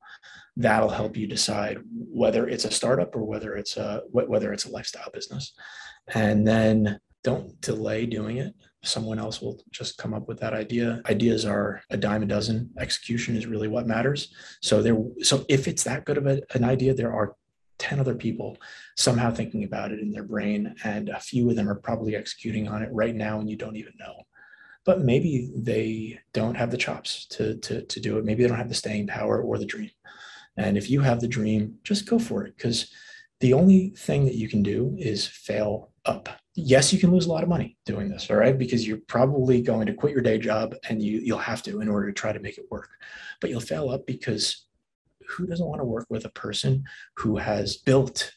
That'll 0.56 0.88
help 0.88 1.16
you 1.16 1.26
decide 1.26 1.78
whether 1.92 2.48
it's 2.48 2.64
a 2.64 2.70
startup 2.70 3.14
or 3.14 3.24
whether 3.24 3.54
it's 3.54 3.76
a 3.76 4.02
whether 4.10 4.52
it's 4.52 4.64
a 4.64 4.70
lifestyle 4.70 5.10
business. 5.12 5.52
And 6.14 6.46
then 6.46 6.98
don't 7.22 7.60
delay 7.60 8.06
doing 8.06 8.38
it. 8.38 8.54
Someone 8.82 9.18
else 9.18 9.42
will 9.42 9.62
just 9.70 9.98
come 9.98 10.14
up 10.14 10.26
with 10.26 10.40
that 10.40 10.54
idea. 10.54 11.02
Ideas 11.08 11.44
are 11.44 11.82
a 11.90 11.96
dime 11.96 12.22
a 12.22 12.26
dozen. 12.26 12.70
Execution 12.78 13.36
is 13.36 13.46
really 13.46 13.68
what 13.68 13.86
matters. 13.86 14.32
So 14.62 14.82
there, 14.82 14.96
so 15.20 15.44
if 15.48 15.68
it's 15.68 15.84
that 15.84 16.06
good 16.06 16.16
of 16.16 16.26
a, 16.26 16.40
an 16.54 16.64
idea, 16.64 16.94
there 16.94 17.12
are 17.12 17.36
10 17.78 17.98
other 17.98 18.14
people 18.14 18.56
somehow 18.96 19.30
thinking 19.30 19.64
about 19.64 19.90
it 19.90 20.00
in 20.00 20.12
their 20.12 20.22
brain 20.22 20.74
and 20.84 21.08
a 21.08 21.18
few 21.18 21.48
of 21.50 21.56
them 21.56 21.68
are 21.68 21.74
probably 21.74 22.14
executing 22.14 22.68
on 22.68 22.82
it 22.82 22.90
right 22.92 23.16
now 23.16 23.40
and 23.40 23.48
you 23.48 23.56
don't 23.56 23.76
even 23.76 23.94
know 23.98 24.22
but 24.84 25.00
maybe 25.00 25.50
they 25.54 26.18
don't 26.32 26.56
have 26.56 26.70
the 26.70 26.76
chops 26.76 27.26
to, 27.26 27.56
to, 27.58 27.82
to 27.82 28.00
do 28.00 28.18
it. 28.18 28.24
Maybe 28.24 28.42
they 28.42 28.48
don't 28.48 28.58
have 28.58 28.68
the 28.68 28.74
staying 28.74 29.06
power 29.06 29.40
or 29.40 29.58
the 29.58 29.66
dream. 29.66 29.90
And 30.56 30.76
if 30.76 30.90
you 30.90 31.00
have 31.00 31.20
the 31.20 31.28
dream 31.28 31.76
just 31.84 32.08
go 32.08 32.18
for 32.18 32.44
it 32.44 32.56
because 32.56 32.92
the 33.40 33.52
only 33.54 33.90
thing 33.90 34.24
that 34.26 34.34
you 34.34 34.48
can 34.48 34.62
do 34.62 34.94
is 34.98 35.26
fail 35.26 35.90
up. 36.04 36.28
Yes, 36.54 36.92
you 36.92 36.98
can 36.98 37.10
lose 37.10 37.26
a 37.26 37.32
lot 37.32 37.42
of 37.42 37.48
money 37.48 37.76
doing 37.86 38.08
this, 38.08 38.30
all 38.30 38.36
right, 38.36 38.58
because 38.58 38.86
you're 38.86 38.98
probably 39.06 39.62
going 39.62 39.86
to 39.86 39.94
quit 39.94 40.12
your 40.12 40.22
day 40.22 40.38
job 40.38 40.74
and 40.88 41.02
you 41.02 41.20
you'll 41.20 41.38
have 41.38 41.62
to 41.62 41.80
in 41.80 41.88
order 41.88 42.08
to 42.08 42.12
try 42.12 42.32
to 42.32 42.40
make 42.40 42.58
it 42.58 42.70
work. 42.70 42.90
But 43.40 43.50
you'll 43.50 43.60
fail 43.60 43.90
up 43.90 44.06
because 44.06 44.66
who 45.26 45.46
doesn't 45.46 45.66
want 45.66 45.80
to 45.80 45.84
work 45.84 46.06
with 46.10 46.24
a 46.24 46.30
person 46.30 46.84
who 47.16 47.36
has 47.36 47.76
built 47.76 48.32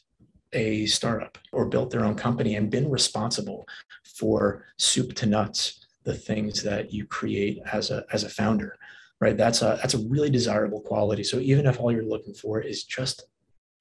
a 0.52 0.86
startup 0.86 1.36
or 1.52 1.66
built 1.66 1.90
their 1.90 2.04
own 2.04 2.14
company 2.14 2.54
and 2.54 2.70
been 2.70 2.88
responsible 2.90 3.66
for 4.04 4.64
soup 4.78 5.14
to 5.14 5.26
nuts 5.26 5.83
the 6.04 6.14
things 6.14 6.62
that 6.62 6.92
you 6.92 7.06
create 7.06 7.58
as 7.72 7.90
a 7.90 8.04
as 8.12 8.24
a 8.24 8.28
founder 8.28 8.76
right? 9.20 9.36
That's 9.36 9.62
a 9.62 9.78
that's 9.80 9.94
a 9.94 10.06
really 10.08 10.30
desirable 10.30 10.80
quality. 10.80 11.24
So 11.24 11.38
even 11.38 11.66
if 11.66 11.80
all 11.80 11.90
you're 11.90 12.04
looking 12.04 12.34
for 12.34 12.60
is 12.60 12.84
just 12.84 13.24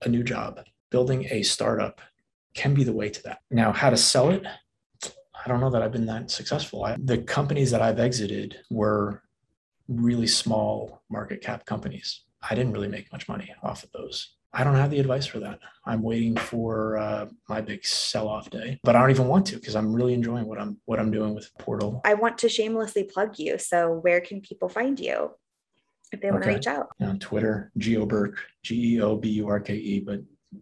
a 0.03 0.09
new 0.09 0.23
job 0.23 0.59
building 0.89 1.27
a 1.31 1.41
startup 1.43 1.99
can 2.53 2.73
be 2.73 2.83
the 2.83 2.93
way 2.93 3.09
to 3.09 3.23
that. 3.23 3.39
Now 3.49 3.71
how 3.71 3.89
to 3.89 3.97
sell 3.97 4.29
it? 4.29 4.45
I 5.43 5.49
don't 5.49 5.59
know 5.59 5.71
that 5.71 5.81
i've 5.81 5.91
been 5.91 6.05
that 6.05 6.31
successful. 6.31 6.85
I, 6.85 6.95
the 7.03 7.17
companies 7.17 7.71
that 7.71 7.81
i've 7.81 7.99
exited 7.99 8.57
were 8.69 9.23
really 9.87 10.27
small 10.27 11.01
market 11.09 11.41
cap 11.41 11.65
companies. 11.65 12.21
I 12.49 12.55
didn't 12.55 12.73
really 12.73 12.87
make 12.87 13.11
much 13.11 13.27
money 13.27 13.53
off 13.63 13.83
of 13.83 13.91
those 13.91 14.35
I 14.53 14.63
don't 14.63 14.75
have 14.75 14.91
the 14.91 14.99
advice 14.99 15.25
for 15.25 15.39
that. 15.39 15.59
I'm 15.85 16.03
waiting 16.03 16.35
for 16.35 16.97
uh, 16.97 17.25
my 17.49 17.59
big 17.61 17.83
sell-off 17.85 18.51
day, 18.51 18.79
but 18.83 18.95
I 18.95 19.01
don't 19.01 19.09
even 19.09 19.27
want 19.27 19.47
to 19.47 19.55
because 19.55 19.75
I'm 19.75 19.91
really 19.91 20.13
enjoying 20.13 20.45
what 20.45 20.59
I'm 20.61 20.77
what 20.85 20.99
I'm 20.99 21.09
doing 21.11 21.33
with 21.33 21.49
Portal. 21.57 22.01
I 22.05 22.13
want 22.13 22.37
to 22.39 22.49
shamelessly 22.49 23.05
plug 23.05 23.39
you. 23.39 23.57
So 23.57 23.93
where 24.01 24.21
can 24.21 24.41
people 24.41 24.69
find 24.69 24.99
you 24.99 25.31
if 26.11 26.21
they 26.21 26.29
want 26.29 26.43
to 26.43 26.49
reach 26.49 26.67
out? 26.67 26.89
On 27.01 27.17
Twitter, 27.17 27.71
Geo 27.77 28.05
Burke, 28.05 28.37
G 28.61 28.95
E 28.95 29.01
O 29.01 29.15
B 29.15 29.29
U 29.29 29.47
R 29.47 29.59
K 29.59 29.75
E, 29.75 29.99
but 29.99 30.21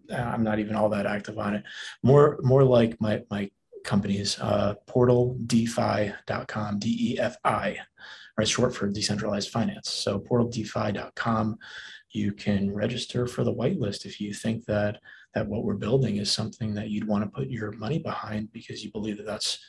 uh, 0.10 0.16
I'm 0.16 0.44
not 0.44 0.60
even 0.60 0.76
all 0.76 0.90
that 0.90 1.06
active 1.06 1.38
on 1.38 1.56
it. 1.56 1.64
More 2.02 2.40
more 2.44 2.64
like 2.64 3.00
my 3.02 3.24
my 3.30 3.52
companies, 3.84 4.40
uh, 4.40 4.76
portaldefi.com, 4.88 6.80
D 6.80 6.98
E 7.12 7.20
F 7.20 7.36
I, 7.44 7.78
right? 8.38 8.48
Short 8.48 8.74
for 8.74 8.88
decentralized 8.88 9.50
finance. 9.50 9.90
So 9.90 10.20
portaldefi.com 10.20 11.58
you 12.12 12.32
can 12.32 12.74
register 12.74 13.28
for 13.28 13.44
the 13.44 13.54
whitelist 13.54 14.06
if 14.06 14.20
you 14.20 14.34
think 14.34 14.66
that 14.66 15.00
that 15.34 15.48
what 15.48 15.64
we're 15.64 15.76
building 15.76 16.18
is 16.18 16.30
something 16.30 16.74
that 16.74 16.90
you'd 16.90 17.08
want 17.08 17.24
to 17.24 17.30
put 17.30 17.50
your 17.50 17.72
money 17.74 18.00
behind 18.00 18.52
because 18.52 18.84
you 18.84 18.92
believe 18.92 19.18
that 19.18 19.26
that's 19.26 19.60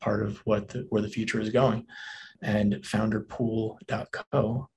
part 0.00 0.22
of 0.22 0.38
what 0.46 0.68
the, 0.68 0.86
where 0.88 1.02
the 1.02 1.08
future 1.08 1.40
is 1.40 1.50
going. 1.50 1.86
And 2.42 2.74
founderpool.co 2.76 4.68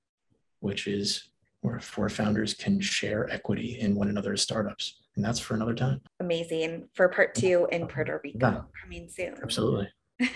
which 0.64 0.86
is 0.86 1.28
where, 1.60 1.78
four 1.78 2.08
founders 2.08 2.54
can 2.54 2.80
share 2.80 3.30
equity 3.30 3.78
in 3.80 3.94
one 3.94 4.08
another's 4.08 4.42
startups. 4.42 5.02
And 5.14 5.24
that's 5.24 5.38
for 5.38 5.54
another 5.54 5.74
time. 5.74 6.00
Amazing. 6.20 6.88
For 6.94 7.08
part 7.08 7.34
two 7.34 7.68
in 7.70 7.86
puerto 7.86 8.20
rico 8.24 8.38
yeah. 8.40 8.60
coming 8.82 9.08
soon. 9.08 9.34
Absolutely. 9.42 9.88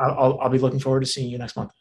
I'll, 0.00 0.38
I'll 0.40 0.48
be 0.48 0.58
looking 0.58 0.80
forward 0.80 1.00
to 1.00 1.06
seeing 1.06 1.30
you 1.30 1.38
next 1.38 1.56
month 1.56 1.72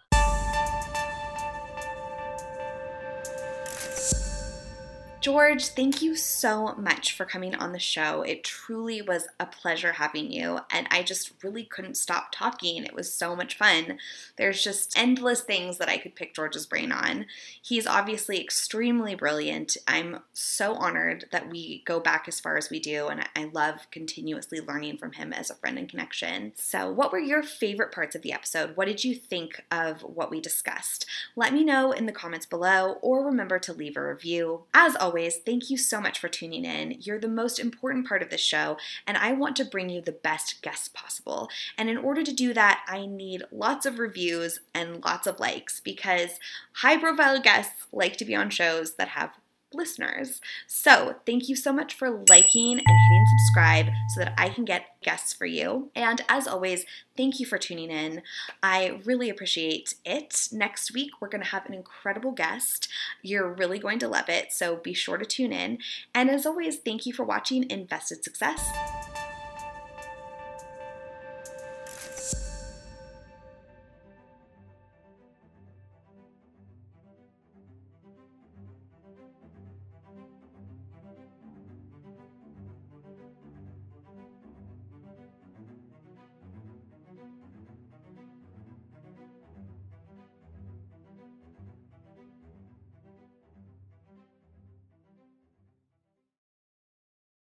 George, 5.30 5.68
thank 5.68 6.02
you 6.02 6.16
so 6.16 6.74
much 6.74 7.16
for 7.16 7.24
coming 7.24 7.54
on 7.54 7.72
the 7.72 7.78
show. 7.78 8.24
It 8.24 8.44
truly 8.44 9.00
was 9.00 9.28
a 9.40 9.46
pleasure 9.46 9.92
having 9.92 10.32
you, 10.32 10.62
and 10.72 10.88
I 10.90 11.04
just 11.04 11.44
really 11.44 11.64
couldn't 11.64 11.98
stop 11.98 12.30
talking. 12.32 12.84
It 12.84 12.96
was 12.96 13.14
so 13.14 13.36
much 13.36 13.56
fun. 13.56 14.00
There's 14.38 14.64
just 14.64 14.98
endless 14.98 15.42
things 15.42 15.78
that 15.78 15.88
I 15.88 16.00
could 16.00 16.16
pick 16.16 16.34
George's 16.34 16.66
brain 16.66 16.92
on. 16.92 17.28
He's 17.62 17.86
obviously 17.86 18.42
extremely 18.42 19.14
brilliant. 19.14 19.78
I'm 19.88 20.22
so 20.34 20.74
honored 20.74 21.26
that 21.32 21.48
we 21.48 21.84
go 21.86 22.00
back 22.00 22.28
as 22.28 22.40
far 22.40 22.58
as 22.58 22.72
we 22.72 22.80
do, 22.80 23.06
and 23.10 23.30
I 23.36 23.52
love 23.54 23.86
continuously 23.92 24.60
learning 24.60 24.98
from 24.98 25.12
him 25.12 25.32
as 25.32 25.52
a 25.52 25.56
friend 25.56 25.78
and 25.78 25.88
connection. 25.88 26.54
So, 26.56 26.92
what 26.92 27.12
were 27.12 27.20
your 27.20 27.44
favorite 27.44 27.92
parts 27.92 28.16
of 28.16 28.24
the 28.24 28.34
episode? 28.34 28.76
What 28.76 28.88
did 28.88 29.04
you 29.04 29.14
think 29.14 29.64
of 29.70 30.02
what 30.02 30.32
we 30.32 30.42
discussed? 30.42 31.06
Let 31.36 31.54
me 31.54 31.64
know 31.64 31.92
in 31.92 32.08
the 32.08 32.12
comments 32.12 32.48
below, 32.48 32.94
or 33.04 33.24
remember 33.24 33.60
to 33.60 33.74
leave 33.74 33.96
a 33.96 34.08
review. 34.08 34.64
As 34.74 34.96
always, 34.96 35.19
always, 35.20 35.38
thank 35.38 35.70
you 35.70 35.78
so 35.78 36.00
much 36.00 36.18
for 36.18 36.30
tuning 36.30 36.64
in. 36.64 36.96
You're 37.02 37.20
the 37.20 37.28
most 37.28 37.60
important 37.60 38.08
part 38.08 38.22
of 38.22 38.30
the 38.30 38.38
show, 38.38 38.78
and 39.06 39.18
I 39.18 39.34
want 39.34 39.58
to 39.58 39.66
bring 39.66 39.90
you 39.90 40.00
the 40.00 40.14
best 40.14 40.62
guests 40.62 40.88
possible. 40.88 41.50
And 41.78 41.90
in 41.90 41.98
order 41.98 42.24
to 42.24 42.32
do 42.34 42.54
that, 42.54 42.86
I 42.88 43.06
need 43.06 43.44
lots 43.52 43.86
of 43.86 44.00
reviews 44.00 44.60
and 44.74 45.04
lots 45.04 45.28
of 45.28 45.40
likes 45.40 45.82
because 45.82 46.40
high 46.76 46.98
profile 46.98 47.41
guests 47.41 47.86
like 47.91 48.16
to 48.18 48.26
be 48.26 48.34
on 48.34 48.50
shows 48.50 48.94
that 48.94 49.10
have 49.10 49.32
listeners. 49.74 50.41
So, 50.68 51.16
thank 51.26 51.50
you 51.50 51.56
so 51.56 51.72
much 51.72 51.94
for 51.94 52.24
liking 52.30 52.74
and 52.74 52.88
hitting 52.88 53.26
subscribe 53.38 53.88
so 54.10 54.22
that 54.22 54.34
I 54.38 54.50
can 54.50 54.66
get 54.66 54.86
guests 55.02 55.34
for 55.34 55.46
you. 55.46 55.91
And 55.96 56.22
as 56.28 56.48
always, 56.48 56.86
thank 57.16 57.40
you 57.40 57.46
for 57.46 57.58
tuning 57.58 57.91
in. 57.91 58.22
I 58.62 59.00
really 59.06 59.30
appreciate 59.30 59.94
it. 60.06 60.50
Next 60.52 60.94
week, 60.94 61.12
we're 61.20 61.30
going 61.30 61.44
to 61.44 61.50
have 61.50 61.66
an 61.66 61.74
incredible 61.74 62.32
guest. 62.32 62.90
You're 63.22 63.52
really 63.52 63.80
going 63.80 64.00
to 64.00 64.08
love 64.08 64.30
it, 64.30 64.52
so 64.52 64.78
be 64.78 64.94
sure 64.94 65.18
to 65.18 65.26
tune 65.26 65.54
in. 65.54 65.80
And 66.14 66.30
as 66.30 66.46
always, 66.46 66.78
thank 66.78 67.06
you 67.06 67.14
for 67.14 67.24
watching 67.24 67.70
Invested 67.70 68.24
Success. 68.24 68.99